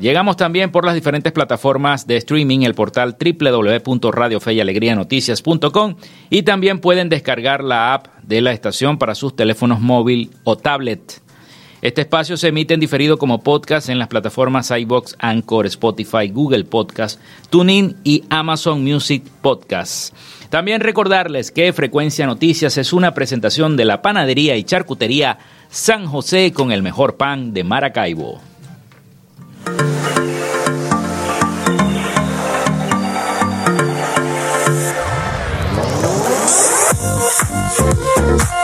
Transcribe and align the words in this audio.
Llegamos 0.00 0.36
también 0.36 0.72
por 0.72 0.84
las 0.84 0.96
diferentes 0.96 1.32
plataformas 1.32 2.08
de 2.08 2.16
streaming, 2.16 2.62
el 2.62 2.74
portal 2.74 3.16
www.radiofeyalegrianoticias.com 3.16 5.94
y 6.30 6.42
también 6.42 6.80
pueden 6.80 7.08
descargar 7.08 7.62
la 7.62 7.94
app 7.94 8.08
de 8.24 8.40
la 8.40 8.50
estación 8.50 8.98
para 8.98 9.14
sus 9.14 9.36
teléfonos 9.36 9.80
móvil 9.80 10.32
o 10.42 10.58
tablet. 10.58 11.22
Este 11.80 12.00
espacio 12.00 12.36
se 12.36 12.48
emite 12.48 12.74
en 12.74 12.80
diferido 12.80 13.18
como 13.18 13.44
podcast 13.44 13.88
en 13.88 14.00
las 14.00 14.08
plataformas 14.08 14.72
iBox, 14.72 15.14
Anchor, 15.20 15.66
Spotify, 15.66 16.26
Google 16.28 16.64
Podcast, 16.64 17.20
TuneIn 17.50 17.94
y 18.02 18.24
Amazon 18.30 18.82
Music 18.82 19.22
Podcasts. 19.42 20.12
También 20.50 20.80
recordarles 20.80 21.52
que 21.52 21.72
Frecuencia 21.72 22.26
Noticias 22.26 22.78
es 22.78 22.92
una 22.92 23.14
presentación 23.14 23.76
de 23.76 23.84
la 23.84 24.02
panadería 24.02 24.56
y 24.56 24.64
charcutería 24.64 25.38
San 25.68 26.06
José 26.06 26.52
con 26.52 26.72
el 26.72 26.82
mejor 26.82 27.16
pan 27.16 27.52
de 27.52 27.62
Maracaibo. 27.62 28.40
Thank 29.66 29.80
you. 38.52 38.63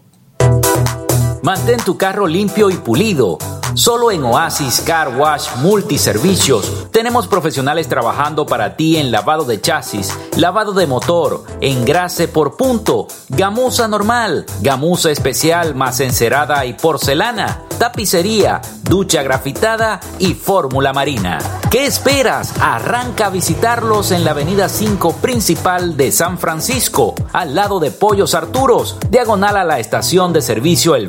Mantén 1.43 1.79
tu 1.83 1.97
carro 1.97 2.27
limpio 2.27 2.69
y 2.69 2.75
pulido. 2.75 3.39
Solo 3.73 4.11
en 4.11 4.23
Oasis 4.23 4.81
Car 4.81 5.17
Wash 5.17 5.55
Multiservicios 5.55 6.91
tenemos 6.91 7.27
profesionales 7.27 7.87
trabajando 7.87 8.45
para 8.45 8.75
ti 8.75 8.97
en 8.97 9.11
lavado 9.11 9.45
de 9.45 9.61
chasis, 9.61 10.13
lavado 10.35 10.73
de 10.73 10.85
motor, 10.85 11.45
engrase 11.61 12.27
por 12.27 12.57
punto, 12.57 13.07
gamuza 13.29 13.87
normal, 13.87 14.45
gamuza 14.61 15.09
especial 15.09 15.73
más 15.73 15.99
encerada 16.01 16.65
y 16.65 16.73
porcelana, 16.73 17.63
tapicería, 17.79 18.61
ducha 18.83 19.23
grafitada 19.23 20.01
y 20.19 20.33
fórmula 20.33 20.91
marina. 20.91 21.39
¿Qué 21.71 21.85
esperas? 21.85 22.53
Arranca 22.59 23.27
a 23.27 23.29
visitarlos 23.29 24.11
en 24.11 24.25
la 24.25 24.31
avenida 24.31 24.67
5 24.67 25.13
principal 25.13 25.95
de 25.95 26.11
San 26.11 26.37
Francisco, 26.37 27.15
al 27.31 27.55
lado 27.55 27.79
de 27.79 27.91
Pollos 27.91 28.35
Arturos, 28.35 28.97
diagonal 29.09 29.55
a 29.55 29.63
la 29.63 29.79
estación 29.79 30.33
de 30.33 30.41
servicio 30.41 30.95
El 30.95 31.07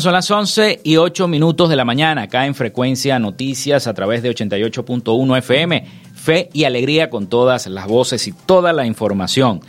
Son 0.00 0.12
las 0.12 0.30
11 0.30 0.80
y 0.84 0.96
8 0.96 1.28
minutos 1.28 1.68
de 1.68 1.76
la 1.76 1.84
mañana, 1.84 2.22
acá 2.22 2.46
en 2.46 2.54
Frecuencia 2.54 3.18
Noticias 3.18 3.86
a 3.86 3.92
través 3.94 4.22
de 4.22 4.30
88.1 4.30 5.38
FM. 5.38 5.84
Fe 6.14 6.48
y 6.52 6.64
alegría 6.64 7.10
con 7.10 7.26
todas 7.26 7.66
las 7.66 7.86
voces 7.86 8.26
y 8.28 8.32
toda 8.32 8.72
la 8.72 8.86
información. 8.86 9.60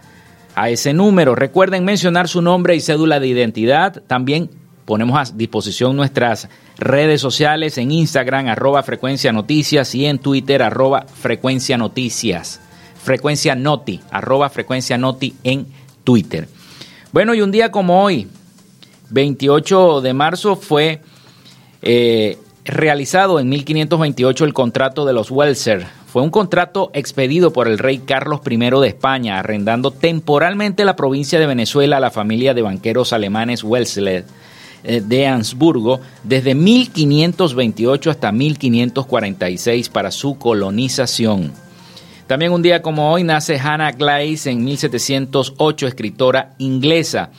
a 0.54 0.70
ese 0.70 0.92
número. 0.92 1.34
Recuerden 1.34 1.84
mencionar 1.84 2.28
su 2.28 2.42
nombre 2.42 2.76
y 2.76 2.80
cédula 2.80 3.20
de 3.20 3.28
identidad. 3.28 4.02
También 4.06 4.50
ponemos 4.84 5.18
a 5.18 5.32
disposición 5.34 5.96
nuestras 5.96 6.48
redes 6.78 7.20
sociales 7.20 7.78
en 7.78 7.90
Instagram, 7.90 8.48
arroba 8.48 8.82
frecuencia 8.82 9.32
noticias 9.32 9.94
y 9.94 10.06
en 10.06 10.18
Twitter, 10.18 10.62
arroba 10.62 11.06
frecuencia 11.06 11.78
noticias. 11.78 12.60
Frecuencia 13.02 13.54
noti, 13.54 14.00
arroba 14.10 14.48
frecuencia 14.48 14.96
noti 14.96 15.34
en 15.44 15.66
Twitter. 16.04 16.48
Bueno, 17.12 17.34
y 17.34 17.42
un 17.42 17.50
día 17.50 17.70
como 17.70 18.02
hoy, 18.02 18.28
28 19.10 20.00
de 20.00 20.14
marzo, 20.14 20.56
fue 20.56 21.00
eh, 21.82 22.38
realizado 22.64 23.38
en 23.40 23.48
1528 23.48 24.44
el 24.44 24.54
contrato 24.54 25.04
de 25.04 25.12
los 25.12 25.30
Welser. 25.30 25.86
Fue 26.14 26.22
un 26.22 26.30
contrato 26.30 26.92
expedido 26.94 27.52
por 27.52 27.66
el 27.66 27.76
rey 27.76 27.98
Carlos 27.98 28.40
I 28.48 28.56
de 28.56 28.86
España, 28.86 29.40
arrendando 29.40 29.90
temporalmente 29.90 30.84
la 30.84 30.94
provincia 30.94 31.40
de 31.40 31.46
Venezuela 31.48 31.96
a 31.96 32.00
la 32.00 32.12
familia 32.12 32.54
de 32.54 32.62
banqueros 32.62 33.12
alemanes 33.12 33.64
Welser 33.64 34.24
eh, 34.84 35.02
de 35.04 35.26
Ansburgo 35.26 35.98
desde 36.22 36.54
1528 36.54 38.10
hasta 38.12 38.30
1546 38.30 39.88
para 39.88 40.12
su 40.12 40.38
colonización. 40.38 41.50
También 42.28 42.52
un 42.52 42.62
día 42.62 42.80
como 42.80 43.10
hoy 43.10 43.24
nace 43.24 43.58
Hannah 43.58 43.90
Glaze 43.90 44.52
en 44.52 44.64
1708, 44.64 45.88
escritora 45.88 46.54
inglesa. 46.58 47.30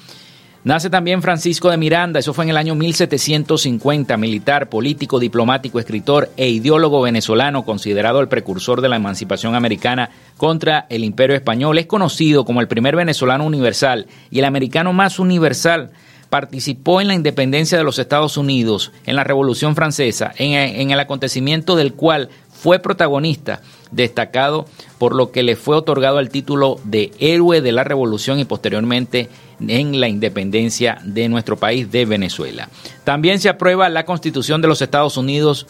Nace 0.66 0.90
también 0.90 1.22
Francisco 1.22 1.70
de 1.70 1.78
Miranda, 1.78 2.20
eso 2.20 2.34
fue 2.34 2.46
en 2.46 2.50
el 2.50 2.58
año 2.58 2.74
1750, 2.74 4.18
militar, 4.18 4.68
político, 4.68 5.20
diplomático, 5.20 5.78
escritor 5.78 6.32
e 6.38 6.50
ideólogo 6.50 7.04
venezolano, 7.04 7.64
considerado 7.64 8.20
el 8.20 8.30
precursor 8.30 8.82
de 8.82 8.90
la 8.90 8.96
emancipación 8.96 9.54
americana 9.54 10.10
contra 10.38 10.88
el 10.90 11.04
imperio 11.04 11.36
español. 11.36 11.78
Es 11.78 11.86
conocido 11.86 12.46
como 12.46 12.62
el 12.62 12.68
primer 12.68 12.96
venezolano 12.96 13.46
universal 13.46 14.08
y 14.32 14.40
el 14.40 14.46
americano 14.46 14.92
más 14.92 15.20
universal. 15.20 15.92
Participó 16.32 17.00
en 17.00 17.10
la 17.10 17.14
independencia 17.14 17.78
de 17.78 17.84
los 17.84 18.00
Estados 18.00 18.36
Unidos, 18.36 18.92
en 19.06 19.16
la 19.16 19.24
Revolución 19.24 19.76
Francesa, 19.76 20.34
en, 20.36 20.90
el 20.90 21.00
acontecimiento 21.00 21.76
del 21.76 21.94
cual 21.94 22.30
fue 22.52 22.80
protagonista, 22.80 23.62
destacado 23.92 24.66
por 24.98 25.14
lo 25.14 25.32
que 25.32 25.44
le 25.44 25.58
fue 25.58 25.76
otorgado 25.76 26.20
el 26.20 26.30
título 26.30 26.80
de 26.86 27.12
héroe 27.20 27.62
de 27.62 27.72
la 27.72 27.84
revolución 27.84 28.40
y 28.40 28.46
posteriormente 28.46 29.30
en 29.60 30.00
la 30.00 30.08
independencia 30.08 31.00
de 31.04 31.28
nuestro 31.30 31.58
país 31.58 31.92
de 31.92 32.06
Venezuela. 32.06 32.70
También 33.04 33.40
se 33.40 33.50
aprueba 33.50 33.90
la 33.90 34.06
constitución 34.06 34.62
de 34.62 34.68
los 34.68 34.82
Estados 34.82 35.18
Unidos 35.18 35.66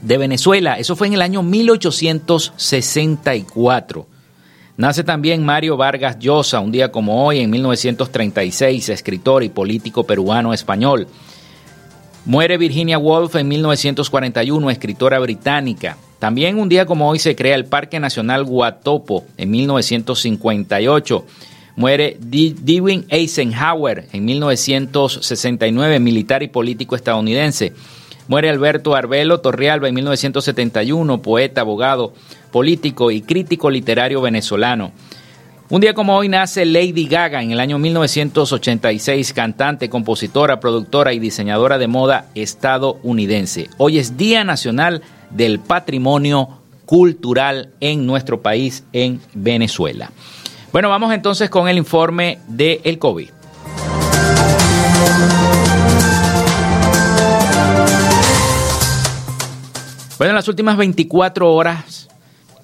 de 0.00 0.18
Venezuela, 0.18 0.78
eso 0.78 0.96
fue 0.96 1.06
en 1.06 1.12
el 1.14 1.22
año 1.22 1.42
1864. 1.42 4.06
Nace 4.76 5.04
también 5.04 5.44
Mario 5.44 5.76
Vargas 5.76 6.18
Llosa, 6.18 6.60
un 6.60 6.72
día 6.72 6.90
como 6.90 7.26
hoy, 7.26 7.40
en 7.40 7.50
1936, 7.50 8.88
escritor 8.88 9.44
y 9.44 9.50
político 9.50 10.04
peruano 10.04 10.54
español. 10.54 11.06
Muere 12.24 12.56
Virginia 12.56 12.98
Woolf 12.98 13.36
en 13.36 13.48
1941, 13.48 14.70
escritora 14.70 15.18
británica. 15.18 15.98
También 16.18 16.58
un 16.58 16.68
día 16.68 16.86
como 16.86 17.10
hoy 17.10 17.18
se 17.18 17.36
crea 17.36 17.54
el 17.54 17.66
Parque 17.66 18.00
Nacional 18.00 18.44
Guatopo 18.44 19.24
en 19.36 19.50
1958. 19.50 21.26
Muere 21.76 22.16
Dewey 22.20 23.04
Eisenhower 23.08 24.08
en 24.12 24.24
1969, 24.24 26.00
militar 26.00 26.42
y 26.42 26.48
político 26.48 26.96
estadounidense. 26.96 27.72
Muere 28.28 28.50
Alberto 28.50 28.94
Arbelo 28.94 29.40
Torrealba 29.40 29.88
en 29.88 29.94
1971, 29.94 31.22
poeta, 31.22 31.62
abogado, 31.62 32.12
político 32.50 33.10
y 33.10 33.22
crítico 33.22 33.70
literario 33.70 34.20
venezolano. 34.20 34.92
Un 35.70 35.80
día 35.80 35.94
como 35.94 36.14
hoy 36.14 36.28
nace 36.28 36.66
Lady 36.66 37.06
Gaga 37.06 37.42
en 37.42 37.50
el 37.50 37.58
año 37.58 37.78
1986, 37.78 39.32
cantante, 39.32 39.88
compositora, 39.88 40.60
productora 40.60 41.14
y 41.14 41.18
diseñadora 41.18 41.78
de 41.78 41.88
moda 41.88 42.28
estadounidense. 42.34 43.70
Hoy 43.78 43.98
es 43.98 44.18
Día 44.18 44.44
Nacional 44.44 45.00
del 45.30 45.60
Patrimonio 45.60 46.60
Cultural 46.84 47.70
en 47.80 48.06
nuestro 48.06 48.42
país, 48.42 48.84
en 48.92 49.22
Venezuela. 49.32 50.12
Bueno, 50.72 50.88
vamos 50.88 51.12
entonces 51.12 51.50
con 51.50 51.68
el 51.68 51.76
informe 51.76 52.38
del 52.48 52.80
el 52.84 52.98
COVID. 52.98 53.28
Bueno, 60.16 60.30
en 60.30 60.34
las 60.34 60.48
últimas 60.48 60.78
24 60.78 61.52
horas 61.52 62.08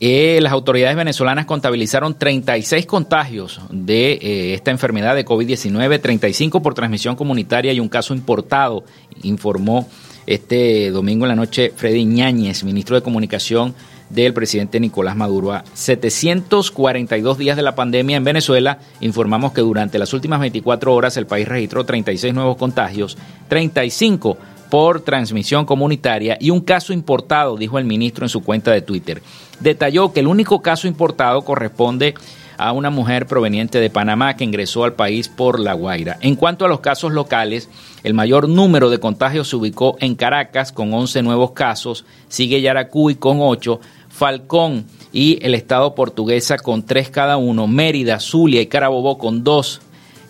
eh, 0.00 0.38
las 0.40 0.52
autoridades 0.52 0.96
venezolanas 0.96 1.44
contabilizaron 1.44 2.16
36 2.16 2.86
contagios 2.86 3.60
de 3.68 4.12
eh, 4.12 4.54
esta 4.54 4.70
enfermedad 4.70 5.14
de 5.14 5.26
COVID-19, 5.26 6.00
35 6.00 6.62
por 6.62 6.72
transmisión 6.72 7.14
comunitaria 7.14 7.74
y 7.74 7.80
un 7.80 7.90
caso 7.90 8.14
importado, 8.14 8.84
informó 9.22 9.86
este 10.26 10.90
domingo 10.92 11.26
en 11.26 11.30
la 11.30 11.36
noche 11.36 11.74
Freddy 11.76 12.06
Ñáñez, 12.06 12.64
ministro 12.64 12.96
de 12.96 13.02
Comunicación 13.02 13.74
del 14.10 14.34
presidente 14.34 14.80
Nicolás 14.80 15.16
Maduro. 15.16 15.52
A 15.52 15.64
742 15.74 17.38
días 17.38 17.56
de 17.56 17.62
la 17.62 17.74
pandemia 17.74 18.16
en 18.16 18.24
Venezuela, 18.24 18.78
informamos 19.00 19.52
que 19.52 19.60
durante 19.60 19.98
las 19.98 20.12
últimas 20.12 20.40
24 20.40 20.94
horas 20.94 21.16
el 21.16 21.26
país 21.26 21.48
registró 21.48 21.84
36 21.84 22.34
nuevos 22.34 22.56
contagios, 22.56 23.16
35 23.48 24.36
por 24.70 25.00
transmisión 25.00 25.64
comunitaria 25.64 26.36
y 26.40 26.50
un 26.50 26.60
caso 26.60 26.92
importado, 26.92 27.56
dijo 27.56 27.78
el 27.78 27.84
ministro 27.84 28.24
en 28.24 28.28
su 28.28 28.42
cuenta 28.42 28.70
de 28.70 28.82
Twitter. 28.82 29.22
Detalló 29.60 30.12
que 30.12 30.20
el 30.20 30.26
único 30.26 30.60
caso 30.60 30.86
importado 30.86 31.42
corresponde 31.42 32.14
a 32.58 32.72
una 32.72 32.90
mujer 32.90 33.26
proveniente 33.26 33.80
de 33.80 33.88
Panamá 33.88 34.36
que 34.36 34.44
ingresó 34.44 34.84
al 34.84 34.94
país 34.94 35.28
por 35.28 35.60
La 35.60 35.74
Guaira. 35.74 36.18
En 36.20 36.34
cuanto 36.34 36.64
a 36.64 36.68
los 36.68 36.80
casos 36.80 37.12
locales, 37.12 37.70
el 38.02 38.14
mayor 38.14 38.48
número 38.48 38.90
de 38.90 38.98
contagios 38.98 39.48
se 39.48 39.56
ubicó 39.56 39.96
en 40.00 40.16
Caracas 40.16 40.72
con 40.72 40.92
11 40.92 41.22
nuevos 41.22 41.52
casos, 41.52 42.04
sigue 42.28 42.60
Yaracuy 42.60 43.14
con 43.14 43.38
8, 43.40 43.80
Falcón 44.18 44.84
y 45.12 45.38
el 45.42 45.54
estado 45.54 45.94
portuguesa 45.94 46.58
con 46.58 46.84
3 46.84 47.08
cada 47.08 47.36
uno, 47.36 47.68
Mérida, 47.68 48.18
Zulia 48.18 48.60
y 48.60 48.66
Carabobo 48.66 49.16
con 49.16 49.44
2 49.44 49.80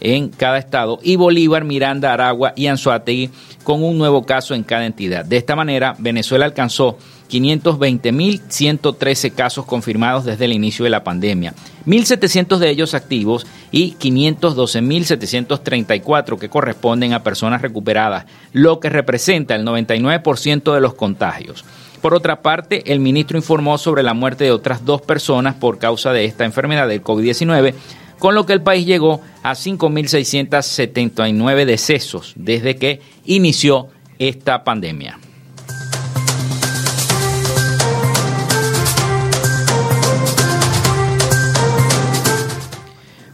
en 0.00 0.29
cada 0.29 0.58
estado 0.58 0.99
y 1.02 1.17
Bolívar, 1.17 1.64
Miranda, 1.64 2.12
Aragua 2.12 2.52
y 2.55 2.67
Anzuategui 2.67 3.31
con 3.64 3.82
un 3.82 3.96
nuevo 3.96 4.26
caso 4.26 4.55
en 4.55 4.62
cada 4.62 4.85
entidad. 4.85 5.25
De 5.25 5.38
esta 5.38 5.56
manera, 5.56 5.96
Venezuela 5.99 6.44
alcanzó 6.44 6.99
520.113 7.31 9.32
casos 9.32 9.64
confirmados 9.64 10.26
desde 10.26 10.44
el 10.44 10.52
inicio 10.52 10.84
de 10.84 10.91
la 10.91 11.02
pandemia, 11.02 11.55
1.700 11.87 12.58
de 12.58 12.69
ellos 12.69 12.93
activos 12.93 13.46
y 13.73 13.94
512.734 13.94 16.38
que 16.38 16.50
corresponden 16.50 17.14
a 17.14 17.23
personas 17.23 17.62
recuperadas, 17.62 18.26
lo 18.52 18.81
que 18.81 18.91
representa 18.91 19.55
el 19.55 19.64
99% 19.64 20.75
de 20.75 20.81
los 20.82 20.93
contagios. 20.93 21.64
Por 22.00 22.15
otra 22.15 22.43
parte, 22.43 22.93
el 22.93 23.00
ministro 23.00 23.37
informó 23.37 23.77
sobre 23.77 24.05
la 24.05 24.15
muerte 24.15 24.45
de 24.45 24.53
otras 24.53 24.85
dos 24.85 25.03
personas 25.03 25.56
por 25.56 25.79
causa 25.79 26.12
de 26.12 26.25
esta 26.25 26.45
enfermedad 26.45 26.87
del 26.87 27.03
COVID-19, 27.03 27.75
con 28.19 28.37
lo 28.37 28.47
que 28.47 28.53
el 28.53 28.62
país 28.62 28.87
llegó 28.87 29.21
a 29.43 29.55
5.679 29.55 31.65
decesos 31.65 32.34
desde 32.37 32.77
que 32.77 33.01
inició 33.25 33.89
esta 34.19 34.63
pandemia. 34.63 35.19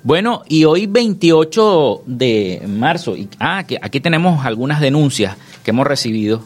Bueno, 0.03 0.43
y 0.49 0.65
hoy 0.65 0.87
28 0.87 2.05
de 2.05 2.63
marzo, 2.67 3.15
y, 3.17 3.29
ah, 3.41 3.65
aquí 3.81 4.01
tenemos 4.01 4.45
algunas 4.45 4.81
denuncias 4.81 5.39
que 5.63 5.71
hemos 5.71 5.87
recibido, 5.87 6.43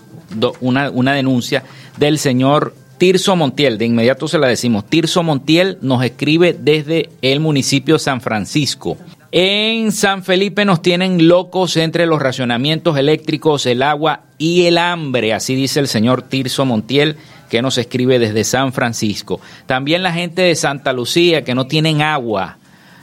una, 0.60 0.90
una 0.90 1.14
denuncia 1.14 1.64
del 1.98 2.18
señor 2.18 2.74
Tirso 2.98 3.36
Montiel, 3.36 3.78
de 3.78 3.84
inmediato 3.84 4.26
se 4.26 4.38
la 4.38 4.48
decimos. 4.48 4.84
Tirso 4.86 5.22
Montiel 5.22 5.78
nos 5.82 6.02
escribe 6.02 6.56
desde 6.58 7.10
el 7.22 7.40
municipio 7.40 7.98
San 7.98 8.20
Francisco. 8.20 8.96
En 9.30 9.92
San 9.92 10.24
Felipe 10.24 10.64
nos 10.64 10.82
tienen 10.82 11.28
locos 11.28 11.76
entre 11.76 12.06
los 12.06 12.20
racionamientos 12.20 12.96
eléctricos, 12.96 13.66
el 13.66 13.82
agua 13.82 14.22
y 14.38 14.64
el 14.64 14.78
hambre, 14.78 15.34
así 15.34 15.54
dice 15.54 15.80
el 15.80 15.86
señor 15.86 16.22
Tirso 16.22 16.64
Montiel, 16.64 17.16
que 17.50 17.62
nos 17.62 17.78
escribe 17.78 18.18
desde 18.18 18.44
San 18.44 18.72
Francisco. 18.72 19.40
También 19.66 20.02
la 20.02 20.12
gente 20.12 20.42
de 20.42 20.56
Santa 20.56 20.92
Lucía, 20.92 21.44
que 21.44 21.54
no 21.54 21.66
tienen 21.66 22.02
agua, 22.02 22.58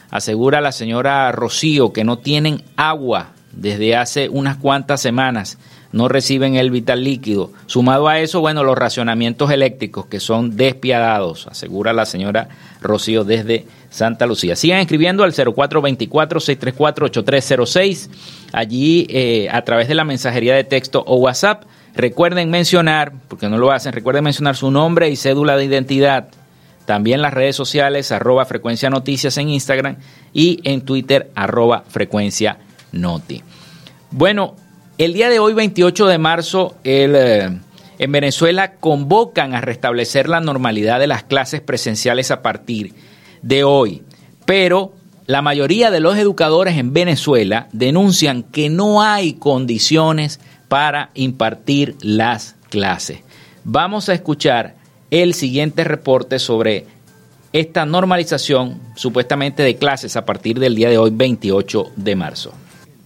asegura 0.10 0.62
la 0.62 0.72
señora 0.72 1.32
Rocío, 1.32 1.94
que 1.94 2.04
no 2.04 2.18
tienen 2.18 2.64
agua 2.76 3.32
desde 3.52 3.96
hace 3.96 4.28
unas 4.28 4.58
cuantas 4.58 5.02
semanas 5.02 5.58
no 5.96 6.08
reciben 6.10 6.56
el 6.58 6.70
vital 6.72 7.06
líquido. 7.06 7.54
Sumado 7.68 8.10
a 8.10 8.20
eso, 8.20 8.42
bueno, 8.42 8.66
los 8.66 8.78
racionamientos 8.78 9.50
eléctricos 9.50 10.08
que 10.08 10.20
son 10.20 10.58
despiadados, 10.58 11.48
asegura 11.48 11.94
la 11.94 12.06
señora 12.06 12.50
Rocío 12.82 13.24
desde 13.24 13.66
Santa 13.92 14.26
Lucía. 14.26 14.58
Sigan 14.58 14.80
escribiendo 14.80 15.24
al 15.24 15.32
0424-634-8306, 15.32 18.10
allí 18.52 19.08
eh, 19.10 19.48
a 19.50 19.62
través 19.62 19.88
de 19.88 19.96
la 19.96 20.04
mensajería 20.04 20.54
de 20.54 20.66
texto 20.66 21.02
o 21.08 21.16
WhatsApp. 21.16 21.64
Recuerden 21.96 22.52
mencionar, 22.52 23.14
porque 23.30 23.48
no 23.48 23.58
lo 23.58 23.72
hacen, 23.72 23.94
recuerden 23.94 24.26
mencionar 24.26 24.58
su 24.58 24.72
nombre 24.72 25.10
y 25.10 25.16
cédula 25.16 25.56
de 25.56 25.64
identidad. 25.64 26.28
También 26.86 27.22
las 27.22 27.34
redes 27.34 27.56
sociales, 27.56 28.12
arroba 28.12 28.44
frecuencia 28.44 28.90
noticias 28.90 29.38
en 29.38 29.48
Instagram 29.48 29.96
y 30.34 30.60
en 30.66 30.82
Twitter, 30.82 31.32
arroba 31.36 31.86
frecuencia 31.88 32.58
noti. 32.92 33.42
Bueno, 34.12 34.56
el 34.98 35.14
día 35.14 35.30
de 35.30 35.40
hoy, 35.40 35.54
28 35.54 36.08
de 36.08 36.18
marzo, 36.18 36.76
eh, 36.84 37.50
en 37.98 38.12
Venezuela 38.12 38.74
convocan 38.76 39.54
a 39.54 39.62
restablecer 39.62 40.30
la 40.30 40.40
normalidad 40.40 41.00
de 41.00 41.08
las 41.08 41.24
clases 41.24 41.62
presenciales 41.62 42.32
a 42.32 42.42
partir 42.42 42.94
de 43.42 43.64
hoy, 43.64 44.04
pero 44.46 44.94
la 45.28 45.42
mayoría 45.42 45.92
de 45.92 46.00
los 46.00 46.18
educadores 46.18 46.78
en 46.78 46.94
Venezuela 46.94 47.68
denuncian 47.72 48.44
que 48.44 48.70
no 48.70 49.02
hay 49.02 49.34
condiciones 49.34 50.40
para 50.68 51.10
impartir 51.14 51.96
las 52.02 52.56
clases. 52.70 53.20
Vamos 53.64 54.10
a 54.10 54.14
escuchar 54.14 54.76
el 55.12 55.34
siguiente 55.34 55.84
reporte 55.84 56.40
sobre 56.40 56.86
esta 57.54 57.86
normalización 57.86 58.80
supuestamente 58.96 59.64
de 59.64 59.78
clases 59.78 60.16
a 60.16 60.26
partir 60.26 60.60
del 60.60 60.76
día 60.76 60.90
de 60.90 60.98
hoy, 60.98 61.12
28 61.14 61.92
de 61.96 62.16
marzo. 62.16 62.54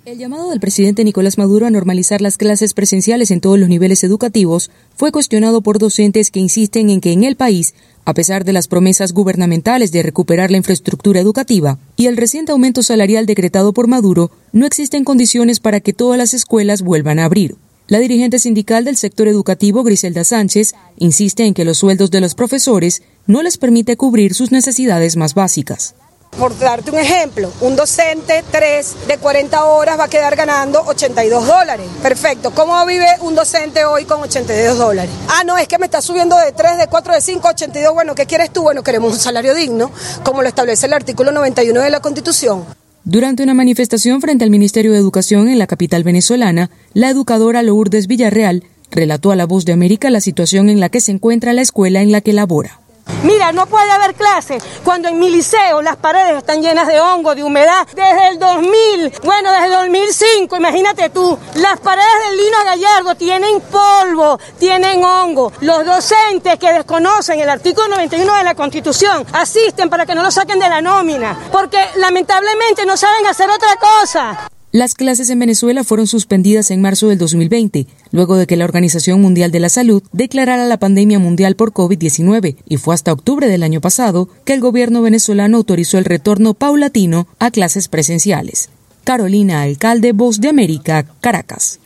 El 0.06 0.18
llamado 0.18 0.50
del 0.50 0.62
presidente 0.62 1.03
Nicolás 1.03 1.38
Maduro 1.38 1.65
a 1.65 1.70
normalizar 1.70 2.22
las 2.22 2.38
clases 2.38 2.74
presenciales 2.74 3.32
en 3.32 3.41
todos 3.41 3.60
los 3.60 3.68
niveles 3.68 4.01
educativos 4.06 4.72
fue 4.96 5.12
cuestionado 5.12 5.62
por 5.62 5.77
docentes 5.77 6.32
que 6.32 6.39
insisten 6.39 6.89
en 6.89 7.01
que 7.01 7.12
en 7.12 7.25
el 7.25 7.36
país, 7.36 7.75
a 8.06 8.13
pesar 8.13 8.46
de 8.46 8.53
las 8.53 8.70
promesas 8.70 9.12
gubernamentales 9.12 9.91
de 9.91 10.01
recuperar 10.01 10.51
la 10.51 10.58
infraestructura 10.58 11.20
educativa 11.20 11.79
y 11.98 12.06
el 12.06 12.15
reciente 12.15 12.53
aumento 12.53 12.82
salarial 12.82 13.25
decretado 13.25 13.74
por 13.74 13.88
Maduro, 13.88 14.32
no 14.53 14.65
existen 14.65 15.03
condiciones 15.03 15.60
para 15.60 15.82
que 15.82 15.91
todas 15.91 16.18
las 16.18 16.34
escuelas 16.34 16.82
vuelvan 16.82 17.20
a 17.20 17.25
abrir. 17.25 17.58
La 17.88 18.00
dirigente 18.00 18.39
sindical 18.39 18.86
del 18.86 18.96
sector 18.96 19.27
educativo, 19.27 19.84
Griselda 19.84 20.24
Sánchez, 20.24 20.75
insiste 20.98 21.46
en 21.46 21.53
que 21.53 21.65
los 21.65 21.77
sueldos 21.77 22.10
de 22.10 22.22
los 22.22 22.36
profesores 22.36 23.03
no 23.27 23.44
les 23.44 23.58
permite 23.58 23.98
cubrir 23.98 24.34
sus 24.34 24.51
necesidades 24.53 25.18
más 25.18 25.34
básicas. 25.34 25.96
Por 26.38 26.57
darte 26.57 26.91
un 26.91 27.00
ejemplo, 27.00 27.51
un 27.59 27.75
docente 27.75 28.43
3 28.50 28.95
de 29.07 29.17
40 29.17 29.65
horas 29.65 30.00
va 30.00 30.05
a 30.05 30.07
quedar 30.07 30.36
ganando 30.36 30.81
82 30.86 31.45
dólares. 31.45 31.86
Perfecto. 32.01 32.51
¿Cómo 32.51 32.86
vive 32.86 33.07
un 33.21 33.36
docente 33.36 33.83
hoy 33.83 34.05
con 34.05 34.21
82 34.21 34.77
dólares? 34.77 35.12
Ah, 35.27 35.43
no, 35.45 35.57
es 35.57 35.67
que 35.67 35.77
me 35.77 35.86
está 35.86 36.01
subiendo 36.01 36.38
de 36.38 36.51
3, 36.53 36.77
de 36.77 36.88
4, 36.88 37.13
de 37.13 37.21
5, 37.21 37.48
82. 37.50 37.93
Bueno, 37.93 38.15
¿qué 38.15 38.25
quieres 38.25 38.51
tú? 38.51 38.62
Bueno, 38.62 38.83
queremos 38.83 39.12
un 39.12 39.19
salario 39.19 39.53
digno, 39.53 39.91
como 40.24 40.41
lo 40.41 40.48
establece 40.48 40.86
el 40.86 40.93
artículo 40.93 41.31
91 41.31 41.81
de 41.81 41.89
la 41.89 42.00
Constitución. 42.00 42.63
Durante 43.03 43.43
una 43.43 43.53
manifestación 43.53 44.21
frente 44.21 44.43
al 44.43 44.50
Ministerio 44.50 44.91
de 44.91 45.00
Educación 45.00 45.50
en 45.50 45.57
la 45.57 45.67
capital 45.67 46.03
venezolana, 46.03 46.69
la 46.93 47.09
educadora 47.09 47.63
Lourdes 47.63 48.07
Villarreal 48.07 48.63
relató 48.91 49.31
a 49.31 49.36
La 49.36 49.45
Voz 49.45 49.65
de 49.65 49.74
América 49.74 50.09
la 50.09 50.21
situación 50.21 50.69
en 50.69 50.79
la 50.79 50.89
que 50.89 51.01
se 51.01 51.12
encuentra 51.12 51.53
la 51.53 51.62
escuela 51.62 52.01
en 52.01 52.12
la 52.12 52.21
que 52.21 52.33
labora. 52.33 52.79
Mira, 53.23 53.51
no 53.51 53.65
puede 53.65 53.91
haber 53.91 54.15
clases 54.15 54.63
cuando 54.83 55.09
en 55.09 55.19
mi 55.19 55.29
liceo 55.29 55.81
las 55.81 55.97
paredes 55.97 56.37
están 56.37 56.61
llenas 56.61 56.87
de 56.87 57.01
hongo, 57.01 57.35
de 57.35 57.43
humedad. 57.43 57.85
Desde 57.93 58.29
el 58.29 58.39
2000, 58.39 59.13
bueno, 59.23 59.51
desde 59.51 59.65
el 59.65 59.71
2005, 59.71 60.57
imagínate 60.57 61.09
tú, 61.09 61.37
las 61.55 61.79
paredes 61.79 62.07
del 62.27 62.37
Lino 62.37 62.57
Gallardo 62.63 63.15
tienen 63.15 63.61
polvo, 63.61 64.39
tienen 64.57 65.03
hongo. 65.03 65.51
Los 65.61 65.85
docentes 65.85 66.57
que 66.57 66.73
desconocen 66.73 67.39
el 67.39 67.49
artículo 67.49 67.89
91 67.89 68.35
de 68.35 68.43
la 68.43 68.55
Constitución 68.55 69.25
asisten 69.33 69.89
para 69.89 70.05
que 70.05 70.15
no 70.15 70.23
lo 70.23 70.31
saquen 70.31 70.59
de 70.59 70.69
la 70.69 70.81
nómina, 70.81 71.37
porque 71.51 71.77
lamentablemente 71.95 72.85
no 72.85 72.95
saben 72.95 73.25
hacer 73.27 73.49
otra 73.49 73.75
cosa. 73.75 74.49
Las 74.71 74.93
clases 74.93 75.31
en 75.31 75.39
Venezuela 75.39 75.83
fueron 75.83 76.05
suspendidas 76.05 76.69
en 76.69 76.79
marzo 76.79 77.07
del 77.07 77.17
2020, 77.17 77.88
luego 78.11 78.35
de 78.35 78.45
que 78.45 78.55
la 78.55 78.65
Organización 78.65 79.19
Mundial 79.19 79.51
de 79.51 79.59
la 79.59 79.69
Salud 79.69 80.03
declarara 80.11 80.67
la 80.67 80.77
pandemia 80.77 81.17
mundial 81.17 81.55
por 81.55 81.73
COVID-19, 81.73 82.55
y 82.67 82.77
fue 82.77 82.93
hasta 82.93 83.11
octubre 83.11 83.47
del 83.47 83.63
año 83.63 83.81
pasado 83.81 84.29
que 84.45 84.53
el 84.53 84.61
gobierno 84.61 85.01
venezolano 85.01 85.57
autorizó 85.57 85.97
el 85.97 86.05
retorno 86.05 86.53
paulatino 86.53 87.27
a 87.39 87.49
clases 87.49 87.88
presenciales. 87.88 88.69
Carolina 89.05 89.63
Alcalde, 89.63 90.11
Voz 90.11 90.39
de 90.39 90.49
América, 90.49 91.03
Caracas. 91.19 91.79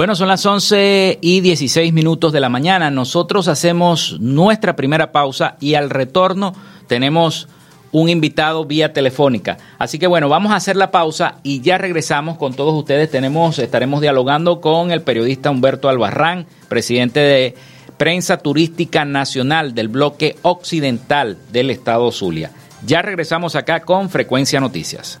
Bueno, 0.00 0.14
son 0.16 0.28
las 0.28 0.46
11 0.46 1.18
y 1.20 1.42
16 1.42 1.92
minutos 1.92 2.32
de 2.32 2.40
la 2.40 2.48
mañana. 2.48 2.90
Nosotros 2.90 3.48
hacemos 3.48 4.18
nuestra 4.18 4.74
primera 4.74 5.12
pausa 5.12 5.56
y 5.60 5.74
al 5.74 5.90
retorno 5.90 6.54
tenemos 6.86 7.48
un 7.92 8.08
invitado 8.08 8.64
vía 8.64 8.94
telefónica. 8.94 9.58
Así 9.78 9.98
que 9.98 10.06
bueno, 10.06 10.30
vamos 10.30 10.52
a 10.52 10.56
hacer 10.56 10.76
la 10.76 10.90
pausa 10.90 11.34
y 11.42 11.60
ya 11.60 11.76
regresamos 11.76 12.38
con 12.38 12.54
todos 12.54 12.72
ustedes. 12.72 13.10
Tenemos, 13.10 13.58
estaremos 13.58 14.00
dialogando 14.00 14.62
con 14.62 14.90
el 14.90 15.02
periodista 15.02 15.50
Humberto 15.50 15.90
Albarrán, 15.90 16.46
presidente 16.70 17.20
de 17.20 17.54
Prensa 17.98 18.38
Turística 18.38 19.04
Nacional 19.04 19.74
del 19.74 19.88
bloque 19.88 20.36
occidental 20.40 21.36
del 21.52 21.68
estado 21.68 22.10
Zulia. 22.10 22.52
Ya 22.86 23.02
regresamos 23.02 23.54
acá 23.54 23.80
con 23.80 24.08
Frecuencia 24.08 24.60
Noticias. 24.60 25.20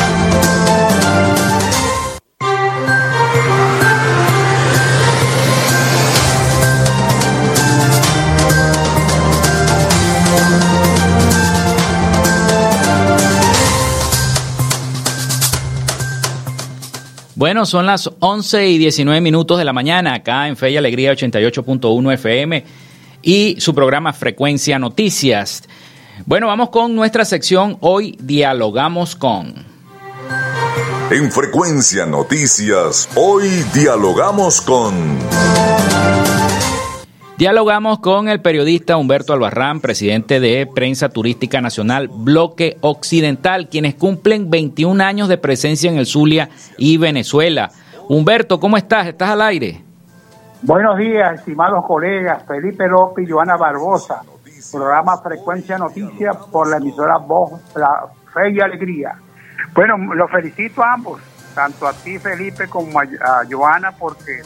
Bueno, 17.51 17.65
son 17.65 17.85
las 17.85 18.09
11 18.21 18.69
y 18.69 18.77
19 18.77 19.19
minutos 19.19 19.57
de 19.57 19.65
la 19.65 19.73
mañana 19.73 20.13
acá 20.13 20.47
en 20.47 20.55
Fe 20.55 20.71
y 20.71 20.77
Alegría 20.77 21.11
88.1 21.11 22.13
FM 22.13 22.63
y 23.21 23.57
su 23.59 23.75
programa 23.75 24.13
Frecuencia 24.13 24.79
Noticias. 24.79 25.63
Bueno, 26.25 26.47
vamos 26.47 26.69
con 26.69 26.95
nuestra 26.95 27.25
sección 27.25 27.75
Hoy 27.81 28.17
Dialogamos 28.21 29.17
con. 29.17 29.53
En 31.09 31.29
Frecuencia 31.29 32.05
Noticias, 32.05 33.09
hoy 33.15 33.49
dialogamos 33.73 34.61
con... 34.61 35.19
Dialogamos 37.41 37.97
con 37.97 38.29
el 38.29 38.39
periodista 38.39 38.97
Humberto 38.97 39.33
Albarrán, 39.33 39.79
presidente 39.79 40.39
de 40.39 40.67
Prensa 40.67 41.09
Turística 41.09 41.59
Nacional 41.59 42.07
Bloque 42.07 42.77
Occidental, 42.81 43.67
quienes 43.67 43.95
cumplen 43.95 44.51
21 44.51 45.03
años 45.03 45.27
de 45.27 45.39
presencia 45.39 45.89
en 45.89 45.97
el 45.97 46.05
Zulia 46.05 46.49
y 46.77 46.99
Venezuela. 46.99 47.71
Humberto, 48.07 48.59
¿cómo 48.59 48.77
estás? 48.77 49.07
¿Estás 49.07 49.31
al 49.31 49.41
aire? 49.41 49.81
Buenos 50.61 50.99
días, 50.99 51.33
estimados 51.33 51.83
colegas, 51.87 52.45
Felipe 52.45 52.87
López 52.87 53.27
y 53.27 53.31
Joana 53.31 53.57
Barbosa. 53.57 54.21
Programa 54.71 55.17
Frecuencia 55.17 55.79
Noticias 55.79 56.37
por 56.51 56.69
la 56.69 56.77
emisora 56.77 57.17
Voz, 57.17 57.53
la 57.75 58.05
Fe 58.31 58.51
y 58.51 58.59
Alegría. 58.59 59.15
Bueno, 59.73 59.97
los 60.13 60.29
felicito 60.29 60.83
a 60.83 60.93
ambos, 60.93 61.19
tanto 61.55 61.87
a 61.87 61.93
ti, 61.93 62.19
Felipe, 62.19 62.67
como 62.67 62.99
a, 62.99 63.01
a 63.03 63.41
Joana, 63.49 63.93
porque 63.93 64.41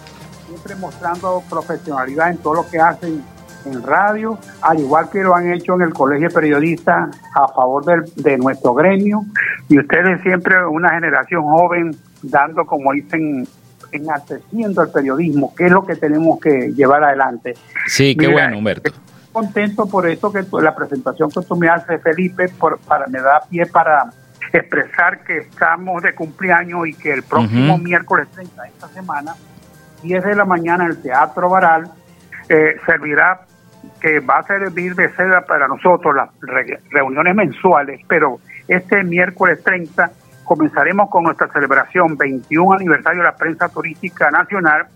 siempre 0.48 0.76
mostrando 0.76 1.44
profesionalidad 1.50 2.32
en 2.32 2.38
todo 2.38 2.56
lo 2.56 2.70
que 2.70 2.80
hacen 2.80 3.24
en 3.66 3.84
radio, 3.84 4.38
al 4.62 4.80
igual 4.80 5.10
que 5.10 5.24
lo 5.24 5.36
han 5.36 5.52
hecho 5.52 5.74
en 5.74 5.82
el 5.82 5.94
Colegio 5.94 6.28
de 6.30 6.34
Periodistas 6.34 7.10
a 7.34 7.48
favor 7.48 8.06
de 8.16 8.38
nuestro 8.38 8.74
gremio. 8.74 9.22
Y 9.68 9.80
ustedes 9.80 10.22
siempre 10.22 10.56
una 10.68 10.92
generación 10.92 11.44
joven 11.44 11.96
dando, 12.22 12.66
como 12.66 12.92
dicen, 12.94 13.48
enalteciendo 13.92 14.84
el 14.84 14.90
periodismo, 14.92 15.54
que 15.56 15.66
es 15.66 15.72
lo 15.72 15.86
que 15.86 15.96
tenemos 15.96 16.40
que 16.40 16.74
llevar 16.76 17.04
adelante. 17.04 17.56
Sí, 17.88 18.16
qué 18.16 18.28
bueno, 18.28 18.58
Humberto. 18.60 18.92
Contento 19.32 19.86
por 19.88 20.08
esto 20.08 20.32
que 20.32 20.46
la 20.62 20.76
presentación 20.76 21.30
que 21.30 21.42
tú 21.42 21.56
me 21.56 21.68
haces, 21.68 22.02
Felipe, 22.02 22.48
por, 22.50 22.80
para 22.80 23.08
me 23.08 23.20
da 23.20 23.42
pie 23.50 23.66
para 23.66 24.12
expresar 24.54 25.24
que 25.24 25.40
estamos 25.40 26.02
de 26.04 26.14
cumpleaños 26.14 26.88
y 26.88 26.94
que 26.94 27.12
el 27.12 27.24
próximo 27.24 27.78
miércoles 27.78 28.28
30 28.34 28.68
esta 28.68 28.88
semana 28.90 29.36
10 30.02 30.24
de 30.24 30.36
la 30.36 30.46
mañana 30.46 30.86
en 30.86 30.92
el 30.92 31.02
Teatro 31.02 31.50
Baral, 31.50 31.92
eh, 32.50 32.76
servirá 32.86 33.42
que 34.02 34.20
va 34.20 34.40
a 34.40 34.44
servir 34.44 34.96
de 34.96 35.10
seda 35.16 35.42
para 35.42 35.68
nosotros 35.68 36.16
las 36.16 36.30
reuniones 36.92 37.36
mensuales, 37.36 38.02
pero 38.08 38.40
este 38.68 39.04
miércoles 39.04 39.64
30 39.64 40.12
comenzaremos 40.44 41.10
con 41.10 41.24
nuestra 41.24 41.48
celebración 41.48 42.18
21 42.18 42.74
aniversario 42.74 43.22
de 43.22 43.26
la 43.26 43.36
prensa 43.36 43.70
turística 43.70 44.30
nacional. 44.32 44.88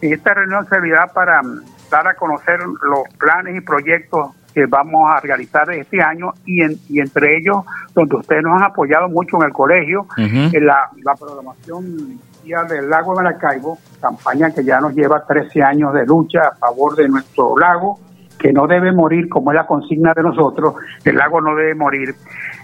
Esta 0.00 0.34
reunión 0.34 0.66
servirá 0.66 1.06
para 1.08 1.42
mm, 1.42 1.62
dar 1.90 2.08
a 2.08 2.14
conocer 2.14 2.58
los 2.60 3.02
planes 3.18 3.56
y 3.56 3.60
proyectos 3.60 4.34
que 4.54 4.66
vamos 4.66 5.02
a 5.10 5.20
realizar 5.20 5.70
este 5.72 6.02
año 6.02 6.32
y, 6.44 6.60
y 6.88 7.00
entre 7.00 7.36
ellos 7.36 7.64
donde 7.94 8.16
ustedes 8.16 8.42
nos 8.42 8.60
han 8.60 8.70
apoyado 8.70 9.08
mucho 9.08 9.36
en 9.36 9.42
el 9.44 9.52
colegio, 9.52 10.06
en 10.16 10.66
la, 10.66 10.90
la 11.04 11.14
programación 11.14 12.18
Del 12.42 12.90
Lago 12.90 13.14
de 13.14 13.22
Maracaibo, 13.22 13.78
campaña 14.00 14.50
que 14.50 14.64
ya 14.64 14.80
nos 14.80 14.94
lleva 14.94 15.24
13 15.24 15.62
años 15.62 15.94
de 15.94 16.04
lucha 16.06 16.40
a 16.48 16.56
favor 16.56 16.96
de 16.96 17.08
nuestro 17.08 17.56
lago, 17.56 18.00
que 18.38 18.52
no 18.52 18.66
debe 18.66 18.92
morir, 18.92 19.28
como 19.28 19.52
es 19.52 19.56
la 19.56 19.66
consigna 19.66 20.12
de 20.14 20.22
nosotros, 20.22 20.74
el 21.04 21.16
lago 21.16 21.40
no 21.40 21.54
debe 21.54 21.74
morir. 21.74 22.14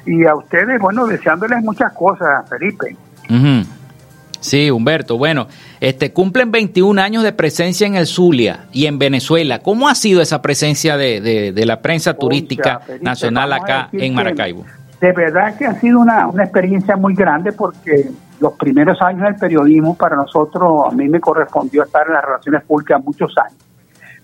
Y 0.07 0.25
a 0.25 0.35
ustedes, 0.35 0.81
bueno, 0.81 1.07
deseándoles 1.07 1.63
muchas 1.63 1.93
cosas, 1.93 2.49
Felipe. 2.49 2.97
Sí, 4.41 4.71
Humberto. 4.71 5.19
Bueno, 5.19 5.49
este 5.81 6.13
cumplen 6.13 6.51
21 6.51 7.01
años 7.01 7.23
de 7.23 7.33
presencia 7.33 7.87
en 7.87 7.97
el 7.97 8.07
Zulia 8.07 8.67
y 8.73 8.87
en 8.87 8.99
Venezuela. 8.99 9.59
¿Cómo 9.61 9.89
ha 9.89 9.95
sido 9.95 10.23
esa 10.23 10.41
presencia 10.41 10.97
de, 10.97 11.53
la 11.67 11.81
prensa 11.83 12.15
turística 12.15 12.81
nacional 13.01 13.53
acá 13.53 13.89
en 13.93 14.15
Maracaibo? 14.15 14.65
De 15.01 15.13
verdad 15.13 15.57
que 15.57 15.67
ha 15.67 15.75
sido 15.75 16.01
una, 16.01 16.27
una 16.27 16.45
experiencia 16.45 16.97
muy 16.97 17.15
grande 17.15 17.53
porque 17.53 18.11
los 18.41 18.55
primeros 18.55 19.01
años 19.03 19.23
del 19.23 19.37
periodismo 19.37 19.95
para 19.95 20.17
nosotros, 20.17 20.85
a 20.91 20.95
mí 20.95 21.09
me 21.09 21.21
correspondió 21.21 21.83
estar 21.83 22.07
en 22.07 22.15
las 22.15 22.25
relaciones 22.25 22.65
públicas 22.65 23.03
muchos 23.05 23.35
años. 23.39 23.59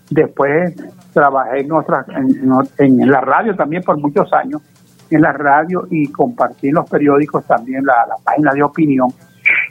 Después 0.09 0.75
trabajé 1.13 1.61
en, 1.61 2.99
en, 3.01 3.11
la 3.11 3.21
radio 3.21 3.55
también 3.55 3.83
por 3.83 3.97
muchos 3.97 4.31
años, 4.33 4.61
en 5.09 5.21
la 5.21 5.31
radio 5.31 5.87
y 5.89 6.07
compartí 6.07 6.67
en 6.69 6.75
los 6.75 6.89
periódicos 6.89 7.45
también 7.45 7.85
la, 7.85 8.05
la 8.07 8.15
página 8.23 8.51
de 8.53 8.63
opinión. 8.63 9.09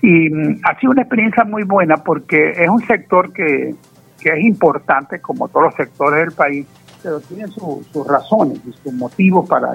Y 0.01 0.31
mm, 0.31 0.61
ha 0.65 0.79
sido 0.79 0.93
una 0.93 1.03
experiencia 1.03 1.45
muy 1.45 1.65
buena 1.65 1.97
porque 1.97 2.53
es 2.53 2.69
un 2.69 2.81
sector 2.87 3.33
que, 3.33 3.75
que 4.21 4.29
es 4.31 4.45
importante, 4.45 5.21
como 5.21 5.49
todos 5.49 5.67
los 5.67 5.75
sectores 5.75 6.27
del 6.27 6.33
país, 6.33 6.67
pero 7.03 7.21
tiene 7.21 7.49
sus 7.49 8.07
razones 8.07 8.61
y 8.67 8.73
sus 8.73 8.93
motivos 8.93 9.49
para 9.49 9.73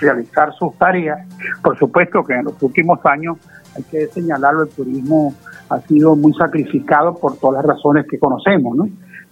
realizar 0.00 0.52
sus 0.54 0.76
tareas. 0.78 1.26
Por 1.62 1.78
supuesto 1.78 2.24
que 2.24 2.34
en 2.34 2.44
los 2.44 2.62
últimos 2.62 3.04
años, 3.04 3.38
hay 3.76 3.82
que 3.84 4.06
señalarlo, 4.08 4.64
el 4.64 4.68
turismo 4.70 5.34
ha 5.68 5.80
sido 5.80 6.16
muy 6.16 6.32
sacrificado 6.34 7.14
por 7.16 7.36
todas 7.38 7.64
las 7.64 7.76
razones 7.76 8.06
que 8.08 8.18
conocemos, 8.18 8.76
¿no? 8.76 8.88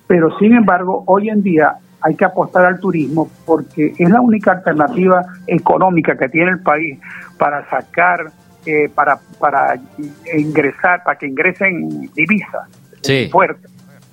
Pero 0.06 0.36
sin 0.38 0.54
embargo, 0.54 1.04
hoy 1.06 1.28
en 1.28 1.42
día 1.42 1.76
hay 2.00 2.16
que 2.16 2.24
apostar 2.24 2.64
al 2.64 2.80
turismo 2.80 3.30
porque 3.46 3.94
es 3.96 4.10
la 4.10 4.20
única 4.20 4.52
alternativa 4.52 5.24
económica 5.46 6.16
que 6.16 6.28
tiene 6.28 6.50
el 6.50 6.60
país 6.60 6.98
para 7.38 7.68
sacar, 7.70 8.32
eh, 8.66 8.88
para, 8.94 9.18
para 9.38 9.80
ingresar, 10.36 11.02
para 11.04 11.16
que 11.16 11.26
ingresen 11.28 12.10
divisas 12.14 12.68
fuertes 13.30 13.71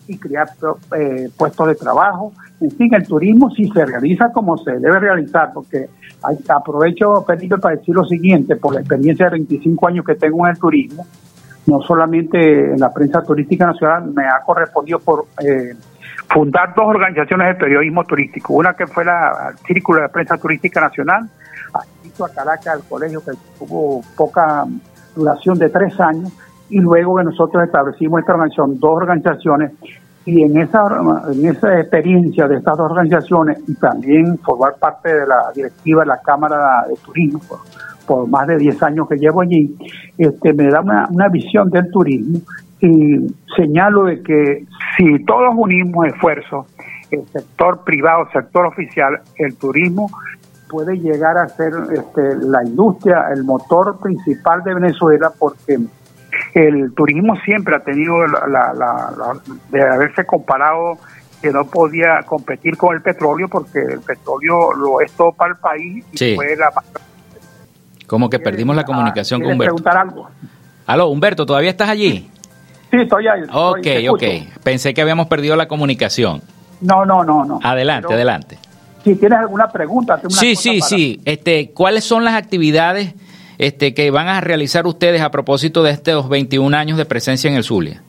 y 0.10 0.18
crear 0.18 0.50
eh, 0.98 1.30
puestos 1.38 1.68
de 1.68 1.76
trabajo. 1.76 2.34
En 2.60 2.72
fin, 2.72 2.94
el 2.94 3.08
turismo 3.08 3.50
si 3.52 3.70
se 3.70 3.86
realiza 3.86 4.32
como 4.34 4.58
se 4.58 4.72
debe 4.72 5.00
realizar, 5.00 5.52
porque 5.54 5.90
aprovecho, 6.50 7.24
Felipe, 7.24 7.58
para 7.58 7.76
decir 7.76 7.96
lo 7.96 8.04
siguiente, 8.04 8.56
por 8.58 8.74
la 8.74 8.82
experiencia 8.82 9.26
de 9.26 9.32
25 9.32 9.88
años 9.88 10.06
que 10.06 10.16
tengo 10.16 10.46
en 10.46 10.52
el 10.52 10.60
turismo, 10.60 11.06
no 11.68 11.82
solamente 11.82 12.72
en 12.74 12.80
la 12.80 12.92
prensa 12.92 13.22
turística 13.22 13.68
nacional, 13.68 14.12
me 14.14 14.26
ha 14.26 14.42
correspondido 14.44 15.00
por 15.00 15.28
eh, 15.42 15.76
fundar 16.30 16.74
dos 16.76 16.86
organizaciones 16.88 17.48
de 17.50 17.56
periodismo 17.56 18.04
turístico. 18.04 18.54
Una 18.56 18.74
que 18.74 18.88
fue 18.88 19.06
la 19.06 19.54
Círculo 19.66 20.02
de 20.02 20.10
Prensa 20.10 20.38
Turística 20.38 20.82
Nacional, 20.82 21.30
a 21.74 22.30
Caracas, 22.30 22.68
al 22.68 22.84
colegio 22.84 23.24
que 23.24 23.32
tuvo 23.58 24.02
poca 24.18 24.66
duración 25.16 25.58
de 25.58 25.70
tres 25.70 25.98
años, 26.00 26.32
y 26.70 26.80
luego 26.80 27.18
que 27.18 27.24
nosotros 27.24 27.64
establecimos 27.64 28.20
esta 28.20 28.34
organización, 28.34 28.80
dos 28.80 28.92
organizaciones, 28.92 29.72
y 30.26 30.44
en 30.44 30.58
esa, 30.58 30.84
en 31.32 31.46
esa 31.46 31.80
experiencia 31.80 32.48
de 32.48 32.58
estas 32.58 32.78
dos 32.78 32.92
organizaciones 32.92 33.58
y 33.68 33.74
también 33.76 34.38
formar 34.40 34.76
parte 34.76 35.14
de 35.14 35.26
la 35.26 35.52
directiva 35.56 36.02
de 36.02 36.08
la 36.08 36.22
Cámara 36.22 36.86
de 36.88 36.96
Turismo, 36.98 37.40
por, 38.06 38.28
más 38.28 38.48
de 38.48 38.58
10 38.58 38.84
años 38.84 39.08
que 39.08 39.16
llevo 39.16 39.42
allí, 39.42 39.76
este, 40.18 40.54
me 40.54 40.68
da 40.70 40.82
una, 40.82 41.08
una 41.10 41.30
visión 41.30 41.70
del 41.70 41.90
turismo 41.90 42.40
y 42.82 43.28
señalo 43.56 44.04
de 44.06 44.22
que 44.22 44.66
si 44.98 45.26
todos 45.26 45.54
unimos 45.56 46.08
esfuerzos, 46.08 46.68
el 47.12 47.26
sector 47.28 47.84
privado, 47.84 48.24
el 48.24 48.44
sector 48.44 48.66
oficial, 48.68 49.20
el 49.38 49.56
turismo 49.56 50.10
puede 50.70 50.98
llegar 51.00 51.38
a 51.38 51.48
ser 51.50 51.74
este, 51.92 52.36
la 52.46 52.64
industria, 52.64 53.26
el 53.34 53.44
motor 53.44 54.00
principal 54.00 54.64
de 54.64 54.76
Venezuela, 54.76 55.32
porque 55.38 55.80
el 56.54 56.94
turismo 56.96 57.36
siempre 57.44 57.76
ha 57.76 57.80
tenido 57.80 58.16
la, 58.26 58.74
de 59.70 59.82
haberse 59.82 60.26
comparado 60.26 60.98
que 61.42 61.52
no 61.52 61.66
podía 61.66 62.22
competir 62.26 62.76
con 62.76 62.96
el 62.96 63.02
petróleo 63.02 63.48
porque 63.48 63.80
el 63.80 64.02
petróleo 64.02 64.74
lo 64.74 65.02
es 65.02 65.12
todo 65.14 65.32
para 65.32 65.54
el 65.54 65.58
país 65.58 66.06
y 66.12 66.36
fue 66.36 66.56
la 66.58 66.70
como 68.10 68.30
que 68.30 68.40
perdimos 68.40 68.76
la 68.76 68.84
comunicación 68.84 69.40
con 69.40 69.52
Humberto. 69.52 69.76
preguntar 69.76 69.98
algo? 69.98 70.28
Aló, 70.88 71.10
Humberto, 71.10 71.46
¿todavía 71.46 71.70
estás 71.70 71.90
allí? 71.90 72.28
Sí, 72.90 72.98
estoy 72.98 73.28
ahí. 73.28 73.44
Ok, 73.54 73.88
ok. 74.10 74.24
Pensé 74.64 74.96
que 74.96 75.02
habíamos 75.04 75.28
perdido 75.28 75.56
la 75.56 75.68
comunicación. 75.68 76.42
No, 76.82 77.06
no, 77.06 77.24
no, 77.24 77.46
no. 77.46 77.60
Adelante, 77.62 78.12
adelante. 78.12 78.58
Si 79.04 79.16
tienes 79.16 79.38
alguna 79.38 79.68
pregunta. 79.68 80.20
sí, 80.30 80.56
sí, 80.56 80.82
sí. 80.82 81.22
Este, 81.24 81.72
¿Cuáles 81.72 82.04
son 82.04 82.26
las 82.26 82.34
actividades 82.34 83.14
este, 83.60 83.94
que 83.94 84.10
van 84.10 84.30
a 84.30 84.42
realizar 84.42 84.88
ustedes 84.88 85.22
a 85.22 85.30
propósito 85.30 85.84
de 85.84 85.92
estos 85.92 86.30
21 86.30 86.76
años 86.76 86.98
de 86.98 87.06
presencia 87.06 87.50
en 87.50 87.58
el 87.58 87.64
Zulia? 87.64 88.02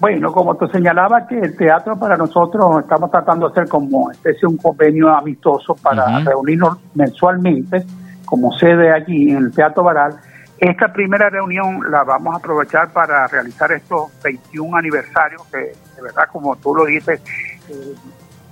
Bueno, 0.00 0.30
como 0.32 0.56
te 0.56 0.68
señalaba 0.68 1.26
que 1.26 1.38
el 1.38 1.56
teatro 1.56 1.96
para 1.98 2.16
nosotros 2.16 2.82
estamos 2.82 3.10
tratando 3.10 3.48
de 3.48 3.52
hacer 3.52 3.68
como 3.68 4.10
especie 4.10 4.46
un 4.46 4.58
convenio 4.58 5.08
amistoso 5.08 5.74
para 5.76 6.18
reunirnos 6.20 6.76
mensualmente 6.94 7.86
como 8.26 8.52
sede 8.58 8.92
allí 8.92 9.30
en 9.30 9.36
el 9.38 9.52
Teatro 9.52 9.84
Baral. 9.84 10.16
Esta 10.58 10.92
primera 10.92 11.30
reunión 11.30 11.90
la 11.90 12.02
vamos 12.02 12.34
a 12.34 12.38
aprovechar 12.38 12.90
para 12.90 13.26
realizar 13.28 13.70
estos 13.72 14.10
21 14.22 14.76
aniversarios 14.76 15.42
que 15.46 15.58
de 15.58 16.02
verdad, 16.02 16.24
como 16.32 16.56
tú 16.56 16.74
lo 16.74 16.84
dices, 16.84 17.22
eh, 17.70 17.94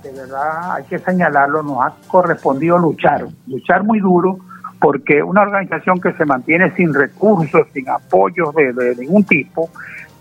de 0.03 0.11
verdad 0.13 0.71
hay 0.71 0.83
que 0.85 0.99
señalarlo, 0.99 1.61
nos 1.61 1.85
ha 1.85 1.93
correspondido 2.07 2.77
luchar, 2.77 3.27
luchar 3.45 3.83
muy 3.83 3.99
duro 3.99 4.39
porque 4.79 5.23
una 5.23 5.41
organización 5.41 5.99
que 5.99 6.13
se 6.13 6.25
mantiene 6.25 6.71
sin 6.75 6.93
recursos, 6.93 7.67
sin 7.73 7.89
apoyos 7.89 8.53
de, 8.55 8.95
ningún 8.97 9.23
tipo, 9.23 9.69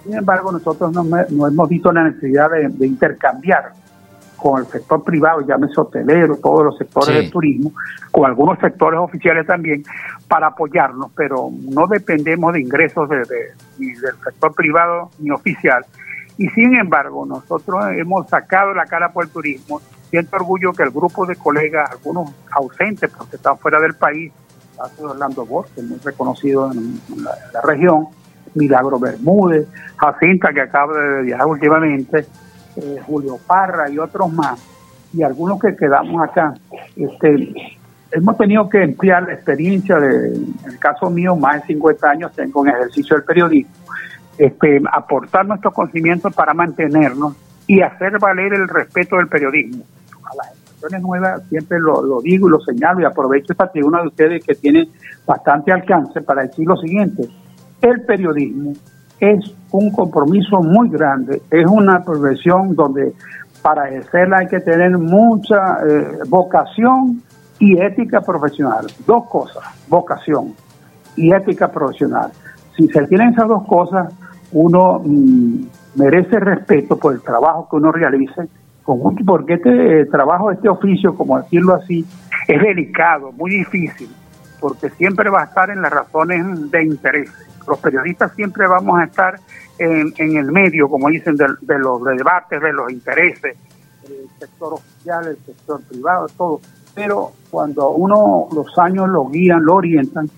sin 0.03 0.15
embargo 0.15 0.53
nosotros 0.53 0.93
no, 0.93 1.47
hemos 1.47 1.69
visto 1.69 1.93
la 1.93 2.05
necesidad 2.05 2.51
de, 2.51 2.87
intercambiar 2.87 3.73
con 4.37 4.61
el 4.61 4.67
sector 4.67 5.03
privado, 5.03 5.41
llámese 5.41 5.81
hotelero, 5.81 6.37
todos 6.37 6.65
los 6.65 6.77
sectores 6.77 7.15
del 7.15 7.31
turismo, 7.31 7.73
con 8.11 8.27
algunos 8.27 8.59
sectores 8.59 9.01
oficiales 9.01 9.47
también, 9.47 9.83
para 10.29 10.49
apoyarnos, 10.49 11.11
pero 11.17 11.51
no 11.51 11.87
dependemos 11.87 12.53
de 12.53 12.61
ingresos 12.61 13.09
de, 13.09 13.23
ni 13.79 13.87
del 13.93 14.15
sector 14.23 14.55
privado 14.55 15.11
ni 15.19 15.31
oficial. 15.31 15.85
Y 16.37 16.49
sin 16.49 16.75
embargo, 16.77 17.25
nosotros 17.25 17.85
hemos 17.97 18.29
sacado 18.29 18.75
la 18.75 18.85
cara 18.87 19.13
por 19.13 19.25
el 19.25 19.31
turismo. 19.31 19.81
Siento 20.11 20.37
orgullo 20.37 20.73
que 20.73 20.83
el 20.83 20.91
grupo 20.91 21.27
de 21.27 21.37
colegas, 21.37 21.91
algunos 21.91 22.33
ausentes 22.51 23.11
porque 23.17 23.37
están 23.37 23.57
fuera 23.57 23.81
del 23.81 23.95
país, 23.95 24.33
caso 24.77 25.03
de 25.03 25.05
Orlando 25.13 25.47
Borges, 25.47 25.85
muy 25.85 25.99
reconocido 25.99 26.71
en, 26.73 27.01
la, 27.23 27.61
región, 27.63 28.09
Milagro 28.55 28.99
Bermúdez, 28.99 29.67
Jacinta, 29.97 30.53
que 30.53 30.61
acaba 30.61 30.97
de 30.97 31.23
viajar 31.23 31.47
últimamente, 31.47 32.27
eh, 32.77 33.01
Julio 33.07 33.39
Parra 33.47 33.91
y 33.91 33.99
otros 33.99 34.33
más, 34.33 34.61
y 35.13 35.23
algunos 35.23 35.61
que 35.61 35.75
quedamos 35.75 36.23
acá. 36.23 36.55
Este, 36.97 37.53
hemos 38.13 38.37
tenido 38.37 38.69
que 38.69 38.83
emplear 38.83 39.25
la 39.25 39.35
experiencia 39.35 39.99
de, 39.99 40.37
en 40.37 40.55
el 40.67 40.79
caso 40.79 41.11
mío, 41.11 41.35
más 41.37 41.63
de 41.63 41.69
50 41.69 42.09
años 42.09 42.33
tengo 42.33 42.65
en 42.65 42.75
ejercicio 42.75 43.17
del 43.17 43.25
periodismo, 43.25 43.73
este, 44.39 44.83
aportar 44.93 45.47
nuestros 45.47 45.75
conocimientos 45.75 46.35
para 46.35 46.55
mantenernos 46.55 47.35
y 47.67 47.81
hacer 47.81 48.19
valer 48.19 48.53
el 48.53 48.69
respeto 48.69 49.17
del 49.17 49.29
periodismo 49.29 49.85
nuevas, 51.01 51.43
siempre 51.49 51.79
lo, 51.79 52.21
digo 52.21 52.49
y 52.49 52.51
lo 52.51 52.61
señalo 52.61 53.01
y 53.01 53.05
aprovecho 53.05 53.53
esta 53.53 53.71
tribuna 53.71 54.03
de 54.03 54.09
ustedes 54.09 54.45
que 54.45 54.55
tiene 54.55 54.89
bastante 55.27 55.73
alcance 55.73 56.21
para 56.23 56.43
decir 56.43 56.67
lo 56.67 56.77
siguiente. 56.77 57.29
El 57.81 58.03
periodismo 58.03 58.73
es 59.21 59.55
un 59.71 59.91
compromiso 59.91 60.61
muy 60.63 60.89
grande, 60.89 61.43
es 61.51 61.67
una 61.67 62.03
profesión 62.05 62.75
donde 62.75 63.13
para 63.63 63.89
ejercerla 63.89 64.39
hay 64.41 64.47
que 64.47 64.61
tener 64.61 64.99
mucha 64.99 65.79
eh, 65.89 66.19
vocación 66.29 67.23
y 67.59 67.81
ética 67.81 68.21
profesional. 68.21 68.87
Dos 69.07 69.25
cosas, 69.29 69.65
vocación 69.89 70.55
y 71.17 71.33
ética 71.33 71.69
profesional. 71.69 72.31
Si 72.77 72.87
se 72.89 73.07
tienen 73.07 73.31
esas 73.31 73.49
dos 73.49 73.67
cosas, 73.67 74.13
uno 74.53 75.01
mm, 75.05 75.65
merece 75.97 76.39
respeto 76.41 76.97
por 76.97 77.15
el 77.15 77.23
trabajo 77.23 77.69
que 77.69 77.77
uno 77.77 77.93
realice 77.93 78.49
porque 78.85 79.55
este 79.55 80.01
eh, 80.01 80.07
trabajo, 80.07 80.51
este 80.51 80.69
oficio, 80.69 81.15
como 81.15 81.41
decirlo 81.41 81.75
así, 81.75 82.05
es 82.47 82.63
delicado, 82.63 83.33
muy 83.33 83.51
difícil, 83.51 84.09
porque 84.61 84.91
siempre 84.91 85.31
va 85.31 85.43
a 85.43 85.45
estar 85.45 85.71
en 85.71 85.81
las 85.81 85.93
razones 85.93 86.71
de 86.71 86.85
interés. 86.85 87.31
Los 87.67 87.79
periodistas 87.79 88.33
siempre 88.35 88.67
vamos 88.67 88.99
a 88.99 89.05
estar 89.05 89.41
en, 89.79 90.13
el 90.19 90.53
medio, 90.53 90.89
como 90.89 91.09
dicen, 91.09 91.37
de, 91.37 91.79
los 91.79 92.05
debates, 92.05 92.61
de 92.61 92.73
los 92.73 92.93
intereses, 92.93 93.57
el 94.05 94.29
sector 94.39 94.75
oficial, 94.75 95.29
el 95.29 95.39
sector 95.39 95.81
privado, 95.85 96.27
todo. 96.37 96.61
Pero 96.95 97.33
cuando 97.51 97.91
uno 97.91 98.49
los 98.55 98.79
años 98.79 99.09
lo 99.09 99.29
guían, 99.29 99.65
lo 99.65 99.77
orientan, 99.77 100.29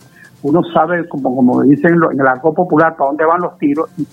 uno 0.43 0.63
sabe, 0.73 1.09
como, 1.09 1.35
como 1.35 1.63
dicen 1.63 1.99
en 2.13 2.21
el 2.21 2.27
arco 2.27 2.55
popular, 2.55 2.95
para 2.97 3.09
dónde 3.09 3.25
van 3.25 3.41
los 3.41 3.59
tiros 3.59 3.91
y 3.97 4.07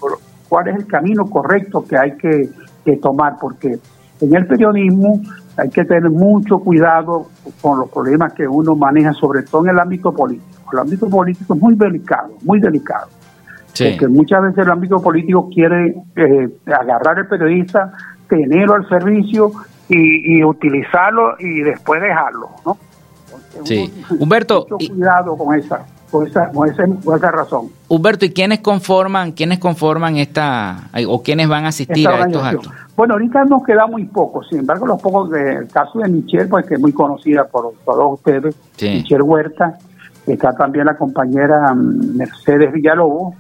cuál 0.50 0.68
es 0.70 0.76
el 0.76 0.88
camino 0.88 1.30
correcto 1.30 1.86
que 1.86 1.98
hay 1.98 2.18
que 2.18 2.98
tomar, 2.98 3.38
porque 3.40 3.80
en 4.24 4.36
el 4.36 4.48
periodismo 4.48 5.22
hay 5.58 5.70
que 5.70 5.86
tener 5.86 6.10
mucho 6.10 6.60
cuidado 6.60 7.28
con 7.62 7.80
los 7.80 7.90
problemas 7.90 8.34
que 8.34 8.48
uno 8.48 8.76
maneja, 8.76 9.14
sobre 9.14 9.44
todo 9.44 9.64
en 9.66 9.72
el 9.72 9.80
ámbito 9.80 10.12
político. 10.12 10.72
El 10.72 10.80
ámbito 10.80 11.10
político 11.10 11.54
es 11.54 11.62
muy 11.62 11.76
delicado, 11.76 12.34
muy 12.44 12.60
delicado. 12.60 13.08
Porque 13.68 14.08
muchas 14.08 14.44
veces 14.44 14.60
el 14.60 14.72
ámbito 14.72 15.02
político 15.02 15.50
quiere 15.50 15.96
eh, 16.16 16.50
agarrar 16.68 17.18
al 17.18 17.28
periodista, 17.28 17.92
tenerlo 18.28 18.76
al 18.76 18.88
servicio 18.88 19.52
y, 19.90 20.44
utilizarlo 20.44 21.36
y 21.40 21.62
después 21.62 22.02
dejarlo, 22.02 22.50
¿no? 22.66 22.78
sí. 23.64 23.94
Humberto. 24.18 24.66
Mucho 24.70 24.78
cuidado 24.88 25.38
con 25.38 25.56
esa, 25.56 25.86
con 26.14 26.28
esa, 26.28 27.32
razón. 27.32 27.72
Humberto, 27.88 28.24
¿y 28.26 28.34
quiénes 28.34 28.60
conforman, 28.60 29.32
quiénes 29.32 29.58
conforman 29.58 30.18
esta, 30.18 30.92
o 31.08 31.24
quiénes 31.24 31.50
van 31.50 31.66
a 31.66 31.70
asistir 31.70 32.08
a 32.08 32.28
estos 32.28 32.44
actos? 32.44 32.72
Bueno, 32.96 33.16
ahorita 33.16 33.46
nos 33.46 33.64
queda 33.64 33.88
muy 33.88 34.06
pocos, 34.06 34.48
sin 34.48 34.60
embargo, 34.60 34.86
los 34.86 35.02
pocos 35.02 35.32
del 35.32 35.68
caso 35.70 35.98
de 35.98 36.10
Michelle, 36.10 36.46
pues 36.46 36.68
que 36.68 36.76
es 36.76 36.80
muy 36.80 36.94
conocida 36.94 37.46
por 37.46 37.74
todos 37.84 38.20
ustedes, 38.20 38.56
Michelle 38.80 39.24
Huerta, 39.24 39.80
está 40.28 40.54
también 40.54 40.86
la 40.86 40.96
compañera 40.96 41.74
mm, 41.74 42.16
Mercedes 42.16 42.72
Villalobos, 42.72 43.34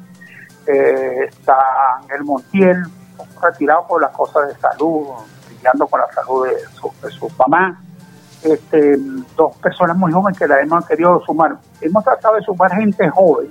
eh, 0.65 1.25
está 1.29 1.55
Ángel 2.01 2.23
Montiel, 2.23 2.83
retirado 3.39 3.85
por 3.87 4.01
las 4.01 4.11
cosas 4.13 4.47
de 4.47 4.55
salud, 4.55 5.09
brillando 5.47 5.85
con 5.85 5.99
la 5.99 6.07
salud 6.11 6.47
de 6.47 6.55
su, 6.73 6.91
de 7.05 7.11
su 7.11 7.29
mamá, 7.37 7.79
este, 8.43 8.97
dos 9.35 9.55
personas 9.57 9.97
muy 9.97 10.11
jóvenes 10.11 10.37
que 10.37 10.47
la 10.47 10.61
hemos 10.61 10.85
querido 10.85 11.21
sumar. 11.25 11.57
Hemos 11.81 12.03
tratado 12.03 12.35
de 12.35 12.41
sumar 12.41 12.71
gente 12.71 13.09
joven 13.09 13.47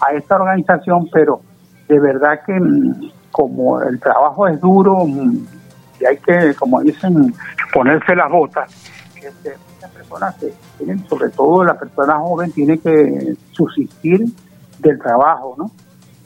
a 0.00 0.12
esta 0.12 0.36
organización, 0.36 1.08
pero 1.12 1.40
de 1.88 1.98
verdad 1.98 2.40
que 2.44 2.52
mm, 2.52 3.10
como 3.30 3.80
el 3.82 3.98
trabajo 4.00 4.46
es 4.48 4.60
duro 4.60 5.04
mm, 5.04 5.46
y 6.00 6.04
hay 6.04 6.16
que, 6.18 6.54
como 6.54 6.80
dicen, 6.80 7.34
ponerse 7.72 8.14
las 8.14 8.30
botas, 8.30 8.70
este, 9.16 9.56
muchas 9.74 9.90
personas 9.90 10.34
que 10.36 10.52
tienen, 10.76 11.04
sobre 11.08 11.28
todo 11.30 11.64
la 11.64 11.78
persona 11.78 12.18
joven, 12.18 12.52
tiene 12.52 12.78
que 12.78 13.34
subsistir 13.52 14.24
del 14.78 14.98
trabajo, 14.98 15.54
¿no? 15.58 15.70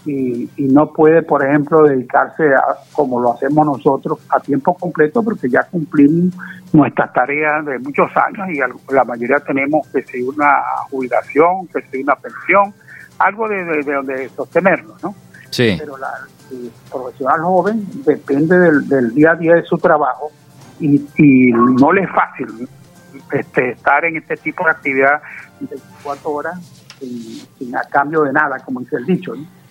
Y, 0.04 0.48
no 0.58 0.92
puede, 0.92 1.22
por 1.22 1.44
ejemplo, 1.44 1.82
dedicarse 1.82 2.54
a, 2.54 2.62
como 2.92 3.20
lo 3.20 3.34
hacemos 3.34 3.64
nosotros 3.66 4.18
a 4.30 4.40
tiempo 4.40 4.74
completo 4.74 5.22
porque 5.22 5.48
ya 5.48 5.62
cumplimos 5.64 6.34
nuestras 6.72 7.12
tareas 7.12 7.64
de 7.66 7.78
muchos 7.78 8.10
años 8.16 8.48
y 8.50 8.92
la 8.92 9.04
mayoría 9.04 9.38
tenemos 9.40 9.86
que 9.88 10.02
seguir 10.02 10.28
una 10.30 10.54
jubilación, 10.90 11.68
que 11.68 11.82
seguir 11.82 12.04
una 12.04 12.16
pensión, 12.16 12.74
algo 13.18 13.48
de, 13.48 13.82
donde 13.82 14.28
sostenernos, 14.30 15.02
¿no? 15.02 15.14
Sí. 15.50 15.76
Pero 15.78 15.96
la, 15.98 16.08
el 16.50 16.72
profesional 16.90 17.40
joven 17.42 17.86
depende 18.04 18.58
del, 18.58 19.14
día 19.14 19.32
a 19.32 19.36
día 19.36 19.54
de 19.54 19.62
su 19.62 19.78
trabajo 19.78 20.32
y, 20.80 20.98
no 21.52 21.92
le 21.92 22.02
es 22.02 22.10
fácil 22.10 22.68
este, 23.30 23.70
estar 23.70 24.04
en 24.04 24.16
este 24.16 24.36
tipo 24.36 24.64
de 24.64 24.70
actividad 24.70 25.22
24 25.60 26.30
horas 26.30 26.58
sin, 26.98 27.46
sin 27.58 27.76
a 27.76 27.82
cambio 27.84 28.22
de 28.22 28.32
nada, 28.32 28.58
como 28.60 28.80
dice 28.80 28.96
el 28.96 29.06
dicho, 29.06 29.34
¿no? 29.36 29.61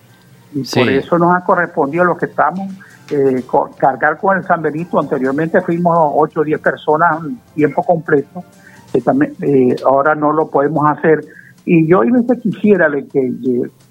Y 0.54 0.62
por 0.62 0.88
eso 0.88 1.18
nos 1.18 1.34
ha 1.34 1.44
correspondido 1.44 2.04
a 2.04 2.06
los 2.06 2.18
que 2.18 2.26
estamos 2.26 2.70
eh, 3.10 3.44
cargar 3.76 4.18
con 4.18 4.36
el 4.38 4.44
San 4.44 4.62
Benito. 4.62 4.98
Anteriormente 4.98 5.60
fuimos 5.60 5.96
8 6.14 6.40
o 6.40 6.44
10 6.44 6.60
personas 6.60 7.22
tiempo 7.54 7.82
completo, 7.82 8.44
que 8.92 9.00
también, 9.00 9.34
eh, 9.42 9.76
ahora 9.84 10.14
no 10.14 10.32
lo 10.32 10.48
podemos 10.48 10.90
hacer. 10.90 11.24
Y 11.64 11.86
yo 11.86 12.00
a 12.00 12.36
quisiera 12.42 12.90
que, 12.90 13.32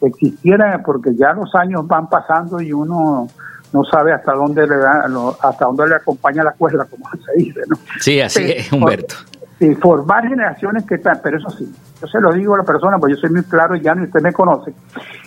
existiera, 0.01 0.81
porque 0.83 1.15
ya 1.15 1.33
los 1.33 1.53
años 1.55 1.87
van 1.87 2.09
pasando 2.09 2.61
y 2.61 2.73
uno 2.73 3.27
no 3.71 3.83
sabe 3.85 4.11
hasta 4.11 4.33
dónde 4.33 4.67
le 4.67 4.75
da, 4.75 5.05
hasta 5.41 5.65
dónde 5.65 5.87
le 5.87 5.95
acompaña 5.95 6.43
la 6.43 6.51
cuerda, 6.51 6.85
como 6.85 7.05
se 7.25 7.43
dice, 7.43 7.61
¿no? 7.67 7.77
Sí, 7.99 8.19
así 8.19 8.43
es, 8.51 8.71
Humberto. 8.73 9.15
Sí, 9.61 9.75
formar 9.75 10.27
generaciones 10.27 10.87
que 10.87 10.95
están, 10.95 11.19
pero 11.21 11.37
eso 11.37 11.51
sí, 11.51 11.71
yo 12.01 12.07
se 12.07 12.19
lo 12.19 12.33
digo 12.33 12.55
a 12.55 12.57
la 12.57 12.63
persona, 12.63 12.97
porque 12.97 13.13
yo 13.13 13.21
soy 13.21 13.29
muy 13.29 13.43
claro 13.43 13.75
y 13.75 13.81
ya 13.81 13.93
y 13.95 14.05
usted 14.05 14.19
me 14.19 14.33
conoce. 14.33 14.73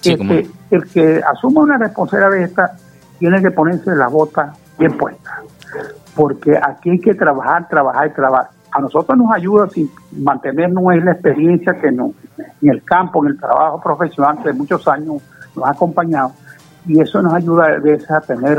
este, 0.03 0.51
el 0.73 0.85
que 0.87 1.23
asuma 1.23 1.61
una 1.61 1.79
responsabilidad 1.79 2.33
de 2.33 2.43
esta 2.43 2.73
tiene 3.21 3.41
que 3.41 3.53
ponerse 3.53 3.95
la 3.95 4.09
bota 4.09 4.53
bien 4.77 4.99
puesta, 4.99 5.41
porque 6.17 6.59
aquí 6.61 6.91
hay 6.91 6.99
que 6.99 7.15
trabajar, 7.15 7.69
trabajar 7.69 8.09
y 8.09 8.11
trabajar. 8.11 8.49
A 8.73 8.81
nosotros 8.81 9.17
nos 9.17 9.33
ayuda 9.33 9.69
si 9.69 9.89
mantenernos 10.11 10.83
en 10.95 11.05
la 11.05 11.13
experiencia 11.13 11.75
que 11.75 11.93
no, 11.93 12.13
en 12.61 12.71
el 12.71 12.83
campo, 12.83 13.25
en 13.25 13.31
el 13.31 13.39
trabajo 13.39 13.81
profesional 13.81 14.43
de 14.43 14.53
muchos 14.53 14.89
años 14.89 15.23
nos 15.55 15.65
ha 15.65 15.71
acompañado 15.71 16.33
y 16.89 17.01
eso 17.01 17.23
nos 17.23 17.35
ayuda 17.35 17.67
a 17.67 17.79
veces 17.79 18.11
a 18.11 18.21
tener 18.21 18.59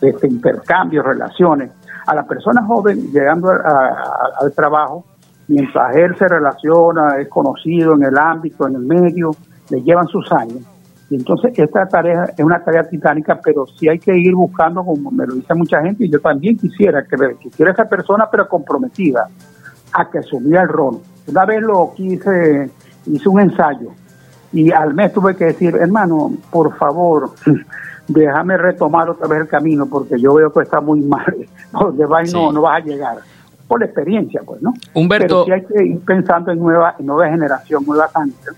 este 0.00 0.26
intercambio, 0.26 1.02
relaciones. 1.02 1.70
A 2.06 2.14
la 2.14 2.24
persona 2.24 2.64
joven 2.64 3.12
llegando 3.12 3.50
al 3.50 4.52
trabajo, 4.54 5.04
mientras 5.48 5.96
él 5.96 6.16
se 6.16 6.28
relaciona, 6.28 7.18
es 7.18 7.28
conocido 7.28 7.94
en 7.94 8.04
el 8.04 8.18
ámbito, 8.18 8.66
en 8.66 8.74
el 8.74 8.82
medio, 8.82 9.30
le 9.70 9.82
llevan 9.82 10.06
sus 10.08 10.30
años. 10.32 10.62
Y 11.10 11.16
entonces 11.16 11.52
esta 11.58 11.86
tarea 11.86 12.24
es 12.36 12.44
una 12.44 12.64
tarea 12.64 12.84
titánica, 12.84 13.38
pero 13.42 13.66
sí 13.66 13.88
hay 13.88 13.98
que 13.98 14.16
ir 14.16 14.34
buscando, 14.34 14.84
como 14.84 15.10
me 15.10 15.26
lo 15.26 15.34
dice 15.34 15.54
mucha 15.54 15.82
gente, 15.82 16.06
y 16.06 16.10
yo 16.10 16.20
también 16.20 16.56
quisiera 16.56 17.04
que 17.04 17.16
quisiera 17.38 17.72
esa 17.72 17.84
persona, 17.84 18.28
pero 18.30 18.48
comprometida 18.48 19.28
a 19.92 20.10
que 20.10 20.18
asumiera 20.18 20.62
el 20.62 20.68
rol. 20.68 21.00
Una 21.26 21.44
vez 21.44 21.60
lo 21.60 21.92
quise, 21.94 22.70
hice 23.06 23.28
un 23.28 23.40
ensayo 23.40 23.90
y 24.52 24.70
al 24.70 24.94
mes 24.94 25.12
tuve 25.12 25.36
que 25.36 25.46
decir, 25.46 25.76
hermano, 25.76 26.32
por 26.50 26.76
favor, 26.76 27.30
déjame 28.08 28.56
retomar 28.56 29.08
otra 29.08 29.28
vez 29.28 29.42
el 29.42 29.48
camino 29.48 29.86
porque 29.86 30.20
yo 30.20 30.34
veo 30.34 30.52
que 30.52 30.62
está 30.62 30.80
muy 30.80 31.00
mal, 31.00 31.34
donde 31.72 32.06
va 32.06 32.26
y 32.26 32.30
no, 32.30 32.52
no 32.52 32.62
vas 32.62 32.82
a 32.82 32.84
llegar 32.84 33.18
por 33.72 33.80
la 33.80 33.86
experiencia, 33.86 34.42
pues, 34.44 34.60
¿no? 34.60 34.74
Humberto. 34.92 35.44
Pero 35.46 35.56
sí 35.56 35.64
hay 35.64 35.66
que 35.66 35.84
ir 35.92 36.00
pensando 36.00 36.52
en 36.52 36.58
nueva, 36.58 36.94
nueva 36.98 37.30
generación, 37.30 37.84
nueva 37.86 38.10
gente. 38.14 38.50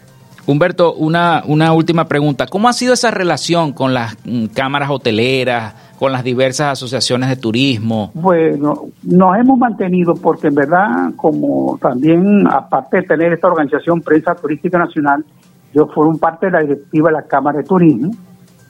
Humberto, 0.47 0.95
una, 0.95 1.43
una 1.47 1.73
última 1.73 2.07
pregunta. 2.07 2.47
¿Cómo 2.49 2.69
ha 2.69 2.73
sido 2.73 2.95
esa 2.95 3.13
relación 3.13 3.73
con 3.73 3.95
las 3.95 4.17
mm, 4.25 4.47
cámaras 4.47 4.91
hoteleras, 4.91 5.75
con 5.99 6.11
las 6.11 6.25
diversas 6.25 6.73
asociaciones 6.73 7.29
de 7.29 7.37
turismo? 7.37 8.11
Bueno, 8.13 8.87
nos 9.05 9.39
hemos 9.39 9.57
mantenido 9.57 10.15
porque 10.17 10.49
en 10.49 10.57
verdad, 10.57 11.13
como 11.17 11.79
también, 11.81 12.47
aparte 12.49 12.99
de 12.99 13.03
tener 13.05 13.33
esta 13.33 13.47
organización 13.47 14.03
Prensa 14.03 14.35
Turística 14.35 14.79
Nacional, 14.79 15.25
yo 15.73 15.87
formo 15.87 16.19
parte 16.19 16.47
de 16.47 16.53
la 16.53 16.61
directiva 16.61 17.09
de 17.11 17.15
la 17.15 17.23
Cámara 17.23 17.59
de 17.59 17.65
Turismo 17.65 18.11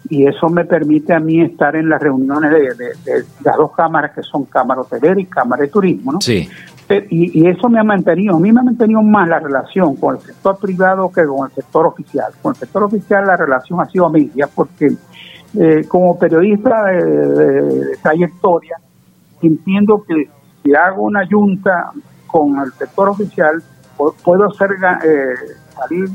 y 0.09 0.27
eso 0.27 0.49
me 0.49 0.65
permite 0.65 1.15
a 1.15 1.21
mí 1.21 1.41
estar 1.41 1.75
en 1.77 1.89
las 1.89 2.01
reuniones 2.01 2.51
de, 2.51 3.25
las 3.43 3.57
dos 3.57 3.73
cámaras 3.73 4.13
que 4.13 4.23
son 4.23 4.45
Cámara 4.45 4.83
Hotelera 4.83 5.19
y 5.19 5.27
Cámara 5.27 5.63
de 5.63 5.69
Turismo, 5.69 6.13
¿no? 6.13 6.21
Sí. 6.21 6.49
Eh, 6.89 7.07
y, 7.11 7.49
eso 7.49 7.71
me 7.71 7.81
ha 7.81 7.85
mantenido, 7.85 8.37
a 8.37 8.41
mí 8.41 8.53
me 8.53 8.61
ha 8.61 8.63
mantenido 8.63 9.01
más 9.03 9.27
la 9.27 9.39
relación 9.39 9.97
con 9.97 10.17
el 10.17 10.21
sector 10.21 10.59
privado 10.59 11.11
que 11.11 11.25
con 11.25 11.49
el 11.49 11.55
sector 11.55 11.87
oficial. 11.87 12.33
Con 12.43 12.53
el 12.53 12.57
sector 12.57 12.83
oficial 12.83 13.27
la 13.27 13.37
relación 13.37 13.81
ha 13.81 13.87
sido 13.87 14.11
media 14.11 14.47
porque 14.55 14.93
eh, 15.59 15.85
como 15.89 16.19
periodista 16.19 16.85
de, 16.85 17.97
trayectoria 18.03 18.77
entiendo 19.41 20.05
que 20.07 20.29
si 20.63 20.75
hago 20.75 21.05
una 21.05 21.27
junta 21.27 21.91
con 22.27 22.59
el 22.59 22.73
sector 22.73 23.09
oficial 23.09 23.63
puedo 24.23 24.51
ser, 24.53 24.73
eh, 25.05 25.35
salir 25.75 26.09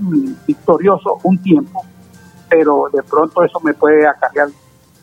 victorioso 0.45 1.17
un 1.23 1.37
tiempo 1.41 1.83
pero 2.49 2.89
de 2.91 3.03
pronto 3.03 3.43
eso 3.43 3.59
me 3.61 3.73
puede 3.73 4.07
acarrear 4.07 4.49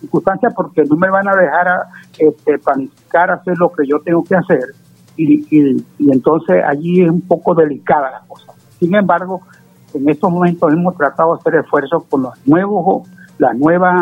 circunstancias 0.00 0.52
porque 0.54 0.84
no 0.84 0.96
me 0.96 1.10
van 1.10 1.28
a 1.28 1.34
dejar 1.34 1.68
a, 1.68 1.88
este, 2.18 2.58
planificar 2.58 3.30
hacer 3.30 3.56
lo 3.58 3.72
que 3.72 3.86
yo 3.86 4.00
tengo 4.00 4.22
que 4.24 4.36
hacer 4.36 4.74
y, 5.16 5.46
y, 5.50 6.12
entonces 6.12 6.62
allí 6.64 7.02
es 7.02 7.10
un 7.10 7.22
poco 7.22 7.54
delicada 7.54 8.10
la 8.10 8.20
cosa. 8.26 8.52
Sin 8.78 8.94
embargo, 8.94 9.42
en 9.94 10.08
estos 10.08 10.30
momentos 10.30 10.72
hemos 10.72 10.96
tratado 10.96 11.34
de 11.34 11.40
hacer 11.40 11.54
esfuerzos 11.60 12.04
con 12.04 12.22
los 12.22 12.46
nuevos, 12.46 13.08
las 13.38 13.56
nuevas, 13.56 13.94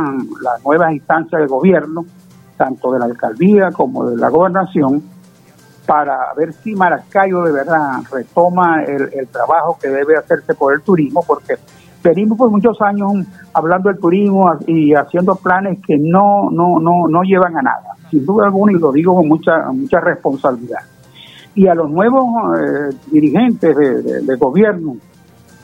las 0.43 0.65
nuevas 0.65 0.93
instancias 0.93 1.41
de 1.41 1.47
gobierno, 1.47 2.05
tanto 2.57 2.93
de 2.93 2.99
la 2.99 3.05
alcaldía 3.07 3.71
como 3.71 4.07
de 4.07 4.17
la 4.17 4.29
gobernación, 4.29 5.03
para 5.87 6.33
ver 6.37 6.53
si 6.53 6.75
Maracayo 6.75 7.43
de 7.43 7.53
verdad 7.53 8.01
retoma 8.11 8.83
el, 8.85 9.11
el 9.13 9.29
trabajo 9.29 9.79
que 9.81 9.89
debe 9.89 10.17
hacerse 10.17 10.55
por 10.55 10.75
el 10.75 10.83
turismo, 10.83 11.23
porque 11.27 11.57
venimos 12.05 12.37
por 12.37 12.51
muchos 12.51 12.81
años 12.83 13.13
hablando 13.55 13.89
del 13.89 13.99
turismo 13.99 14.53
y 14.67 14.95
haciendo 14.95 15.35
planes 15.37 15.79
que 15.85 15.97
no, 15.97 16.51
no, 16.51 16.79
no, 16.79 17.09
no 17.09 17.23
llevan 17.23 17.57
a 17.57 17.63
nada, 17.63 17.97
sin 18.11 18.27
duda 18.27 18.47
alguna, 18.47 18.73
y 18.73 18.77
lo 18.77 18.93
digo 18.93 19.15
con 19.17 19.27
mucha, 19.27 19.73
mucha 19.73 20.01
responsabilidad. 20.01 20.81
Y 21.55 21.67
a 21.67 21.75
los 21.75 21.91
nuevos 21.91 22.27
eh, 22.59 22.97
dirigentes 23.11 23.75
de, 23.77 24.37
gobierno, 24.37 24.97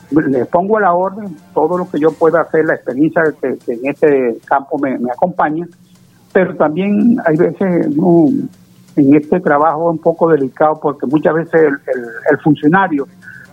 les 0.09 0.47
pongo 0.47 0.77
a 0.77 0.81
la 0.81 0.93
orden 0.93 1.37
todo 1.53 1.77
lo 1.77 1.89
que 1.89 1.99
yo 1.99 2.11
pueda 2.11 2.41
hacer, 2.41 2.65
la 2.65 2.75
experiencia 2.75 3.21
que, 3.39 3.57
en 3.71 3.79
este 3.83 4.39
campo 4.45 4.79
me, 4.79 4.97
acompaña, 5.11 5.67
pero 6.33 6.55
también 6.55 7.17
hay 7.25 7.37
veces 7.37 7.87
en 8.95 9.15
este 9.15 9.39
trabajo 9.41 9.91
un 9.91 9.99
poco 9.99 10.29
delicado 10.29 10.79
porque 10.81 11.05
muchas 11.05 11.35
veces 11.35 11.71
el 12.29 12.37
funcionario 12.39 13.05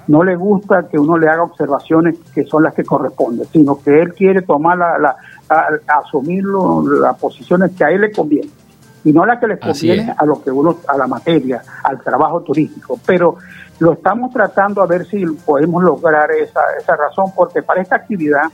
no 0.08 0.24
le 0.24 0.36
gusta 0.36 0.88
que 0.88 0.98
uno 0.98 1.16
le 1.16 1.28
haga 1.28 1.42
observaciones 1.42 2.18
que 2.34 2.44
son 2.44 2.62
las 2.62 2.74
que 2.74 2.84
corresponden, 2.84 3.46
sino 3.52 3.80
que 3.80 4.00
él 4.00 4.14
quiere 4.14 4.42
tomar 4.42 4.76
la, 4.76 4.98
la 4.98 5.16
asumir 5.86 6.44
las 6.44 7.16
posiciones 7.18 7.72
que 7.76 7.84
a 7.84 7.90
él 7.90 8.00
le 8.00 8.10
conviene 8.10 8.50
y 9.04 9.12
no 9.12 9.24
las 9.24 9.38
que 9.38 9.46
le 9.46 9.58
conviene 9.58 10.12
a 10.16 10.24
lo 10.24 10.42
que 10.42 10.50
uno 10.50 10.76
a 10.86 10.96
la 10.96 11.06
materia, 11.06 11.62
al 11.84 12.00
trabajo 12.00 12.40
turístico, 12.40 12.98
pero 13.06 13.36
lo 13.78 13.92
estamos 13.92 14.32
tratando 14.32 14.82
a 14.82 14.86
ver 14.86 15.06
si 15.06 15.24
podemos 15.24 15.82
lograr 15.82 16.30
esa, 16.32 16.60
esa 16.78 16.96
razón 16.96 17.26
porque 17.36 17.62
para 17.62 17.80
esta 17.80 17.96
actividad, 17.96 18.44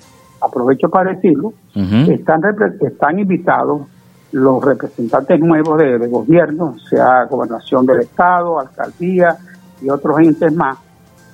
aprovecho 0.41 0.89
para 0.89 1.13
decirlo, 1.13 1.55
están 1.75 2.43
están 2.81 3.19
invitados 3.19 3.83
los 4.33 4.65
representantes 4.65 5.39
nuevos 5.41 5.79
de, 5.79 5.99
de 5.99 6.09
gobierno, 6.09 6.77
sea 6.91 7.25
gobernación 7.25 7.87
del 7.87 8.01
estado, 8.01 8.59
alcaldía 8.59 9.37
y 9.81 9.89
otros 9.89 10.19
entes 10.19 10.53
más 10.53 10.79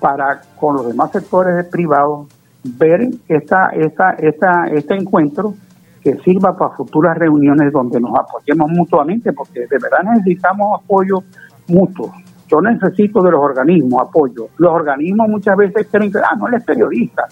para 0.00 0.40
con 0.58 0.76
los 0.76 0.86
demás 0.88 1.12
sectores 1.12 1.64
privados 1.66 2.28
ver 2.64 3.08
esta, 3.28 3.68
esta, 3.68 4.10
esta, 4.12 4.66
este 4.68 4.94
encuentro 4.94 5.54
que 6.02 6.16
sirva 6.20 6.56
para 6.56 6.74
futuras 6.74 7.16
reuniones 7.16 7.72
donde 7.72 8.00
nos 8.00 8.18
apoyemos 8.18 8.70
mutuamente, 8.70 9.32
porque 9.32 9.60
de 9.60 9.78
verdad 9.78 10.02
necesitamos 10.14 10.80
apoyo 10.82 11.22
mutuo. 11.68 12.12
Yo 12.48 12.60
necesito 12.60 13.22
de 13.22 13.30
los 13.30 13.40
organismos 13.40 14.02
apoyo. 14.02 14.48
Los 14.56 14.72
organismos 14.72 15.28
muchas 15.28 15.56
veces 15.56 15.86
creen 15.90 16.10
que, 16.10 16.18
ah, 16.18 16.34
no, 16.36 16.48
él 16.48 16.54
es 16.54 16.64
periodista, 16.64 17.26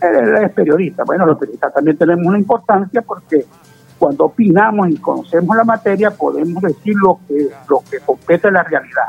él 0.00 0.36
es 0.42 0.50
periodista. 0.52 1.04
Bueno, 1.04 1.26
los 1.26 1.38
periodistas 1.38 1.72
también 1.74 1.96
tenemos 1.96 2.26
una 2.26 2.38
importancia 2.38 3.02
porque 3.02 3.44
cuando 3.98 4.24
opinamos 4.24 4.88
y 4.88 4.96
conocemos 4.96 5.56
la 5.56 5.64
materia 5.64 6.10
podemos 6.10 6.62
decir 6.62 6.94
lo 6.96 7.20
que, 7.28 7.48
lo 7.68 7.82
que 7.88 8.00
compete 8.00 8.50
la 8.50 8.62
realidad. 8.62 9.04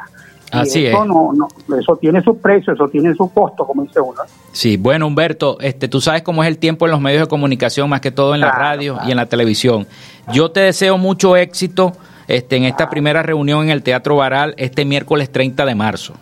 Así 0.59 0.85
eso 0.85 1.05
No, 1.05 1.31
no, 1.33 1.47
eso 1.77 1.95
tiene 1.97 2.21
su 2.21 2.37
precio, 2.37 2.73
eso 2.73 2.87
tiene 2.87 3.13
su 3.13 3.31
costo, 3.31 3.65
como 3.65 3.83
dice 3.83 3.99
uno. 3.99 4.21
Sí, 4.51 4.77
bueno, 4.77 5.07
Humberto, 5.07 5.57
este, 5.59 5.87
tú 5.87 6.01
sabes 6.01 6.21
cómo 6.21 6.43
es 6.43 6.49
el 6.49 6.57
tiempo 6.57 6.85
en 6.85 6.91
los 6.91 7.01
medios 7.01 7.21
de 7.21 7.27
comunicación, 7.27 7.89
más 7.89 8.01
que 8.01 8.11
todo 8.11 8.35
en 8.35 8.41
la 8.41 8.51
radio 8.51 8.97
y 9.05 9.11
en 9.11 9.17
la 9.17 9.25
televisión. 9.25 9.87
Yo 10.31 10.51
te 10.51 10.61
deseo 10.61 10.97
mucho 10.97 11.35
éxito 11.35 11.93
este, 12.27 12.57
en 12.57 12.63
esta 12.63 12.89
primera 12.89 13.21
reunión 13.23 13.63
en 13.63 13.69
el 13.69 13.83
Teatro 13.83 14.15
Baral 14.15 14.55
este 14.57 14.85
miércoles 14.85 15.31
30 15.31 15.65
de 15.65 15.75
marzo. 15.75 16.13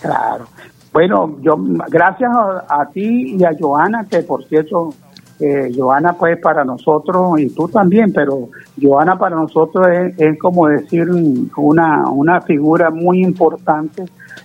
Claro. 0.00 0.46
Bueno, 0.92 1.36
yo 1.40 1.56
gracias 1.88 2.30
a, 2.32 2.82
a 2.82 2.90
ti 2.90 3.36
y 3.38 3.44
a 3.44 3.50
Joana, 3.58 4.06
que 4.10 4.22
por 4.22 4.44
cierto 4.44 4.94
eh, 5.40 5.72
Joana 5.74 6.12
pues 6.12 6.38
para 6.38 6.64
nosotros, 6.64 7.40
y 7.40 7.48
tú 7.48 7.66
también, 7.66 8.12
pero 8.12 8.50
Joana 8.80 9.18
para 9.18 9.36
nosotros 9.36 9.86
es, 10.18 10.38
como 10.38 10.68
decir 10.68 11.08
una, 11.56 12.10
una 12.10 12.42
figura 12.42 12.90
muy 12.90 13.22
importante 13.22 14.04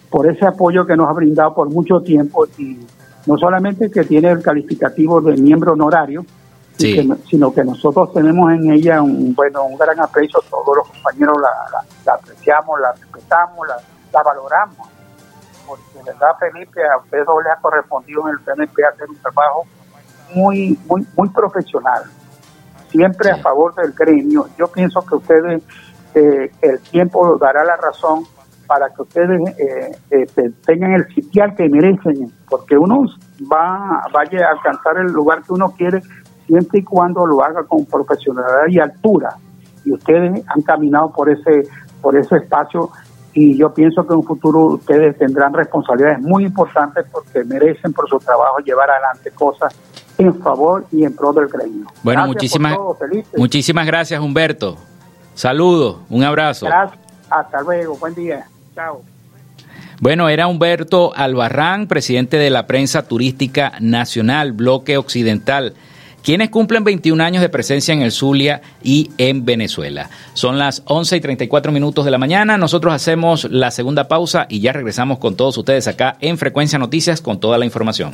por 0.10 0.26
ese 0.26 0.46
apoyo 0.46 0.86
que 0.86 0.96
nos 0.96 1.10
ha 1.10 1.14
brindado 1.14 1.54
por 1.54 1.70
mucho 1.70 2.00
tiempo 2.00 2.46
y 2.58 2.80
no 3.26 3.38
solamente 3.38 3.92
que 3.92 4.06
tiene 4.06 4.32
el 4.32 4.42
calificativo 4.42 5.20
de 5.20 5.36
miembro 5.36 5.74
honorario, 5.74 6.26
sino 6.78 7.54
que 7.54 7.64
nosotros 7.64 8.14
tenemos 8.14 8.52
en 8.54 8.72
ella 8.72 9.02
un 9.02 9.34
bueno 9.36 9.66
un 9.66 9.78
gran 9.78 10.00
aprecio, 10.00 10.40
todos 10.50 10.78
los 10.78 10.88
compañeros 10.90 11.38
la, 11.42 12.14
apreciamos, 12.14 12.80
la 12.80 12.94
respetamos, 12.94 13.68
la, 13.68 13.76
la 14.14 14.24
valoramos, 14.24 14.88
porque 15.68 15.84
de 15.98 16.04
verdad 16.04 16.30
Felipe, 16.40 16.82
a 16.88 16.98
usted 16.98 17.20
le 17.20 17.50
ha 17.50 17.62
correspondido 17.62 18.30
en 18.30 18.36
el 18.36 18.40
PNP 18.40 18.86
hacer 18.86 19.10
un 19.10 19.18
trabajo 19.18 19.66
muy, 20.34 20.78
muy, 20.88 21.06
muy 21.16 21.30
profesional, 21.30 22.04
siempre 22.90 23.32
a 23.32 23.38
favor 23.38 23.74
del 23.76 23.92
gremio. 23.92 24.48
Yo 24.58 24.68
pienso 24.68 25.02
que 25.06 25.16
ustedes, 25.16 25.64
eh, 26.14 26.52
el 26.62 26.80
tiempo 26.80 27.38
dará 27.38 27.64
la 27.64 27.78
razón 27.78 28.24
para 28.68 28.90
que 28.90 29.02
ustedes 29.02 29.42
eh, 29.60 29.98
eh, 30.12 30.52
tengan 30.66 30.94
el 30.94 31.08
sitial 31.14 31.56
que 31.56 31.70
merecen, 31.70 32.32
porque 32.50 32.78
uno 32.78 33.06
va 33.52 34.02
vaya 34.12 34.48
a 34.48 34.52
alcanzar 34.52 34.98
el 34.98 35.12
lugar 35.12 35.44
que 35.44 35.54
uno 35.54 35.72
quiere 35.72 36.02
siempre 36.48 36.80
y 36.80 36.84
cuando 36.84 37.26
lo 37.26 37.44
haga 37.44 37.64
con 37.64 37.86
profesionalidad 37.86 38.68
y 38.70 38.80
altura. 38.80 39.36
Y 39.84 39.94
ustedes 39.94 40.44
han 40.48 40.62
caminado 40.64 41.12
por 41.12 41.30
ese 41.30 41.68
por 42.02 42.18
ese 42.18 42.38
espacio 42.38 42.92
y 43.34 43.58
yo 43.58 43.74
pienso 43.74 44.08
que 44.08 44.14
en 44.14 44.20
un 44.20 44.26
futuro 44.26 44.66
ustedes 44.66 45.18
tendrán 45.18 45.54
responsabilidades 45.54 46.22
muy 46.22 46.46
importantes 46.46 47.06
porque 47.12 47.44
merecen 47.44 47.92
por 47.94 48.08
su 48.08 48.18
trabajo 48.18 48.60
llevar 48.60 48.90
adelante 48.90 49.32
cosas 49.32 49.76
en 50.18 50.42
favor 50.42 50.86
y 50.92 51.04
en 51.04 51.16
pro 51.16 51.34
del 51.34 51.48
gremio. 51.48 51.88
Bueno, 52.04 52.26
muchísimas, 52.28 52.78
muchísimas 53.36 53.86
gracias, 53.86 54.20
Humberto. 54.22 54.78
Saludos, 55.34 55.98
un 56.10 56.24
abrazo. 56.24 56.66
Gracias, 56.66 57.00
hasta 57.30 57.62
luego, 57.62 57.98
buen 57.98 58.16
día, 58.16 58.48
chao. 58.74 59.02
Bueno, 60.00 60.28
era 60.30 60.48
Humberto 60.48 61.14
Albarrán, 61.16 61.88
presidente 61.88 62.38
de 62.38 62.50
la 62.50 62.68
prensa 62.68 63.08
turística 63.08 63.74
nacional, 63.80 64.52
bloque 64.52 64.98
occidental, 64.98 65.74
quienes 66.22 66.50
cumplen 66.50 66.84
21 66.84 67.24
años 67.24 67.42
de 67.42 67.50
presencia 67.50 67.94
en 67.94 68.02
el 68.02 68.12
Zulia 68.12 68.62
y 68.84 69.12
en 69.18 69.46
Venezuela. 69.46 70.10
Son 70.34 70.58
las 70.58 70.82
11 70.86 71.18
y 71.18 71.22
34 71.22 71.72
minutos 71.72 72.04
de 72.04 72.12
la 72.12 72.18
mañana. 72.18 72.58
Nosotros 72.58 72.94
hacemos 72.94 73.46
la 73.46 73.72
segunda 73.72 74.08
pausa 74.08 74.48
y 74.50 74.60
ya 74.60 74.74
regresamos 74.74 75.20
con 75.20 75.36
todos 75.36 75.58
ustedes 75.58 75.88
acá 75.88 76.18
en 76.20 76.38
Frecuencia 76.38 76.80
Noticias 76.80 77.22
con 77.22 77.40
toda 77.40 77.58
la 77.58 77.66
información. 77.66 78.14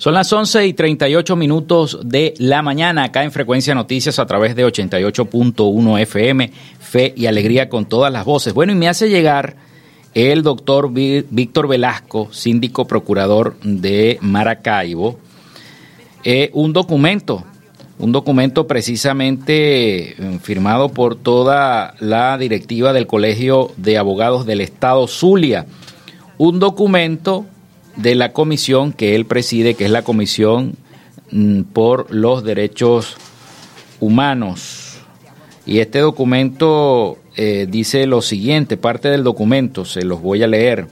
Son 0.00 0.14
las 0.14 0.32
11 0.32 0.66
y 0.66 0.72
38 0.72 1.36
minutos 1.36 1.98
de 2.02 2.32
la 2.38 2.62
mañana 2.62 3.04
acá 3.04 3.22
en 3.22 3.32
Frecuencia 3.32 3.74
Noticias 3.74 4.18
a 4.18 4.24
través 4.24 4.56
de 4.56 4.64
88.1 4.64 6.00
FM, 6.00 6.50
Fe 6.80 7.12
y 7.14 7.26
Alegría 7.26 7.68
con 7.68 7.84
todas 7.84 8.10
las 8.10 8.24
voces. 8.24 8.54
Bueno, 8.54 8.72
y 8.72 8.76
me 8.76 8.88
hace 8.88 9.10
llegar 9.10 9.56
el 10.14 10.42
doctor 10.42 10.90
Víctor 10.90 11.68
Velasco, 11.68 12.32
síndico 12.32 12.86
procurador 12.86 13.60
de 13.62 14.16
Maracaibo, 14.22 15.18
eh, 16.24 16.48
un 16.54 16.72
documento, 16.72 17.44
un 17.98 18.10
documento 18.10 18.66
precisamente 18.66 20.12
eh, 20.12 20.38
firmado 20.42 20.88
por 20.88 21.14
toda 21.14 21.92
la 22.00 22.38
directiva 22.38 22.94
del 22.94 23.06
Colegio 23.06 23.70
de 23.76 23.98
Abogados 23.98 24.46
del 24.46 24.62
Estado 24.62 25.06
Zulia, 25.06 25.66
un 26.38 26.58
documento 26.58 27.44
de 27.96 28.14
la 28.14 28.32
comisión 28.32 28.92
que 28.92 29.14
él 29.14 29.26
preside, 29.26 29.74
que 29.74 29.84
es 29.84 29.90
la 29.90 30.02
Comisión 30.02 30.74
mm, 31.30 31.62
por 31.62 32.12
los 32.14 32.44
Derechos 32.44 33.16
Humanos. 34.00 34.98
Y 35.66 35.78
este 35.78 35.98
documento 36.00 37.18
eh, 37.36 37.66
dice 37.68 38.06
lo 38.06 38.22
siguiente, 38.22 38.76
parte 38.76 39.08
del 39.08 39.24
documento, 39.24 39.84
se 39.84 40.04
los 40.04 40.20
voy 40.20 40.42
a 40.42 40.46
leer. 40.46 40.88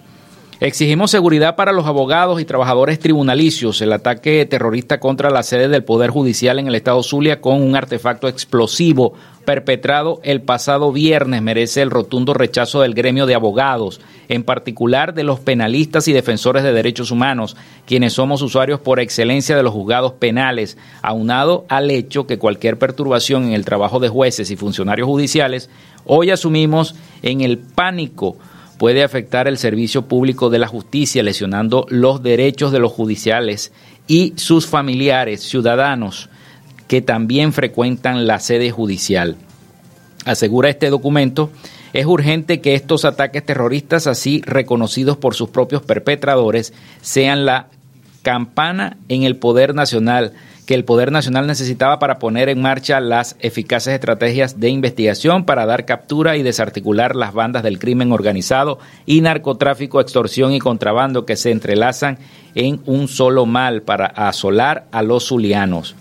Exigimos 0.60 1.12
seguridad 1.12 1.54
para 1.54 1.70
los 1.70 1.86
abogados 1.86 2.40
y 2.40 2.44
trabajadores 2.44 2.98
tribunalicios. 2.98 3.80
El 3.80 3.92
ataque 3.92 4.44
terrorista 4.44 4.98
contra 4.98 5.30
la 5.30 5.44
sede 5.44 5.68
del 5.68 5.84
Poder 5.84 6.10
Judicial 6.10 6.58
en 6.58 6.66
el 6.66 6.74
estado 6.74 7.04
Zulia 7.04 7.40
con 7.40 7.62
un 7.62 7.76
artefacto 7.76 8.26
explosivo 8.26 9.14
perpetrado 9.44 10.20
el 10.24 10.42
pasado 10.42 10.92
viernes 10.92 11.42
merece 11.42 11.80
el 11.80 11.92
rotundo 11.92 12.34
rechazo 12.34 12.80
del 12.80 12.92
gremio 12.92 13.24
de 13.26 13.36
abogados, 13.36 14.00
en 14.28 14.42
particular 14.42 15.14
de 15.14 15.22
los 15.22 15.38
penalistas 15.38 16.08
y 16.08 16.12
defensores 16.12 16.64
de 16.64 16.72
derechos 16.72 17.12
humanos, 17.12 17.56
quienes 17.86 18.14
somos 18.14 18.42
usuarios 18.42 18.80
por 18.80 18.98
excelencia 18.98 19.56
de 19.56 19.62
los 19.62 19.72
juzgados 19.72 20.14
penales, 20.14 20.76
aunado 21.02 21.66
al 21.68 21.88
hecho 21.90 22.26
que 22.26 22.36
cualquier 22.36 22.78
perturbación 22.78 23.44
en 23.44 23.52
el 23.52 23.64
trabajo 23.64 24.00
de 24.00 24.08
jueces 24.08 24.50
y 24.50 24.56
funcionarios 24.56 25.06
judiciales, 25.06 25.70
hoy 26.04 26.30
asumimos 26.30 26.96
en 27.22 27.42
el 27.42 27.58
pánico 27.58 28.36
puede 28.78 29.02
afectar 29.02 29.48
el 29.48 29.58
servicio 29.58 30.06
público 30.06 30.50
de 30.50 30.58
la 30.58 30.68
justicia, 30.68 31.22
lesionando 31.22 31.86
los 31.90 32.22
derechos 32.22 32.72
de 32.72 32.78
los 32.78 32.92
judiciales 32.92 33.72
y 34.06 34.32
sus 34.36 34.66
familiares, 34.66 35.42
ciudadanos, 35.42 36.30
que 36.86 37.02
también 37.02 37.52
frecuentan 37.52 38.26
la 38.26 38.38
sede 38.38 38.70
judicial. 38.70 39.36
Asegura 40.24 40.70
este 40.70 40.90
documento, 40.90 41.50
es 41.92 42.06
urgente 42.06 42.60
que 42.60 42.74
estos 42.74 43.04
ataques 43.04 43.44
terroristas, 43.44 44.06
así 44.06 44.42
reconocidos 44.46 45.16
por 45.16 45.34
sus 45.34 45.50
propios 45.50 45.82
perpetradores, 45.82 46.72
sean 47.02 47.44
la 47.44 47.66
campana 48.22 48.96
en 49.08 49.24
el 49.24 49.36
poder 49.36 49.74
nacional 49.74 50.32
que 50.68 50.74
el 50.74 50.84
Poder 50.84 51.10
Nacional 51.10 51.46
necesitaba 51.46 51.98
para 51.98 52.18
poner 52.18 52.50
en 52.50 52.60
marcha 52.60 53.00
las 53.00 53.36
eficaces 53.40 53.94
estrategias 53.94 54.60
de 54.60 54.68
investigación 54.68 55.46
para 55.46 55.64
dar 55.64 55.86
captura 55.86 56.36
y 56.36 56.42
desarticular 56.42 57.16
las 57.16 57.32
bandas 57.32 57.62
del 57.62 57.78
crimen 57.78 58.12
organizado 58.12 58.78
y 59.06 59.22
narcotráfico, 59.22 59.98
extorsión 59.98 60.52
y 60.52 60.58
contrabando 60.58 61.24
que 61.24 61.36
se 61.36 61.52
entrelazan 61.52 62.18
en 62.54 62.82
un 62.84 63.08
solo 63.08 63.46
mal 63.46 63.80
para 63.80 64.08
asolar 64.08 64.88
a 64.92 65.02
los 65.02 65.28
zulianos. 65.28 65.96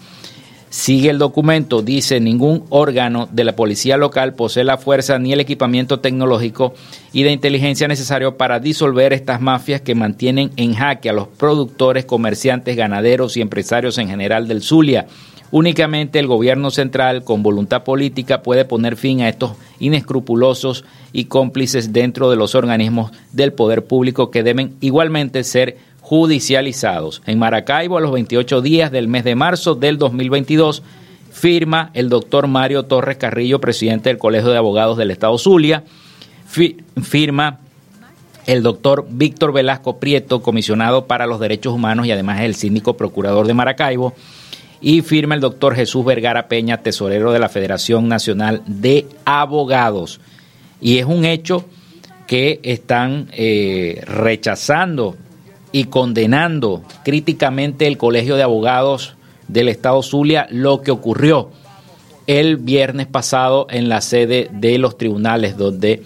Sigue 0.70 1.10
el 1.10 1.18
documento, 1.18 1.82
dice, 1.82 2.20
ningún 2.20 2.66
órgano 2.70 3.30
de 3.32 3.46
la 3.46 3.56
policía 3.56 3.96
local 3.96 4.34
posee 4.34 4.66
la 4.66 4.78
fuerza 4.78 5.18
ni 5.18 5.32
el 5.32 5.40
equipamiento 5.40 6.02
tecnológico 6.02 6.74
y 7.14 7.24
de 7.24 7.32
inteligencia 7.32 7.88
necesario 7.88 8.36
para 8.36 8.60
disolver 8.60 9.14
estas 9.14 9.40
mafias 9.40 9.80
que 9.80 9.96
mantienen 9.96 10.52
en 10.58 10.74
jaque 10.74 11.10
a 11.10 11.14
los 11.14 11.30
productores, 11.30 12.04
comerciantes, 12.04 12.76
ganaderos 12.76 13.38
y 13.38 13.42
empresarios 13.42 13.98
en 13.98 14.10
general 14.10 14.50
del 14.50 14.62
Zulia. 14.62 15.08
Únicamente 15.52 16.20
el 16.20 16.28
gobierno 16.28 16.70
central, 16.70 17.24
con 17.24 17.42
voluntad 17.44 17.84
política, 17.84 18.44
puede 18.44 18.66
poner 18.66 18.98
fin 18.98 19.22
a 19.22 19.30
estos 19.30 19.54
inescrupulosos 19.80 20.84
y 21.14 21.26
cómplices 21.26 21.94
dentro 21.94 22.30
de 22.30 22.36
los 22.36 22.56
organismos 22.56 23.12
del 23.32 23.54
poder 23.54 23.86
público 23.86 24.30
que 24.30 24.44
deben 24.44 24.76
igualmente 24.82 25.46
ser 25.46 25.78
judicializados. 26.08 27.22
En 27.26 27.38
Maracaibo, 27.38 27.98
a 27.98 28.02
los 28.02 28.14
28 28.14 28.62
días 28.62 28.92
del 28.92 29.10
mes 29.10 29.26
de 29.26 29.36
marzo 29.36 29.76
del 29.76 29.98
2022, 29.98 30.82
firma 31.34 31.92
el 31.94 32.08
doctor 32.08 32.48
Mario 32.48 32.84
Torres 32.84 33.18
Carrillo, 33.18 33.60
presidente 33.60 34.08
del 34.08 34.18
Colegio 34.18 34.52
de 34.52 34.58
Abogados 34.58 34.98
del 34.98 35.12
Estado 35.12 35.38
Zulia, 35.38 35.84
firma 36.46 37.60
el 38.46 38.64
doctor 38.64 39.06
Víctor 39.10 39.52
Velasco 39.52 40.00
Prieto, 40.00 40.42
comisionado 40.42 41.08
para 41.08 41.28
los 41.28 41.42
derechos 41.42 41.74
humanos 41.74 42.08
y 42.08 42.14
además 42.14 42.40
el 42.40 42.56
síndico 42.56 42.96
procurador 42.96 43.46
de 43.46 43.54
Maracaibo, 43.54 44.14
y 44.80 45.02
firma 45.02 45.36
el 45.36 45.42
doctor 45.42 45.76
Jesús 45.76 46.06
Vergara 46.06 46.48
Peña, 46.48 46.78
tesorero 46.78 47.34
de 47.34 47.40
la 47.40 47.50
Federación 47.50 48.08
Nacional 48.08 48.62
de 48.66 49.08
Abogados. 49.26 50.22
Y 50.80 51.00
es 51.00 51.06
un 51.06 51.26
hecho 51.26 51.66
que 52.28 52.62
están 52.64 53.28
eh, 53.34 54.02
rechazando 54.06 55.18
y 55.78 55.84
condenando 55.84 56.82
críticamente 57.04 57.86
el 57.86 58.00
Colegio 58.00 58.36
de 58.36 58.42
Abogados 58.42 59.14
del 59.48 59.70
Estado 59.70 60.02
Zulia 60.02 60.48
lo 60.50 60.82
que 60.82 60.90
ocurrió 60.90 61.52
el 62.26 62.58
viernes 62.58 63.06
pasado 63.06 63.68
en 63.70 63.88
la 63.88 64.02
sede 64.02 64.50
de 64.52 64.80
los 64.80 64.98
tribunales 64.98 65.56
donde 65.56 66.02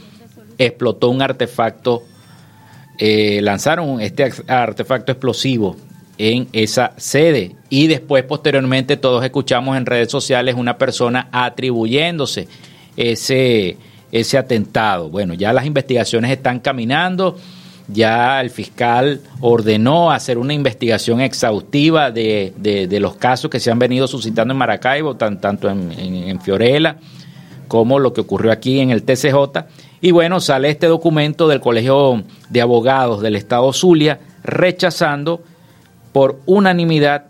explotó 0.57 1.07
un 1.07 1.21
artefacto, 1.21 2.03
eh, 2.97 3.39
lanzaron 3.41 4.01
este 4.01 4.29
artefacto 4.45 5.13
explosivo 5.13 5.77
en 6.17 6.49
esa 6.51 6.91
sede 6.97 7.55
y 7.69 7.87
después 7.87 8.25
posteriormente 8.25 8.97
todos 8.97 9.23
escuchamos 9.23 9.77
en 9.77 9.85
redes 9.85 10.11
sociales 10.11 10.55
una 10.55 10.77
persona 10.77 11.29
atribuyéndose 11.31 12.49
ese, 12.97 13.77
ese 14.11 14.37
atentado. 14.37 15.07
Bueno, 15.07 15.33
ya 15.33 15.53
las 15.53 15.65
investigaciones 15.65 16.29
están 16.29 16.59
caminando 16.59 17.37
ya 17.87 18.41
el 18.41 18.49
fiscal 18.49 19.21
ordenó 19.39 20.11
hacer 20.11 20.37
una 20.37 20.53
investigación 20.53 21.21
exhaustiva 21.21 22.11
de, 22.11 22.53
de, 22.57 22.99
los 22.99 23.15
casos 23.15 23.49
que 23.49 23.59
se 23.59 23.71
han 23.71 23.79
venido 23.79 24.07
suscitando 24.07 24.53
en 24.53 24.57
Maracaibo, 24.57 25.15
tanto 25.15 25.69
en, 25.69 25.91
en, 25.91 26.41
Fiorella 26.41 26.97
como 27.67 27.99
lo 27.99 28.13
que 28.13 28.21
ocurrió 28.21 28.51
aquí 28.51 28.79
en 28.79 28.89
el 28.89 29.03
TCJ. 29.03 29.35
Y 30.01 30.11
bueno, 30.11 30.39
sale 30.39 30.69
este 30.69 30.87
documento 30.87 31.47
del 31.47 31.61
Colegio 31.61 32.23
de 32.49 32.61
Abogados 32.61 33.21
del 33.21 33.35
Estado 33.35 33.71
Zulia 33.73 34.19
rechazando 34.43 35.41
por 36.11 36.39
unanimidad 36.45 37.25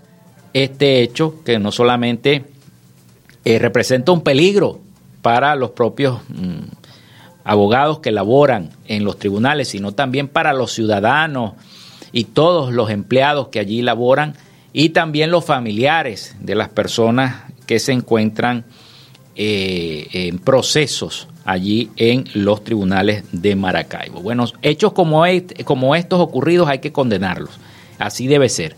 este 0.54 1.02
hecho 1.02 1.44
que 1.44 1.60
no 1.60 1.72
solamente 1.72 2.44
eh, 3.46 3.60
representa 3.60 4.12
un 4.12 4.22
peligro 4.22 4.80
para 5.22 5.56
los 5.56 5.72
propios 5.72 6.20
mm, 6.30 6.81
abogados 7.43 7.99
que 7.99 8.12
laboran 8.12 8.69
en 8.88 9.04
los 9.04 9.17
tribunales, 9.17 9.69
sino 9.69 9.93
también 9.93 10.27
para 10.27 10.54
los 10.54 10.71
ciudadanos 10.71 11.54
y 12.12 12.25
todos 12.25 12.73
los 12.73 12.89
empleados 12.89 13.47
que 13.47 13.60
allí 13.60 13.82
laboran 13.82 14.36
y 14.73 14.89
también 14.89 15.32
los 15.32 15.45
familiares 15.45 16.36
de 16.39 16.56
las 16.56 16.69
personas 16.69 17.43
que 17.65 17.80
se 17.80 17.91
encuentran 17.91 18.65
eh, 19.36 20.08
en 20.12 20.39
procesos 20.39 21.27
allí 21.45 21.89
en 21.97 22.25
los 22.34 22.63
tribunales 22.63 23.23
de 23.32 23.56
Maracaibo. 23.56 24.21
Bueno, 24.21 24.45
hechos 24.62 24.93
como, 24.93 25.23
como 25.65 25.95
estos 25.95 26.19
ocurridos 26.19 26.67
hay 26.69 26.80
que 26.80 26.91
condenarlos, 26.91 27.51
así 27.97 28.27
debe 28.27 28.49
ser. 28.49 28.75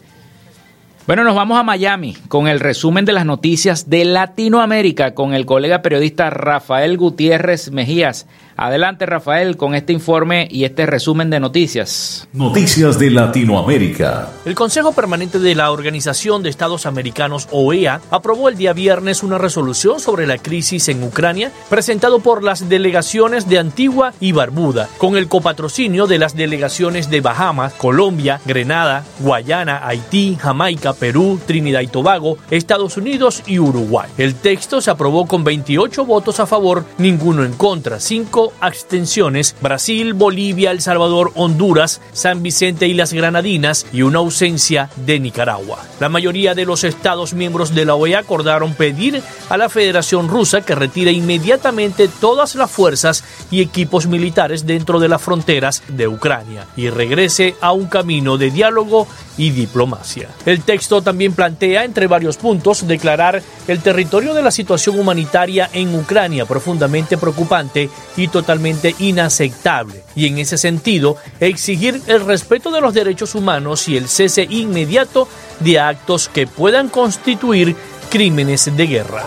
Bueno, 1.05 1.25
nos 1.25 1.35
vamos 1.35 1.59
a 1.59 1.63
Miami 1.63 2.15
con 2.29 2.47
el 2.47 2.61
resumen 2.61 3.03
de 3.03 3.11
las 3.11 3.25
noticias 3.25 3.89
de 3.89 4.05
Latinoamérica 4.05 5.13
con 5.13 5.33
el 5.33 5.45
colega 5.45 5.81
periodista 5.81 6.29
Rafael 6.29 6.97
Gutiérrez 6.97 7.71
Mejías. 7.71 8.25
Adelante 8.55 9.05
Rafael 9.05 9.57
con 9.57 9.73
este 9.73 9.93
informe 9.93 10.47
y 10.49 10.63
este 10.63 10.85
resumen 10.85 11.29
de 11.29 11.39
noticias. 11.39 12.27
Noticias 12.33 12.99
de 12.99 13.09
Latinoamérica. 13.09 14.29
El 14.45 14.53
Consejo 14.53 14.93
Permanente 14.93 15.39
de 15.39 15.55
la 15.55 15.71
Organización 15.71 16.43
de 16.43 16.49
Estados 16.49 16.85
Americanos, 16.85 17.47
OEA, 17.51 18.01
aprobó 18.11 18.49
el 18.49 18.57
día 18.57 18.73
viernes 18.73 19.23
una 19.23 19.39
resolución 19.39 19.99
sobre 19.99 20.27
la 20.27 20.37
crisis 20.37 20.87
en 20.89 21.03
Ucrania, 21.03 21.51
presentado 21.69 22.19
por 22.19 22.43
las 22.43 22.69
delegaciones 22.69 23.49
de 23.49 23.57
Antigua 23.57 24.13
y 24.19 24.33
Barbuda, 24.33 24.87
con 24.97 25.17
el 25.17 25.27
copatrocinio 25.27 26.05
de 26.05 26.19
las 26.19 26.35
delegaciones 26.35 27.09
de 27.09 27.21
Bahamas, 27.21 27.73
Colombia, 27.73 28.39
Grenada, 28.45 29.03
Guayana, 29.19 29.87
Haití, 29.87 30.37
Jamaica, 30.39 30.93
Perú, 30.93 31.39
Trinidad 31.45 31.81
y 31.81 31.87
Tobago, 31.87 32.37
Estados 32.51 32.97
Unidos 32.97 33.41
y 33.47 33.57
Uruguay. 33.57 34.09
El 34.17 34.35
texto 34.35 34.79
se 34.79 34.91
aprobó 34.91 35.25
con 35.25 35.43
28 35.43 36.05
votos 36.05 36.39
a 36.39 36.45
favor, 36.45 36.85
ninguno 36.97 37.43
en 37.43 37.53
contra, 37.53 37.99
5 37.99 38.52
abstenciones, 38.61 39.55
Brasil, 39.61 40.13
Bolivia, 40.13 40.71
El 40.71 40.81
Salvador, 40.81 41.31
Honduras, 41.35 42.01
San 42.13 42.43
Vicente 42.43 42.87
y 42.87 42.93
las 42.93 43.13
Granadinas 43.13 43.85
y 43.91 44.01
una 44.01 44.19
ausencia 44.19 44.89
de 44.95 45.19
Nicaragua. 45.19 45.79
La 45.99 46.09
mayoría 46.09 46.55
de 46.55 46.65
los 46.65 46.83
estados 46.83 47.33
miembros 47.33 47.73
de 47.73 47.85
la 47.85 47.95
OEA 47.95 48.19
acordaron 48.19 48.73
pedir 48.73 49.21
a 49.49 49.57
la 49.57 49.69
Federación 49.69 50.27
Rusa 50.27 50.61
que 50.61 50.75
retire 50.75 51.11
inmediatamente 51.11 52.07
todas 52.07 52.55
las 52.55 52.71
fuerzas 52.71 53.23
y 53.51 53.61
equipos 53.61 54.07
militares 54.07 54.65
dentro 54.65 54.99
de 54.99 55.09
las 55.09 55.21
fronteras 55.21 55.83
de 55.87 56.07
Ucrania 56.07 56.67
y 56.75 56.89
regrese 56.89 57.55
a 57.61 57.71
un 57.71 57.87
camino 57.87 58.37
de 58.37 58.51
diálogo 58.51 59.07
y 59.37 59.51
diplomacia. 59.51 60.29
El 60.45 60.61
texto 60.61 61.01
también 61.01 61.33
plantea, 61.33 61.83
entre 61.83 62.07
varios 62.07 62.37
puntos, 62.37 62.87
declarar 62.87 63.41
el 63.67 63.79
territorio 63.79 64.33
de 64.33 64.43
la 64.43 64.51
situación 64.51 64.99
humanitaria 64.99 65.69
en 65.73 65.95
Ucrania 65.95 66.45
profundamente 66.45 67.17
preocupante 67.17 67.89
y 68.15 68.27
totalmente 68.27 68.95
inaceptable, 68.99 70.03
y 70.15 70.27
en 70.27 70.37
ese 70.37 70.57
sentido 70.57 71.17
exigir 71.39 72.01
el 72.07 72.25
respeto 72.25 72.71
de 72.71 72.81
los 72.81 72.93
derechos 72.93 73.35
humanos 73.35 73.87
y 73.87 73.97
el 73.97 74.07
cese 74.07 74.47
inmediato 74.49 75.27
de 75.59 75.79
actos 75.79 76.29
que 76.29 76.47
puedan 76.47 76.89
constituir 76.89 77.75
crímenes 78.13 78.69
de 78.77 78.85
guerra. 78.85 79.23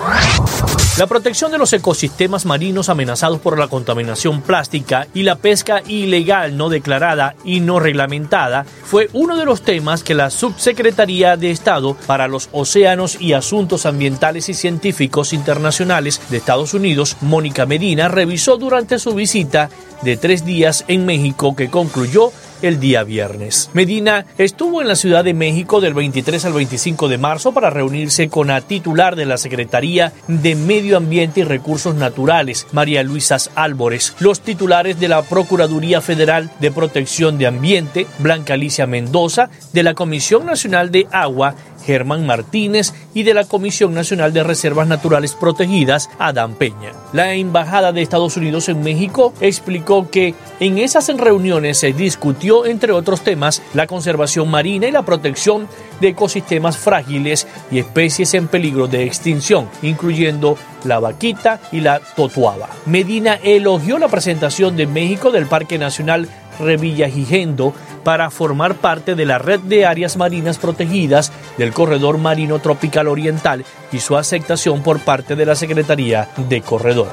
La 0.97 1.09
protección 1.09 1.51
de 1.51 1.59
los 1.59 1.73
ecosistemas 1.73 2.47
marinos 2.47 2.89
amenazados 2.89 3.41
por 3.41 3.59
la 3.59 3.67
contaminación 3.67 4.43
plástica 4.43 5.09
y 5.13 5.25
la 5.25 5.35
pesca 5.35 5.83
ilegal 5.89 6.57
no 6.57 6.69
declarada 6.69 7.35
y 7.45 7.59
no 7.59 7.81
reglamentada 7.81 8.65
fue 8.85 9.11
uno 9.13 9.37
de 9.37 9.45
los 9.45 9.63
temas 9.63 10.05
que 10.05 10.15
la 10.15 10.31
Subsecretaría 10.31 11.37
de 11.37 11.51
Estado 11.51 11.97
para 12.07 12.29
los 12.29 12.49
Océanos 12.53 13.21
y 13.21 13.33
Asuntos 13.33 13.87
Ambientales 13.87 14.49
y 14.51 14.55
Científicos 14.55 15.33
Internacionales 15.33 16.21
de 16.31 16.37
Estados 16.37 16.73
Unidos, 16.73 17.17
Mónica 17.23 17.67
Medina, 17.67 18.07
revisó 18.07 18.57
durante 18.57 19.01
su 19.01 19.15
visita 19.15 19.69
de 20.03 20.17
tres 20.17 20.45
días 20.45 20.85
en 20.87 21.07
México 21.07 21.57
que 21.57 21.71
concluyó 21.71 22.31
el 22.63 22.81
día 22.81 23.05
viernes. 23.05 23.71
Medina 23.73 24.27
estuvo 24.39 24.81
en 24.81 24.89
la 24.89 24.97
Ciudad 24.97 25.25
de 25.25 25.35
México 25.35 25.81
del 25.81 25.95
23 25.95 26.45
al 26.45 26.53
25 26.53 27.09
de 27.09 27.19
marzo 27.19 27.53
para 27.53 27.71
reunirse 27.71 28.29
con 28.29 28.49
la 28.49 28.61
titular 28.61 29.17
de 29.17 29.27
la 29.27 29.39
Secretaría 29.39 30.13
de 30.29 30.55
Medio 30.55 30.97
Ambiente 30.97 31.41
y 31.41 31.45
Recursos 31.45 31.95
Naturales, 31.95 32.67
María 32.73 33.03
Luisa 33.03 33.37
Álvarez, 33.55 34.15
los 34.19 34.41
titulares 34.41 34.99
de 34.99 35.09
la 35.09 35.23
Procuraduría 35.23 36.01
Federal 36.01 36.51
de 36.61 36.71
Protección 36.71 37.39
de 37.39 37.47
Ambiente, 37.47 38.07
Blanca 38.19 38.55
Alicia 38.55 38.87
Mendoza, 38.87 39.51
de 39.73 39.83
la 39.83 39.95
Comisión 39.95 40.47
Nacional 40.47 40.91
de 40.91 41.07
Agua 41.13 41.55
Germán 41.87 42.27
Martínez 42.27 42.93
y 43.15 43.23
de 43.23 43.33
la 43.33 43.45
Comisión 43.45 43.95
Nacional 43.95 44.33
de 44.33 44.43
Reservas 44.43 44.89
Naturales 44.89 45.35
Protegidas, 45.35 46.11
Adán 46.19 46.55
Peña. 46.55 46.93
La 47.13 47.33
Embajada 47.35 47.93
de 47.93 48.03
Estados 48.03 48.37
Unidos 48.37 48.69
en 48.69 48.83
México 48.83 49.33
explicó 49.41 50.11
que 50.11 50.35
en 50.61 50.79
esas 50.79 51.07
reuniones 51.17 51.79
se 51.79 51.93
discutió, 51.93 52.67
entre 52.67 52.93
otros 52.93 53.23
temas, 53.23 53.63
la 53.73 53.87
conservación 53.87 54.51
marina 54.51 54.89
y 54.89 54.93
la 54.93 55.03
protección 55.03 55.69
de 56.01 56.09
ecosistemas 56.09 56.77
frágiles 56.77 57.47
y 57.71 57.79
especies 57.79 58.35
en 58.35 58.49
peligro 58.49 58.89
de 58.89 59.05
extinción, 59.05 59.69
incluyendo 59.83 60.59
la 60.85 60.99
vaquita 60.99 61.61
y 61.73 61.81
la 61.81 62.01
totuaba. 62.01 62.69
Medina 62.87 63.35
elogió 63.43 63.99
la 63.99 64.09
presentación 64.09 64.77
de 64.77 64.87
México 64.87 65.31
del 65.31 65.47
Parque 65.47 65.79
Nacional 65.79 66.29
Revillagigendo 66.59 67.75
para 68.07 68.31
formar 68.31 68.77
parte 68.77 69.17
de 69.17 69.25
la 69.25 69.39
red 69.39 69.59
de 69.59 69.85
áreas 69.85 70.17
marinas 70.17 70.59
protegidas 70.59 71.33
del 71.59 71.73
Corredor 71.73 72.19
Marino 72.19 72.61
Tropical 72.61 73.09
Oriental 73.09 73.65
y 73.91 73.99
su 73.99 74.17
aceptación 74.17 74.85
por 74.85 75.01
parte 75.01 75.35
de 75.35 75.45
la 75.45 75.57
Secretaría 75.57 76.29
de 76.49 76.61
Corredor. 76.61 77.09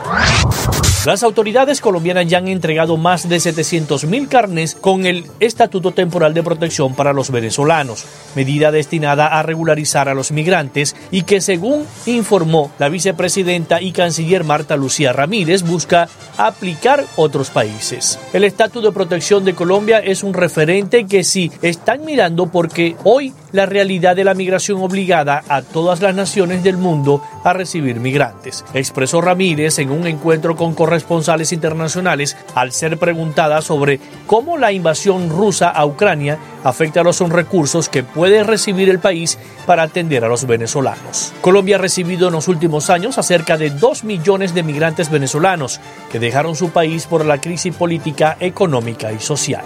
Las 1.05 1.23
autoridades 1.23 1.81
colombianas 1.81 2.27
ya 2.27 2.37
han 2.37 2.47
entregado 2.47 2.95
más 2.95 3.27
de 3.27 3.39
700 3.39 4.05
mil 4.05 4.29
carnes 4.29 4.73
con 4.73 5.05
el 5.05 5.25
Estatuto 5.41 5.91
Temporal 5.91 6.33
de 6.33 6.43
Protección 6.43 6.95
para 6.95 7.11
los 7.11 7.29
venezolanos, 7.29 8.05
medida 8.35 8.71
destinada 8.71 9.27
a 9.27 9.43
regularizar 9.43 10.07
a 10.07 10.13
los 10.13 10.31
migrantes 10.31 10.95
y 11.11 11.23
que 11.23 11.41
según 11.41 11.85
informó 12.05 12.71
la 12.79 12.87
vicepresidenta 12.87 13.81
y 13.81 13.91
canciller 13.91 14.45
Marta 14.45 14.77
Lucía 14.77 15.11
Ramírez 15.11 15.63
busca 15.63 16.07
aplicar 16.37 17.03
otros 17.17 17.49
países. 17.49 18.17
El 18.31 18.45
Estatuto 18.45 18.87
de 18.87 18.93
Protección 18.93 19.43
de 19.43 19.55
Colombia 19.55 19.99
es 19.99 20.23
un 20.23 20.33
referente 20.33 20.82
que 21.05 21.23
si 21.23 21.51
están 21.61 22.05
mirando 22.05 22.47
porque 22.47 22.95
hoy 23.03 23.33
la 23.53 23.65
realidad 23.65 24.17
de 24.17 24.25
la 24.25 24.33
migración 24.33 24.81
obligada 24.81 25.43
a 25.47 25.61
todas 25.61 26.01
las 26.01 26.13
naciones 26.13 26.63
del 26.63 26.75
mundo 26.75 27.23
a 27.45 27.53
recibir 27.53 28.01
migrantes, 28.01 28.65
expresó 28.73 29.21
Ramírez 29.21 29.79
en 29.79 29.91
un 29.91 30.07
encuentro 30.07 30.57
con 30.57 30.73
corresponsales 30.73 31.53
internacionales 31.53 32.35
al 32.55 32.73
ser 32.73 32.97
preguntada 32.97 33.61
sobre 33.61 34.01
cómo 34.27 34.57
la 34.57 34.71
invasión 34.71 35.29
rusa 35.29 35.69
a 35.69 35.85
Ucrania 35.85 36.37
afecta 36.63 37.01
a 37.01 37.03
los 37.03 37.19
recursos 37.19 37.89
que 37.89 38.03
puede 38.03 38.43
recibir 38.43 38.89
el 38.89 38.99
país 38.99 39.37
para 39.65 39.83
atender 39.83 40.25
a 40.25 40.27
los 40.27 40.45
venezolanos. 40.45 41.31
Colombia 41.41 41.75
ha 41.75 41.79
recibido 41.79 42.27
en 42.27 42.33
los 42.33 42.47
últimos 42.47 42.89
años 42.89 43.17
a 43.17 43.23
cerca 43.23 43.57
de 43.57 43.69
2 43.69 44.03
millones 44.03 44.53
de 44.53 44.63
migrantes 44.63 45.09
venezolanos 45.09 45.79
que 46.11 46.19
dejaron 46.19 46.55
su 46.55 46.71
país 46.71 47.05
por 47.05 47.25
la 47.25 47.39
crisis 47.39 47.75
política, 47.75 48.35
económica 48.39 49.11
y 49.11 49.19
social. 49.19 49.63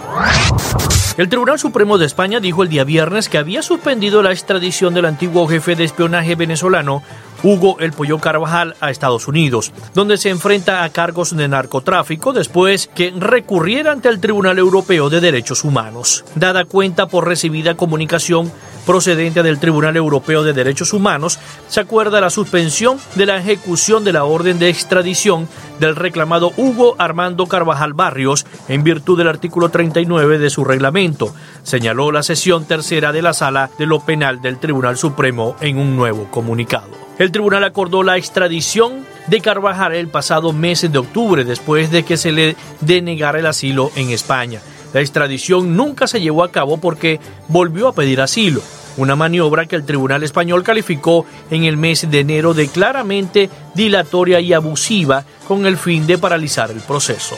El 1.16 1.28
Tribunal 1.28 1.58
Supremo 1.58 1.98
de 1.98 2.06
España 2.06 2.38
dijo 2.38 2.62
el 2.62 2.68
día 2.68 2.84
viernes 2.84 3.28
que 3.28 3.38
había 3.38 3.62
suspendido 3.78 4.24
la 4.24 4.32
extradición 4.32 4.92
del 4.92 5.04
antiguo 5.04 5.46
jefe 5.46 5.76
de 5.76 5.84
espionaje 5.84 6.34
venezolano 6.34 7.00
Hugo 7.44 7.76
El 7.78 7.92
Pollo 7.92 8.18
Carvajal 8.18 8.74
a 8.80 8.90
Estados 8.90 9.28
Unidos, 9.28 9.72
donde 9.94 10.18
se 10.18 10.30
enfrenta 10.30 10.82
a 10.82 10.88
cargos 10.88 11.36
de 11.36 11.46
narcotráfico 11.46 12.32
después 12.32 12.90
que 12.92 13.12
recurriera 13.16 13.92
ante 13.92 14.08
el 14.08 14.18
Tribunal 14.18 14.58
Europeo 14.58 15.10
de 15.10 15.20
Derechos 15.20 15.62
Humanos. 15.62 16.24
Dada 16.34 16.64
cuenta 16.64 17.06
por 17.06 17.28
recibida 17.28 17.76
comunicación 17.76 18.50
procedente 18.88 19.42
del 19.42 19.58
Tribunal 19.58 19.98
Europeo 19.98 20.42
de 20.42 20.54
Derechos 20.54 20.94
Humanos, 20.94 21.38
se 21.68 21.78
acuerda 21.78 22.22
la 22.22 22.30
suspensión 22.30 22.98
de 23.16 23.26
la 23.26 23.36
ejecución 23.36 24.02
de 24.02 24.14
la 24.14 24.24
orden 24.24 24.58
de 24.58 24.70
extradición 24.70 25.46
del 25.78 25.94
reclamado 25.94 26.54
Hugo 26.56 26.96
Armando 26.96 27.44
Carvajal 27.44 27.92
Barrios 27.92 28.46
en 28.66 28.84
virtud 28.84 29.18
del 29.18 29.28
artículo 29.28 29.68
39 29.68 30.38
de 30.38 30.48
su 30.48 30.64
reglamento, 30.64 31.34
señaló 31.64 32.10
la 32.12 32.22
sesión 32.22 32.64
tercera 32.64 33.12
de 33.12 33.20
la 33.20 33.34
Sala 33.34 33.68
de 33.78 33.84
lo 33.84 34.00
Penal 34.00 34.40
del 34.40 34.56
Tribunal 34.58 34.96
Supremo 34.96 35.54
en 35.60 35.76
un 35.76 35.94
nuevo 35.94 36.30
comunicado. 36.30 36.88
El 37.18 37.30
tribunal 37.30 37.64
acordó 37.64 38.02
la 38.02 38.16
extradición 38.16 39.04
de 39.26 39.42
Carvajal 39.42 39.94
el 39.94 40.08
pasado 40.08 40.54
mes 40.54 40.90
de 40.90 40.98
octubre 40.98 41.44
después 41.44 41.90
de 41.90 42.04
que 42.04 42.16
se 42.16 42.32
le 42.32 42.56
denegara 42.80 43.38
el 43.38 43.46
asilo 43.46 43.90
en 43.96 44.08
España. 44.08 44.62
La 44.94 45.00
extradición 45.00 45.76
nunca 45.76 46.06
se 46.06 46.22
llevó 46.22 46.42
a 46.42 46.50
cabo 46.50 46.78
porque 46.78 47.20
volvió 47.48 47.88
a 47.88 47.92
pedir 47.92 48.22
asilo 48.22 48.62
una 48.96 49.16
maniobra 49.16 49.66
que 49.66 49.76
el 49.76 49.84
Tribunal 49.84 50.22
Español 50.22 50.62
calificó 50.62 51.26
en 51.50 51.64
el 51.64 51.76
mes 51.76 52.10
de 52.10 52.20
enero 52.20 52.54
de 52.54 52.68
claramente 52.68 53.50
dilatoria 53.74 54.40
y 54.40 54.52
abusiva 54.52 55.24
con 55.46 55.66
el 55.66 55.76
fin 55.76 56.06
de 56.06 56.18
paralizar 56.18 56.70
el 56.70 56.80
proceso. 56.80 57.36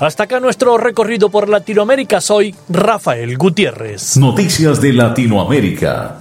Hasta 0.00 0.24
acá 0.24 0.38
nuestro 0.38 0.78
recorrido 0.78 1.28
por 1.28 1.48
Latinoamérica. 1.48 2.20
Soy 2.20 2.54
Rafael 2.68 3.36
Gutiérrez. 3.36 4.16
Noticias 4.16 4.80
de 4.80 4.92
Latinoamérica. 4.92 6.20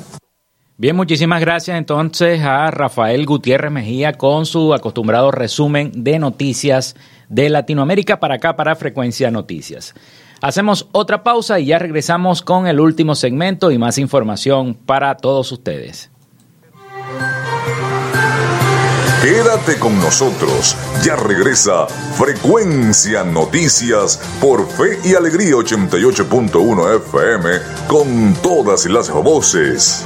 Bien, 0.79 0.95
muchísimas 0.95 1.41
gracias 1.41 1.77
entonces 1.77 2.41
a 2.43 2.69
Rafael 2.69 3.25
Gutiérrez 3.25 3.71
Mejía 3.71 4.13
con 4.13 4.45
su 4.45 4.75
acostumbrado 4.75 5.31
resumen 5.31 5.91
de 6.03 6.19
noticias 6.19 6.95
de 7.29 7.49
Latinoamérica 7.49 8.19
para 8.19 8.35
acá, 8.35 8.55
para 8.55 8.75
Frecuencia 8.75 9.31
Noticias. 9.31 9.95
Hacemos 10.41 10.87
otra 10.91 11.23
pausa 11.23 11.59
y 11.59 11.67
ya 11.67 11.79
regresamos 11.79 12.41
con 12.41 12.67
el 12.67 12.79
último 12.79 13.15
segmento 13.15 13.71
y 13.71 13.77
más 13.77 13.97
información 13.97 14.75
para 14.75 15.17
todos 15.17 15.51
ustedes. 15.51 16.11
Quédate 19.21 19.79
con 19.79 19.99
nosotros, 19.99 20.77
ya 21.03 21.15
regresa 21.15 21.87
Frecuencia 21.87 23.23
Noticias 23.23 24.21
por 24.39 24.69
Fe 24.69 24.99
y 25.03 25.15
Alegría 25.15 25.55
88.1 25.55 26.95
FM 26.97 27.49
con 27.87 28.35
todas 28.35 28.85
las 28.85 29.09
voces. 29.09 30.05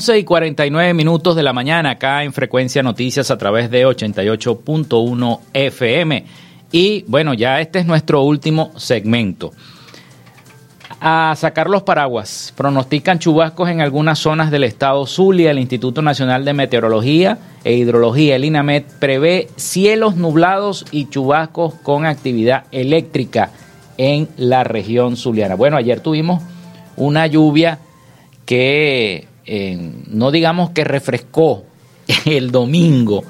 11 0.00 0.18
y 0.18 0.24
49 0.24 0.94
minutos 0.94 1.36
de 1.36 1.42
la 1.42 1.52
mañana 1.52 1.90
acá 1.90 2.24
en 2.24 2.32
Frecuencia 2.32 2.82
Noticias 2.82 3.30
a 3.30 3.36
través 3.36 3.70
de 3.70 3.86
88.1 3.86 5.40
FM. 5.52 6.24
Y 6.72 7.04
bueno, 7.06 7.34
ya 7.34 7.60
este 7.60 7.80
es 7.80 7.84
nuestro 7.84 8.22
último 8.22 8.72
segmento. 8.78 9.52
A 11.02 11.34
sacar 11.36 11.68
los 11.68 11.82
paraguas. 11.82 12.54
Pronostican 12.56 13.18
chubascos 13.18 13.68
en 13.68 13.82
algunas 13.82 14.18
zonas 14.18 14.50
del 14.50 14.64
estado 14.64 15.04
Zulia. 15.04 15.50
El 15.50 15.58
Instituto 15.58 16.00
Nacional 16.00 16.46
de 16.46 16.54
Meteorología 16.54 17.36
e 17.62 17.74
Hidrología, 17.74 18.36
el 18.36 18.46
INAMET, 18.46 18.86
prevé 19.00 19.48
cielos 19.56 20.16
nublados 20.16 20.86
y 20.92 21.10
chubascos 21.10 21.74
con 21.74 22.06
actividad 22.06 22.64
eléctrica 22.72 23.50
en 23.98 24.30
la 24.38 24.64
región 24.64 25.18
zuliana. 25.18 25.56
Bueno, 25.56 25.76
ayer 25.76 26.00
tuvimos 26.00 26.42
una 26.96 27.26
lluvia 27.26 27.80
que 28.46 29.28
no 29.46 30.30
digamos 30.30 30.70
que 30.70 30.84
refrescó 30.84 31.64
el 32.24 32.50
domingo, 32.50 33.24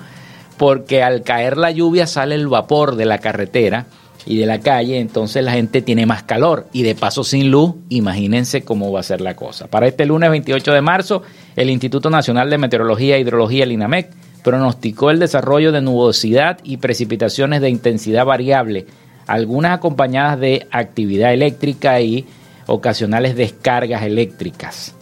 porque 0.56 1.02
al 1.02 1.22
caer 1.22 1.56
la 1.56 1.70
lluvia 1.70 2.06
sale 2.06 2.34
el 2.34 2.48
vapor 2.48 2.96
de 2.96 3.06
la 3.06 3.18
carretera 3.18 3.86
y 4.26 4.36
de 4.36 4.46
la 4.46 4.60
calle, 4.60 4.98
entonces 4.98 5.42
la 5.42 5.52
gente 5.52 5.82
tiene 5.82 6.06
más 6.06 6.22
calor 6.22 6.66
y 6.72 6.82
de 6.82 6.94
paso 6.94 7.24
sin 7.24 7.50
luz, 7.50 7.74
imagínense 7.88 8.62
cómo 8.62 8.92
va 8.92 9.00
a 9.00 9.04
ser 9.04 9.20
la 9.20 9.34
cosa. 9.34 9.68
Para 9.68 9.86
este 9.86 10.04
lunes 10.04 10.30
28 10.30 10.72
de 10.72 10.82
marzo, 10.82 11.22
el 11.56 11.70
Instituto 11.70 12.10
Nacional 12.10 12.50
de 12.50 12.58
Meteorología 12.58 13.16
e 13.16 13.20
Hidrología, 13.20 13.64
el 13.64 13.72
INAMEC, 13.72 14.10
pronosticó 14.42 15.10
el 15.10 15.18
desarrollo 15.18 15.72
de 15.72 15.82
nubosidad 15.82 16.58
y 16.64 16.78
precipitaciones 16.78 17.60
de 17.60 17.70
intensidad 17.70 18.24
variable, 18.24 18.86
algunas 19.26 19.72
acompañadas 19.72 20.40
de 20.40 20.66
actividad 20.70 21.32
eléctrica 21.32 22.00
y 22.00 22.26
ocasionales 22.66 23.36
descargas 23.36 24.02
eléctricas. 24.02 24.94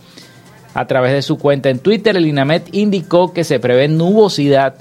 A 0.75 0.87
través 0.87 1.13
de 1.13 1.23
su 1.23 1.39
cuenta 1.39 1.71
en 1.71 1.79
Twitter, 1.79 2.17
el 2.17 2.27
INAMET 2.27 2.75
indicó 2.75 3.33
que 3.33 3.45
se 3.45 3.59
prevé 3.59 3.89
nubosidad 3.89 4.77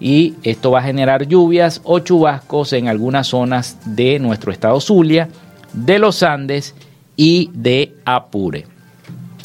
y 0.00 0.34
esto 0.42 0.70
va 0.70 0.80
a 0.80 0.84
generar 0.84 1.26
lluvias 1.26 1.80
o 1.84 2.00
chubascos 2.00 2.72
en 2.72 2.88
algunas 2.88 3.28
zonas 3.28 3.78
de 3.84 4.18
nuestro 4.18 4.50
estado 4.50 4.80
Zulia, 4.80 5.28
de 5.72 5.98
los 5.98 6.22
Andes 6.22 6.74
y 7.16 7.50
de 7.52 7.94
Apure. 8.04 8.66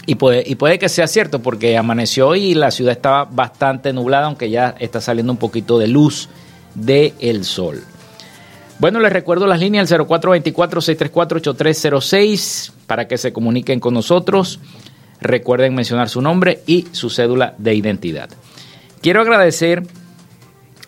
Y 0.07 0.15
puede, 0.15 0.43
y 0.45 0.55
puede 0.55 0.79
que 0.79 0.87
sea 0.87 1.07
cierto 1.07 1.41
porque 1.41 1.77
amaneció 1.77 2.35
y 2.35 2.53
la 2.53 2.71
ciudad 2.71 2.93
estaba 2.93 3.25
bastante 3.25 3.91
nublada, 3.91 4.27
aunque 4.27 4.49
ya 4.49 4.75
está 4.79 5.01
saliendo 5.01 5.33
un 5.33 5.39
poquito 5.39 5.77
de 5.77 5.87
luz 5.87 6.29
del 6.73 7.43
sol. 7.43 7.83
Bueno, 8.77 8.99
les 8.99 9.11
recuerdo 9.11 9.47
las 9.47 9.59
líneas 9.59 9.91
al 9.91 10.01
0424-634-8306 10.01 12.71
para 12.87 13.07
que 13.07 13.17
se 13.17 13.33
comuniquen 13.33 13.79
con 13.79 13.93
nosotros. 13.93 14.59
Recuerden 15.21 15.75
mencionar 15.75 16.09
su 16.09 16.21
nombre 16.21 16.61
y 16.65 16.87
su 16.91 17.09
cédula 17.09 17.55
de 17.57 17.73
identidad. 17.73 18.29
Quiero 19.01 19.21
agradecer 19.21 19.83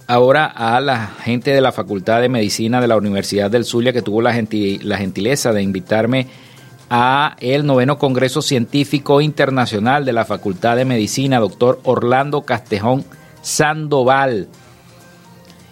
ahora 0.07 0.45
a 0.45 0.79
la 0.81 1.07
gente 1.07 1.51
de 1.51 1.61
la 1.61 1.71
Facultad 1.71 2.21
de 2.21 2.29
Medicina 2.29 2.81
de 2.81 2.87
la 2.87 2.97
Universidad 2.97 3.51
del 3.51 3.65
Zulia 3.65 3.93
que 3.93 4.01
tuvo 4.01 4.21
la, 4.21 4.31
la 4.31 4.97
gentileza 4.97 5.51
de 5.53 5.61
invitarme 5.61 6.27
a 6.89 7.35
el 7.39 7.65
noveno 7.65 7.97
Congreso 7.97 8.41
Científico 8.41 9.21
Internacional 9.21 10.05
de 10.05 10.13
la 10.13 10.25
Facultad 10.25 10.77
de 10.77 10.85
Medicina, 10.85 11.39
doctor 11.39 11.81
Orlando 11.83 12.41
Castejón 12.43 13.03
Sandoval, 13.41 14.47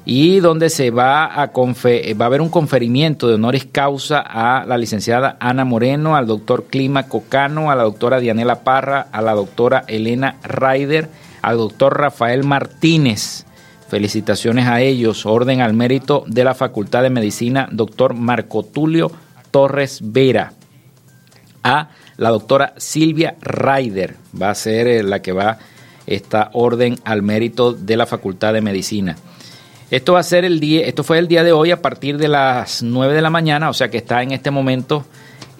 y 0.05 0.39
donde 0.39 0.69
se 0.69 0.91
va 0.91 1.25
a, 1.25 1.47
va 1.47 2.25
a 2.25 2.25
haber 2.25 2.41
un 2.41 2.49
conferimiento 2.49 3.27
de 3.27 3.35
honores 3.35 3.67
causa 3.69 4.19
a 4.19 4.65
la 4.65 4.77
licenciada 4.77 5.35
Ana 5.39 5.65
Moreno, 5.65 6.15
al 6.15 6.27
doctor 6.27 6.65
Clima 6.65 7.07
Cocano, 7.07 7.71
a 7.71 7.75
la 7.75 7.83
doctora 7.83 8.19
Dianela 8.19 8.63
Parra, 8.63 9.07
a 9.11 9.21
la 9.21 9.33
doctora 9.33 9.83
Elena 9.87 10.37
Ryder, 10.43 11.09
al 11.41 11.57
doctor 11.57 11.97
Rafael 11.97 12.43
Martínez. 12.43 13.45
Felicitaciones 13.87 14.67
a 14.67 14.81
ellos. 14.81 15.25
Orden 15.25 15.61
al 15.61 15.73
mérito 15.73 16.23
de 16.27 16.43
la 16.43 16.55
Facultad 16.55 17.03
de 17.03 17.09
Medicina, 17.11 17.67
doctor 17.71 18.13
Marco 18.13 18.63
Tulio 18.63 19.11
Torres 19.51 19.99
Vera 20.03 20.53
a 21.65 21.89
la 22.17 22.29
doctora 22.29 22.73
Silvia 22.77 23.35
Ryder. 23.41 24.15
Va 24.39 24.51
a 24.51 24.55
ser 24.55 24.87
eh, 24.87 25.03
la 25.03 25.21
que 25.21 25.31
va 25.31 25.57
esta 26.05 26.51
orden 26.53 26.97
al 27.03 27.23
mérito 27.23 27.73
de 27.73 27.97
la 27.97 28.05
Facultad 28.05 28.53
de 28.53 28.61
Medicina. 28.61 29.17
Esto 29.91 30.13
va 30.13 30.19
a 30.19 30.23
ser 30.23 30.45
el 30.45 30.59
día, 30.59 30.85
esto 30.85 31.03
fue 31.03 31.19
el 31.19 31.27
día 31.27 31.43
de 31.43 31.51
hoy 31.51 31.71
a 31.71 31.81
partir 31.81 32.17
de 32.17 32.27
las 32.27 32.81
9 32.81 33.13
de 33.13 33.21
la 33.21 33.29
mañana, 33.29 33.69
o 33.69 33.73
sea 33.73 33.89
que 33.89 33.97
está 33.97 34.23
en 34.23 34.31
este 34.31 34.49
momento 34.49 35.05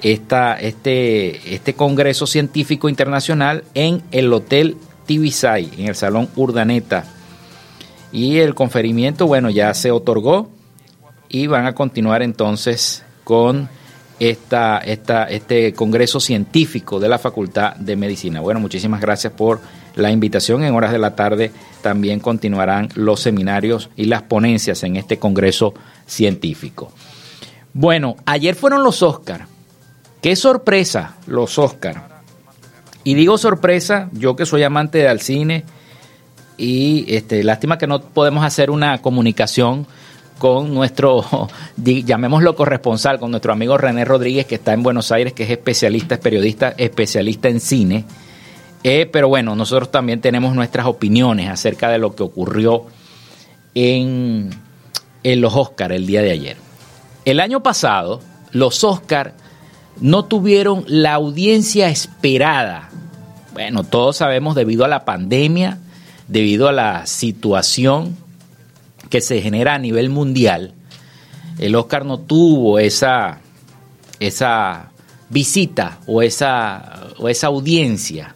este, 0.02 1.54
este 1.54 1.74
Congreso 1.74 2.26
Científico 2.26 2.90
Internacional 2.90 3.64
en 3.74 4.02
el 4.12 4.34
Hotel 4.34 4.78
Tibisay, 5.06 5.70
en 5.78 5.88
el 5.88 5.96
Salón 5.96 6.30
Urdaneta. 6.36 7.06
Y 8.12 8.40
el 8.40 8.56
conferimiento, 8.56 9.28
bueno, 9.28 9.50
ya 9.50 9.74
se 9.74 9.92
otorgó 9.92 10.50
y 11.30 11.48
van 11.48 11.66
a 11.66 11.76
continuar 11.76 12.22
entonces 12.22 13.04
con 13.24 13.70
esta, 14.20 14.80
esta, 14.80 15.26
este 15.26 15.74
Congreso 15.74 16.20
Científico 16.20 17.00
de 17.00 17.10
la 17.10 17.20
Facultad 17.20 17.76
de 17.76 17.96
Medicina. 17.96 18.42
Bueno, 18.42 18.60
muchísimas 18.60 19.02
gracias 19.02 19.34
por 19.34 19.60
la 19.96 20.12
invitación. 20.12 20.64
En 20.64 20.74
horas 20.74 20.92
de 20.92 21.00
la 21.00 21.16
tarde 21.16 21.52
también 21.82 22.20
continuarán 22.20 22.90
los 22.96 23.20
seminarios 23.22 23.90
y 23.96 24.06
las 24.06 24.24
ponencias 24.24 24.84
en 24.84 24.96
este 24.96 25.20
Congreso 25.20 25.74
Científico. 26.06 26.92
Bueno, 27.74 28.16
ayer 28.26 28.56
fueron 28.56 28.84
los 28.84 29.02
Oscar. 29.04 29.48
Qué 30.22 30.36
sorpresa 30.36 31.16
los 31.28 31.60
Oscar. 31.60 32.16
Y 33.04 33.14
digo 33.14 33.38
sorpresa, 33.38 34.10
yo 34.14 34.36
que 34.36 34.46
soy 34.46 34.64
amante 34.64 35.00
del 35.00 35.20
cine 35.20 35.66
y 36.58 37.06
este, 37.14 37.44
lástima 37.44 37.78
que 37.78 37.86
no 37.86 38.02
podemos 38.02 38.44
hacer 38.44 38.72
una 38.72 39.02
comunicación 39.02 39.86
con 40.38 40.74
nuestro, 40.74 41.26
llamémoslo 41.78 42.56
corresponsal, 42.56 43.20
con 43.20 43.32
nuestro 43.32 43.54
amigo 43.54 43.78
René 43.78 44.06
Rodríguez, 44.06 44.46
que 44.46 44.56
está 44.56 44.74
en 44.74 44.84
Buenos 44.84 45.12
Aires, 45.12 45.34
que 45.34 45.44
es 45.44 45.50
especialista, 45.50 46.16
es 46.16 46.22
periodista, 46.22 46.74
especialista 46.78 47.50
en 47.50 47.60
cine. 47.60 48.06
Eh, 48.84 49.10
pero 49.12 49.28
bueno, 49.28 49.56
nosotros 49.56 49.90
también 49.90 50.22
tenemos 50.22 50.54
nuestras 50.54 50.86
opiniones 50.86 51.50
acerca 51.50 51.90
de 51.90 51.98
lo 51.98 52.16
que 52.16 52.24
ocurrió 52.24 52.86
en, 53.74 54.52
en 55.24 55.42
los 55.42 55.56
Oscars 55.56 55.96
el 55.96 56.06
día 56.06 56.22
de 56.22 56.32
ayer. 56.32 56.58
El 57.26 57.40
año 57.40 57.64
pasado, 57.64 58.22
los 58.52 58.84
Oscars 58.84 59.34
no 60.00 60.26
tuvieron 60.26 60.84
la 60.88 61.14
audiencia 61.14 61.90
esperada. 61.90 62.90
Bueno, 63.54 63.84
todos 63.84 64.18
sabemos 64.18 64.54
debido 64.54 64.86
a 64.86 64.88
la 64.88 65.06
pandemia, 65.06 65.80
debido 66.28 66.68
a 66.68 66.72
la 66.72 67.08
situación 67.08 68.16
que 69.10 69.22
se 69.22 69.42
genera 69.42 69.76
a 69.76 69.80
nivel 69.80 70.10
mundial, 70.10 70.74
el 71.60 71.76
Oscar 71.76 72.06
no 72.06 72.20
tuvo 72.20 72.80
esa, 72.80 73.40
esa 74.20 74.92
visita 75.30 76.00
o 76.08 76.22
esa, 76.22 77.08
o 77.18 77.30
esa 77.30 77.48
audiencia 77.48 78.36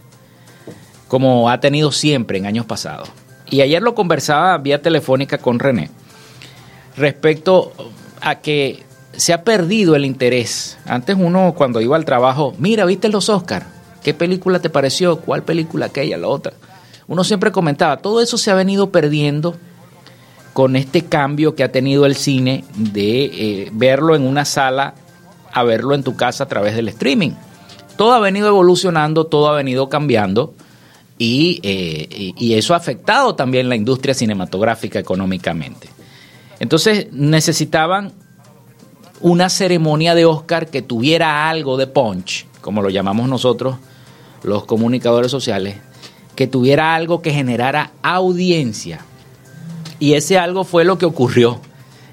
como 1.08 1.50
ha 1.50 1.60
tenido 1.60 1.92
siempre 1.92 2.38
en 2.38 2.46
años 2.46 2.66
pasados. 2.66 3.10
Y 3.50 3.62
ayer 3.62 3.82
lo 3.82 3.96
conversaba 3.96 4.58
vía 4.60 4.82
telefónica 4.82 5.40
con 5.40 5.60
René 5.60 5.90
respecto 6.96 7.74
a 8.22 8.36
que 8.36 8.84
se 9.14 9.34
ha 9.34 9.44
perdido 9.44 9.96
el 9.96 10.06
interés. 10.06 10.78
Antes 10.86 11.18
uno 11.20 11.56
cuando 11.58 11.82
iba 11.82 11.96
al 11.96 12.06
trabajo, 12.06 12.54
mira, 12.60 12.86
¿viste 12.86 13.10
los 13.10 13.28
Oscars? 13.28 13.66
¿Qué 14.04 14.14
película 14.14 14.60
te 14.60 14.70
pareció? 14.70 15.20
¿Cuál 15.20 15.44
película 15.44 15.88
aquella, 15.88 16.18
la 16.18 16.28
otra? 16.28 16.54
Uno 17.08 17.24
siempre 17.24 17.52
comentaba, 17.52 17.98
todo 17.98 18.22
eso 18.22 18.38
se 18.38 18.52
ha 18.52 18.56
venido 18.56 18.92
perdiendo 18.92 19.58
con 20.54 20.76
este 20.76 21.06
cambio 21.06 21.56
que 21.56 21.64
ha 21.64 21.72
tenido 21.72 22.06
el 22.06 22.16
cine 22.16 22.64
de 22.76 23.26
eh, 23.26 23.70
verlo 23.74 24.16
en 24.16 24.24
una 24.24 24.46
sala 24.46 24.96
a 25.52 25.64
verlo 25.64 25.96
en 25.96 26.04
tu 26.04 26.16
casa 26.16 26.46
a 26.46 26.48
través 26.48 26.76
del 26.76 26.88
streaming. 26.90 27.32
Todo 27.98 28.14
ha 28.14 28.20
venido 28.20 28.48
evolucionando, 28.48 29.26
todo 29.26 29.50
ha 29.50 29.56
venido 29.56 29.90
cambiando 29.90 30.54
y, 31.18 31.60
eh, 31.64 32.34
y 32.38 32.54
eso 32.54 32.74
ha 32.74 32.78
afectado 32.78 33.36
también 33.36 33.68
la 33.70 33.76
industria 33.76 34.14
cinematográfica 34.14 35.00
económicamente. 35.00 35.90
Entonces 36.60 37.08
necesitaban 37.12 38.14
una 39.22 39.50
ceremonia 39.50 40.16
de 40.16 40.26
Oscar 40.26 40.68
que 40.68 40.82
tuviera 40.82 41.50
algo 41.50 41.78
de 41.78 41.88
punch, 41.88 42.46
como 42.62 42.82
lo 42.82 42.90
llamamos 42.90 43.28
nosotros 43.28 43.78
los 44.44 44.66
comunicadores 44.66 45.32
sociales, 45.32 45.78
que 46.36 46.48
tuviera 46.48 46.96
algo 46.96 47.22
que 47.22 47.34
generara 47.34 47.92
audiencia. 48.02 49.06
Y 50.00 50.14
ese 50.14 50.38
algo 50.38 50.64
fue 50.64 50.86
lo 50.86 50.98
que 50.98 51.06
ocurrió 51.06 51.60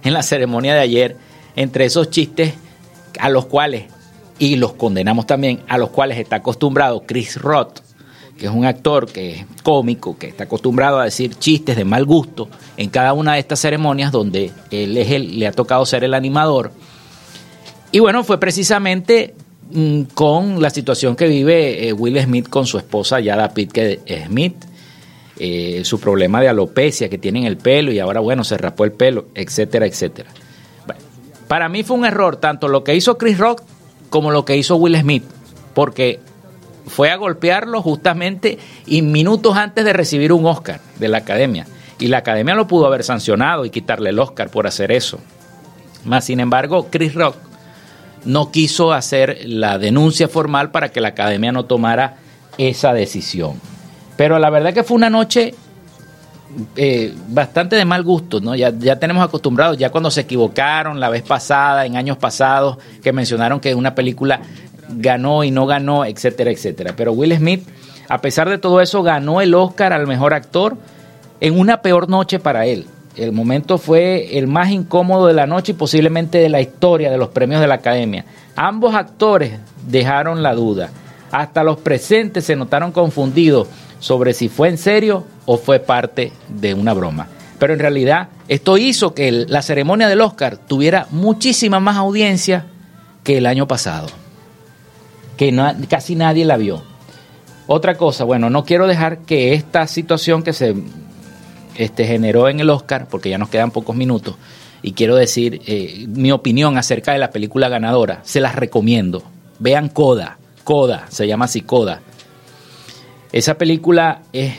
en 0.03 0.13
la 0.13 0.23
ceremonia 0.23 0.75
de 0.75 0.81
ayer 0.81 1.17
entre 1.55 1.85
esos 1.85 2.11
chistes 2.11 2.55
a 3.19 3.29
los 3.29 3.47
cuales, 3.47 3.85
y 4.39 4.57
los 4.57 4.75
condenamos 4.75 5.27
también, 5.27 5.61
a 5.69 5.79
los 5.79 5.91
cuales 5.91 6.19
está 6.19 6.37
acostumbrado 6.37 7.05
Chris 7.07 7.41
Roth, 7.41 7.81
que 8.37 8.47
es 8.47 8.53
un 8.53 8.67
actor 8.67 9.11
que 9.11 9.31
es 9.33 9.47
cómico, 9.63 10.19
que 10.19 10.29
está 10.29 10.45
acostumbrado 10.45 10.99
a 10.99 11.05
decir 11.05 11.35
chistes 11.37 11.77
de 11.77 11.85
mal 11.85 12.05
gusto 12.05 12.49
en 12.77 12.91
cada 12.91 13.15
una 13.15 13.35
de 13.35 13.41
estas 13.41 13.61
ceremonias 13.61 14.13
donde 14.13 14.53
él 14.71 14.97
es 14.97 15.09
le 15.21 15.47
ha 15.47 15.53
tocado 15.53 15.87
ser 15.87 16.05
el 16.05 16.13
animador. 16.13 16.73
Y 17.93 18.01
bueno, 18.01 18.25
fue 18.25 18.39
precisamente 18.39 19.35
mm, 19.71 20.03
con 20.13 20.61
la 20.61 20.69
situación 20.71 21.17
que 21.17 21.29
vive 21.29 21.89
eh, 21.89 21.93
Will 21.95 22.21
Smith 22.21 22.49
con 22.49 22.67
su 22.67 22.77
esposa 22.77 23.21
Yada 23.21 23.55
Pitkett 23.55 24.27
Smith, 24.27 24.57
eh, 25.39 25.83
su 25.85 26.01
problema 26.01 26.41
de 26.41 26.49
alopecia 26.49 27.09
que 27.09 27.19
tiene 27.19 27.41
en 27.41 27.47
el 27.47 27.57
pelo 27.57 27.93
y 27.93 27.99
ahora, 27.99 28.21
bueno, 28.21 28.45
se 28.45 28.57
rapó 28.57 28.85
el 28.85 28.93
pelo, 28.93 29.27
etcétera, 29.35 29.87
etcétera. 29.87 30.31
para 31.47 31.69
mí 31.69 31.83
fue 31.83 31.97
un 31.97 32.07
error 32.07 32.37
tanto 32.37 32.69
lo 32.69 32.83
que 32.83 32.95
hizo 32.95 33.19
Chris 33.19 33.39
Rock 33.39 33.63
como 34.11 34.31
lo 34.31 34.45
que 34.45 34.57
hizo 34.57 34.77
Will 34.77 34.99
Smith, 34.99 35.25
porque 35.75 36.21
fue 36.87 37.11
a 37.11 37.17
golpearlo 37.17 37.83
justamente 37.83 38.59
y 38.87 39.03
minutos 39.03 39.57
antes 39.57 39.85
de 39.85 39.93
recibir 39.93 40.33
un 40.33 40.47
Oscar 40.47 40.81
de 40.99 41.09
la 41.09 41.19
academia. 41.19 41.67
Y 41.99 42.09
la 42.09 42.19
academia 42.19 42.55
lo 42.55 42.67
pudo 42.67 42.87
haber 42.87 43.05
sancionado 43.05 43.65
y 43.65 43.71
quitarle 43.71 44.11
el 44.11 44.19
Oscar 44.19 44.51
por 44.51 44.67
hacer 44.67 44.93
eso. 44.93 45.19
Más 46.05 46.25
sin 46.25 46.41
embargo, 46.41 46.89
Chris 46.91 47.15
Rock 47.15 47.37
no 48.25 48.51
quiso 48.51 48.93
hacer 48.93 49.41
la 49.45 49.79
denuncia 49.79 50.29
formal 50.29 50.71
para 50.71 50.91
que 50.91 51.01
la 51.01 51.09
academia 51.09 51.53
no 51.53 51.65
tomara 51.65 52.17
esa 52.59 52.93
decisión. 52.93 53.61
Pero 54.17 54.39
la 54.39 54.51
verdad 54.51 54.73
que 54.73 54.83
fue 54.83 54.97
una 54.97 55.11
noche 55.11 55.55
eh, 56.77 57.15
bastante 57.29 57.77
de 57.77 57.85
mal 57.85 58.03
gusto, 58.03 58.41
¿no? 58.41 58.55
Ya, 58.55 58.73
ya 58.77 58.99
tenemos 58.99 59.23
acostumbrados, 59.23 59.77
ya 59.77 59.91
cuando 59.91 60.11
se 60.11 60.23
equivocaron 60.23 61.01
la 61.01 61.11
vez 61.11 61.23
pasada, 61.23 61.85
en 61.85 61.97
años 61.97 62.17
pasados, 62.17 62.79
que 63.03 63.13
mencionaron 63.13 63.61
que 63.61 63.75
una 63.75 63.95
película 63.95 64.41
ganó 64.89 65.45
y 65.45 65.51
no 65.51 65.67
ganó, 65.67 66.05
etcétera, 66.05 66.51
etcétera. 66.51 66.95
Pero 66.97 67.13
Will 67.13 67.37
Smith 67.37 67.67
A 68.09 68.21
pesar 68.21 68.49
de 68.49 68.59
todo 68.59 68.81
eso, 68.81 69.03
ganó 69.03 69.41
el 69.41 69.55
Oscar 69.55 69.93
al 69.93 70.07
mejor 70.07 70.33
actor 70.33 70.77
en 71.41 71.59
una 71.59 71.83
peor 71.83 72.09
noche 72.09 72.39
para 72.39 72.65
él. 72.65 72.87
El 73.17 73.33
momento 73.33 73.79
fue 73.79 74.39
el 74.39 74.47
más 74.47 74.71
incómodo 74.71 75.27
de 75.27 75.35
la 75.35 75.47
noche 75.47 75.73
y 75.73 75.75
posiblemente 75.75 76.39
de 76.39 76.49
la 76.49 76.61
historia 76.61 77.11
de 77.11 77.19
los 77.19 77.31
premios 77.31 77.61
de 77.61 77.67
la 77.67 77.77
Academia. 77.77 78.25
Ambos 78.55 78.95
actores 78.95 79.59
dejaron 79.89 80.43
la 80.43 80.55
duda. 80.55 80.91
Hasta 81.33 81.65
los 81.65 81.79
presentes 81.79 82.45
se 82.45 82.55
notaron 82.55 82.93
confundidos 82.93 83.69
sobre 83.99 84.35
si 84.35 84.49
fue 84.49 84.69
en 84.69 84.79
serio 84.79 85.25
o 85.47 85.59
fue 85.59 85.79
parte 85.79 86.33
de 86.49 86.75
una 86.75 86.93
broma. 86.93 87.29
Pero 87.59 87.73
en 87.73 87.79
realidad 87.79 88.29
esto 88.49 88.77
hizo 88.79 89.15
que 89.15 89.33
la 89.33 89.63
ceremonia 89.63 90.09
del 90.09 90.21
Oscar 90.21 90.57
tuviera 90.59 91.07
muchísima 91.11 91.81
más 91.81 91.97
audiencia 91.97 92.67
que 93.25 93.39
el 93.39 93.47
año 93.47 93.67
pasado, 93.67 94.09
que 95.37 95.55
casi 95.89 96.15
nadie 96.15 96.45
la 96.45 96.57
vio. 96.57 96.83
Otra 97.67 97.97
cosa, 97.97 98.25
bueno, 98.25 98.51
no 98.51 98.65
quiero 98.65 98.87
dejar 98.87 99.19
que 99.19 99.55
esta 99.55 99.87
situación 99.89 100.43
que 100.45 100.53
se 100.53 100.77
este, 101.77 102.07
generó 102.07 102.49
en 102.49 102.61
el 102.61 102.71
Oscar, 102.71 103.09
porque 103.11 103.31
ya 103.31 103.39
nos 103.39 103.49
quedan 103.49 103.73
pocos 103.73 103.97
minutos, 103.97 104.37
y 104.83 104.93
quiero 104.93 105.17
decir 105.17 105.63
eh, 105.67 106.07
mi 106.09 106.31
opinión 106.31 106.79
acerca 106.79 107.13
de 107.13 107.19
la 107.19 107.31
película 107.31 107.69
ganadora, 107.69 108.21
se 108.23 108.41
las 108.41 108.55
recomiendo. 108.55 109.25
Vean 109.59 109.89
Coda, 109.89 110.39
Coda, 110.63 111.07
se 111.09 111.27
llama 111.27 111.47
así 111.47 111.63
Coda. 111.63 112.03
Esa 113.37 113.59
película 113.59 114.23
es, 114.33 114.55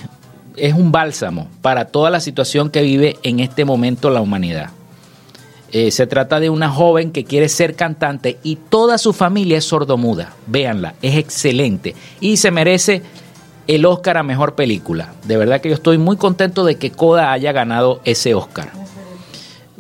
es 0.56 0.76
un 0.76 0.92
bálsamo 0.92 1.48
para 1.64 1.86
toda 1.86 2.12
la 2.12 2.20
situación 2.20 2.70
que 2.70 2.84
vive 2.84 3.18
en 3.24 3.40
este 3.40 3.66
momento 3.66 4.12
la 4.12 4.22
humanidad. 4.22 4.70
Eh, 5.72 5.90
se 5.90 6.06
trata 6.06 6.40
de 6.40 6.52
una 6.52 6.70
joven 6.70 7.12
que 7.12 7.24
quiere 7.24 7.50
ser 7.50 7.74
cantante 7.76 8.38
y 8.44 8.58
toda 8.58 9.00
su 9.00 9.14
familia 9.14 9.58
es 9.58 9.66
sordomuda. 9.66 10.36
Véanla, 10.46 10.94
es 11.02 11.16
excelente 11.16 11.96
y 12.20 12.38
se 12.38 12.52
merece 12.52 13.02
el 13.66 13.84
Oscar 13.84 14.18
a 14.18 14.22
mejor 14.22 14.54
película. 14.54 15.12
De 15.24 15.38
verdad 15.38 15.60
que 15.60 15.70
yo 15.70 15.76
estoy 15.76 15.98
muy 15.98 16.18
contento 16.18 16.64
de 16.64 16.76
que 16.76 16.92
Coda 16.92 17.32
haya 17.32 17.52
ganado 17.54 18.02
ese 18.06 18.36
Oscar. 18.36 18.70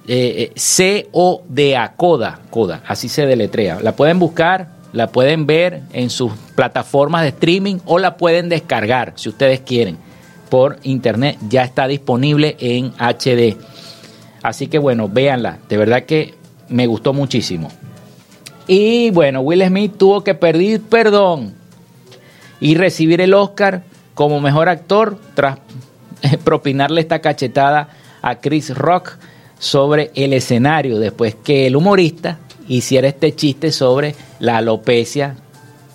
Eh, 0.07 0.35
eh, 0.39 0.51
C-O-D-A, 0.55 1.93
Coda, 1.93 2.39
Coda, 2.49 2.81
así 2.87 3.09
se 3.09 3.27
deletrea. 3.27 3.79
La 3.79 3.95
pueden 3.95 4.17
buscar, 4.17 4.69
la 4.97 5.07
pueden 5.07 5.45
ver 5.45 5.83
en 5.93 6.09
sus 6.09 6.33
plataformas 6.55 7.21
de 7.21 7.29
streaming 7.29 7.77
o 7.85 7.99
la 7.99 8.17
pueden 8.17 8.49
descargar 8.49 9.13
si 9.15 9.29
ustedes 9.29 9.59
quieren 9.59 9.97
por 10.49 10.79
internet. 10.81 11.37
Ya 11.47 11.63
está 11.63 11.87
disponible 11.87 12.57
en 12.59 12.91
HD. 12.97 13.55
Así 14.41 14.67
que 14.67 14.79
bueno, 14.79 15.07
véanla. 15.07 15.59
De 15.69 15.77
verdad 15.77 16.05
que 16.05 16.33
me 16.67 16.87
gustó 16.87 17.13
muchísimo. 17.13 17.69
Y 18.67 19.11
bueno, 19.11 19.41
Will 19.41 19.63
Smith 19.67 19.93
tuvo 19.97 20.23
que 20.23 20.33
pedir 20.33 20.81
perdón 20.81 21.53
y 22.59 22.73
recibir 22.73 23.21
el 23.21 23.35
Oscar 23.35 23.83
como 24.15 24.41
mejor 24.41 24.67
actor 24.67 25.19
tras 25.35 25.59
propinarle 26.43 27.01
esta 27.01 27.19
cachetada 27.19 27.89
a 28.23 28.39
Chris 28.39 28.75
Rock 28.75 29.13
sobre 29.59 30.11
el 30.15 30.33
escenario 30.33 30.99
después 30.99 31.35
que 31.35 31.67
el 31.67 31.75
humorista 31.75 32.39
hiciera 32.67 33.07
este 33.07 33.35
chiste 33.35 33.71
sobre 33.71 34.15
la 34.39 34.57
alopecia 34.57 35.35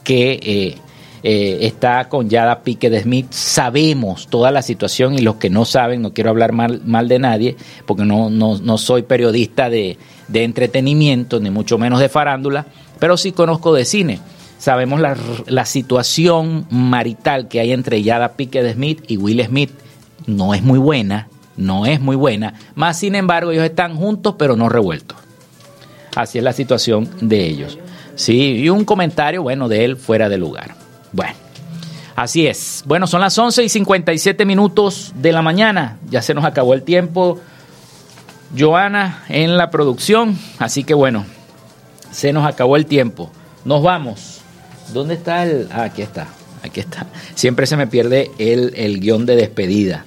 que 0.04 0.40
eh, 0.42 0.74
eh, 1.22 1.58
está 1.66 2.08
con 2.08 2.28
Yada 2.28 2.62
Pique 2.62 3.00
Smith. 3.00 3.26
Sabemos 3.30 4.26
toda 4.28 4.50
la 4.50 4.62
situación 4.62 5.14
y 5.14 5.18
los 5.18 5.36
que 5.36 5.50
no 5.50 5.64
saben, 5.64 6.02
no 6.02 6.12
quiero 6.12 6.30
hablar 6.30 6.52
mal, 6.52 6.82
mal 6.84 7.08
de 7.08 7.18
nadie, 7.18 7.56
porque 7.86 8.04
no, 8.04 8.28
no, 8.30 8.78
soy 8.78 9.02
periodista 9.02 9.70
de, 9.70 9.98
de, 10.28 10.44
entretenimiento, 10.44 11.38
ni 11.38 11.50
mucho 11.50 11.78
menos 11.78 12.00
de 12.00 12.08
farándula, 12.08 12.66
pero 12.98 13.16
sí 13.16 13.32
conozco 13.32 13.72
de 13.72 13.84
cine. 13.84 14.18
Sabemos 14.58 15.00
la, 15.00 15.16
la 15.46 15.64
situación 15.64 16.66
marital 16.70 17.48
que 17.48 17.60
hay 17.60 17.72
entre 17.72 18.02
Yada 18.02 18.32
Pique 18.34 18.72
Smith 18.72 19.04
y 19.08 19.16
Will 19.16 19.44
Smith. 19.44 19.70
No 20.26 20.54
es 20.54 20.62
muy 20.62 20.78
buena, 20.78 21.28
no 21.56 21.86
es 21.86 22.00
muy 22.00 22.16
buena, 22.16 22.54
más 22.74 22.98
sin 22.98 23.14
embargo 23.14 23.50
ellos 23.50 23.64
están 23.64 23.96
juntos 23.96 24.36
pero 24.38 24.56
no 24.56 24.68
revueltos. 24.68 25.18
Así 26.14 26.38
es 26.38 26.44
la 26.44 26.52
situación 26.52 27.08
de 27.20 27.46
ellos. 27.46 27.78
Sí, 28.14 28.56
y 28.56 28.68
un 28.68 28.84
comentario, 28.84 29.42
bueno, 29.42 29.68
de 29.68 29.84
él 29.84 29.96
fuera 29.96 30.28
de 30.28 30.36
lugar. 30.36 30.74
Bueno, 31.12 31.34
así 32.14 32.46
es. 32.46 32.82
Bueno, 32.86 33.06
son 33.06 33.22
las 33.22 33.36
11 33.38 33.64
y 33.64 33.68
57 33.68 34.44
minutos 34.44 35.12
de 35.16 35.32
la 35.32 35.42
mañana. 35.42 35.98
Ya 36.10 36.20
se 36.20 36.34
nos 36.34 36.44
acabó 36.44 36.74
el 36.74 36.82
tiempo. 36.82 37.40
Joana 38.58 39.24
en 39.28 39.56
la 39.56 39.70
producción. 39.70 40.38
Así 40.58 40.84
que 40.84 40.92
bueno, 40.92 41.24
se 42.10 42.32
nos 42.32 42.46
acabó 42.46 42.76
el 42.76 42.86
tiempo. 42.86 43.30
Nos 43.64 43.82
vamos. 43.82 44.40
¿Dónde 44.92 45.14
está 45.14 45.44
el...? 45.44 45.68
Ah, 45.72 45.84
aquí 45.84 46.02
está. 46.02 46.28
Aquí 46.62 46.80
está. 46.80 47.06
Siempre 47.34 47.66
se 47.66 47.76
me 47.76 47.86
pierde 47.86 48.30
el, 48.38 48.74
el 48.76 49.00
guion 49.00 49.24
de 49.24 49.36
despedida. 49.36 50.04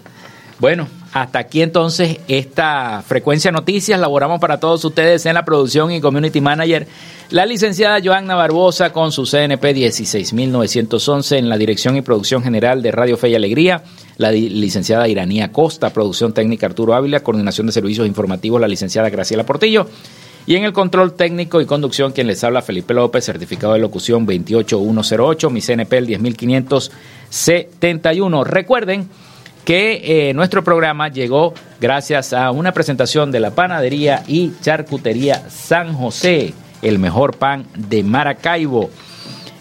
Bueno, 0.60 0.88
hasta 1.16 1.40
aquí 1.40 1.62
entonces 1.62 2.20
esta 2.28 3.02
frecuencia 3.02 3.50
noticias. 3.50 3.98
Laboramos 3.98 4.42
para 4.42 4.60
todos 4.60 4.84
ustedes 4.84 5.26
en 5.26 5.36
la 5.36 5.46
producción 5.46 5.90
y 5.94 6.02
community 6.02 6.42
manager 6.42 6.86
la 7.30 7.46
licenciada 7.46 8.02
Joanna 8.04 8.36
Barbosa 8.36 8.92
con 8.92 9.14
su 9.14 9.26
CNP 9.26 9.74
16911 9.74 11.38
en 11.38 11.48
la 11.48 11.58
dirección 11.58 11.96
y 11.96 12.02
producción 12.02 12.44
general 12.44 12.82
de 12.82 12.92
Radio 12.92 13.16
Fe 13.16 13.30
y 13.30 13.36
Alegría. 13.36 13.82
La 14.18 14.34
licenciada 14.34 15.08
Iranía 15.08 15.54
Costa, 15.54 15.94
producción 15.94 16.34
técnica 16.34 16.66
Arturo 16.66 16.94
Ávila, 16.94 17.22
coordinación 17.22 17.68
de 17.68 17.74
servicios 17.74 18.06
informativos 18.06 18.60
la 18.60 18.68
licenciada 18.68 19.10
Graciela 19.10 19.46
Portillo. 19.46 19.88
Y 20.46 20.58
en 20.58 20.66
el 20.66 20.74
control 20.74 21.14
técnico 21.14 21.62
y 21.62 21.66
conducción, 21.66 22.12
quien 22.12 22.28
les 22.28 22.44
habla, 22.44 22.62
Felipe 22.62 22.94
López, 22.94 23.24
certificado 23.24 23.72
de 23.72 23.80
locución 23.80 24.26
28108, 24.26 25.50
mi 25.50 25.62
CNP 25.62 25.98
el 25.98 26.08
10571. 26.08 28.44
Recuerden 28.44 29.08
que 29.66 30.30
eh, 30.30 30.34
nuestro 30.34 30.64
programa 30.64 31.10
llegó 31.10 31.54
gracias 31.82 32.32
a 32.34 32.52
una 32.52 32.72
presentación 32.72 33.32
de 33.32 33.40
la 33.40 33.50
panadería 33.52 34.24
y 34.28 34.54
charcutería 34.62 35.50
San 35.50 35.94
José, 35.94 36.54
el 36.82 37.00
mejor 37.00 37.36
pan 37.36 37.66
de 37.76 38.04
Maracaibo. 38.04 38.90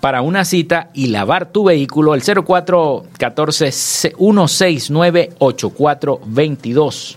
Para 0.00 0.20
una 0.20 0.44
cita 0.44 0.90
y 0.92 1.06
lavar 1.06 1.46
tu 1.52 1.64
vehículo, 1.64 2.14
el 2.14 2.22
0414 2.22 3.72
169 3.72 5.30
8422. 5.38 7.15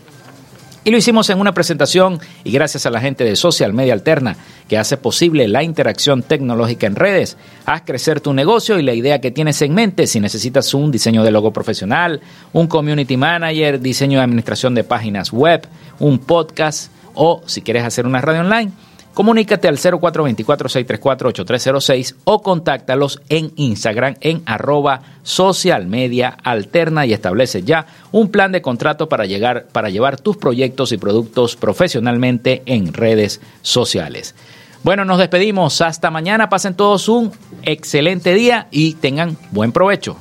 Y 0.90 0.92
lo 0.92 0.98
hicimos 0.98 1.30
en 1.30 1.40
una 1.40 1.54
presentación 1.54 2.20
y 2.44 2.50
gracias 2.50 2.88
a 2.88 2.90
la 2.90 3.00
gente 3.00 3.24
de 3.24 3.36
Social 3.36 3.74
Media 3.74 3.94
Alterna 3.94 4.36
que 4.68 4.80
hace 4.80 4.98
posible 4.98 5.48
la 5.48 5.62
interacción 5.62 6.24
tecnológica 6.24 6.88
en 6.88 6.96
redes. 6.96 7.38
Haz 7.68 7.84
crecer 7.86 8.22
tu 8.22 8.34
negocio 8.34 8.80
y 8.80 8.82
la 8.82 8.96
idea 8.96 9.22
que 9.22 9.30
tienes 9.30 9.62
en 9.62 9.76
mente. 9.76 10.08
Si 10.08 10.20
necesitas 10.20 10.74
un 10.74 10.90
diseño 10.90 11.24
de 11.24 11.30
logo 11.30 11.54
profesional, 11.54 12.22
un 12.54 12.66
community 12.66 13.18
manager, 13.18 13.80
diseño 13.80 14.18
de 14.18 14.24
administración 14.24 14.74
de 14.74 14.84
páginas 14.84 15.32
web, 15.32 15.68
un 16.00 16.18
podcast 16.18 16.92
o 17.14 17.44
si 17.46 17.62
quieres 17.62 17.84
hacer 17.84 18.08
una 18.08 18.22
radio 18.22 18.42
online 18.42 18.72
Comunícate 19.20 19.67
al 19.67 19.78
0424-634-8306 19.78 22.15
o 22.24 22.41
contáctalos 22.41 23.22
en 23.28 23.51
Instagram 23.57 24.15
en 24.22 24.41
arroba 24.45 25.01
social 25.24 25.88
media 25.88 26.38
alterna 26.41 27.05
y 27.05 27.11
establece 27.11 27.63
ya 27.63 27.86
un 28.13 28.32
plan 28.32 28.53
de 28.53 28.61
contrato 28.61 29.09
para, 29.09 29.26
llegar, 29.26 29.65
para 29.74 29.89
llevar 29.89 30.22
tus 30.22 30.38
proyectos 30.38 30.93
y 30.93 30.97
productos 30.97 31.57
profesionalmente 31.57 32.63
en 32.65 32.93
redes 32.93 33.41
sociales. 33.61 34.36
Bueno, 34.84 35.03
nos 35.03 35.17
despedimos. 35.17 35.82
Hasta 35.82 36.09
mañana. 36.09 36.47
Pasen 36.47 36.76
todos 36.76 37.09
un 37.09 37.34
excelente 37.63 38.34
día 38.34 38.67
y 38.72 38.93
tengan 38.93 39.36
buen 39.51 39.74
provecho. 39.74 40.15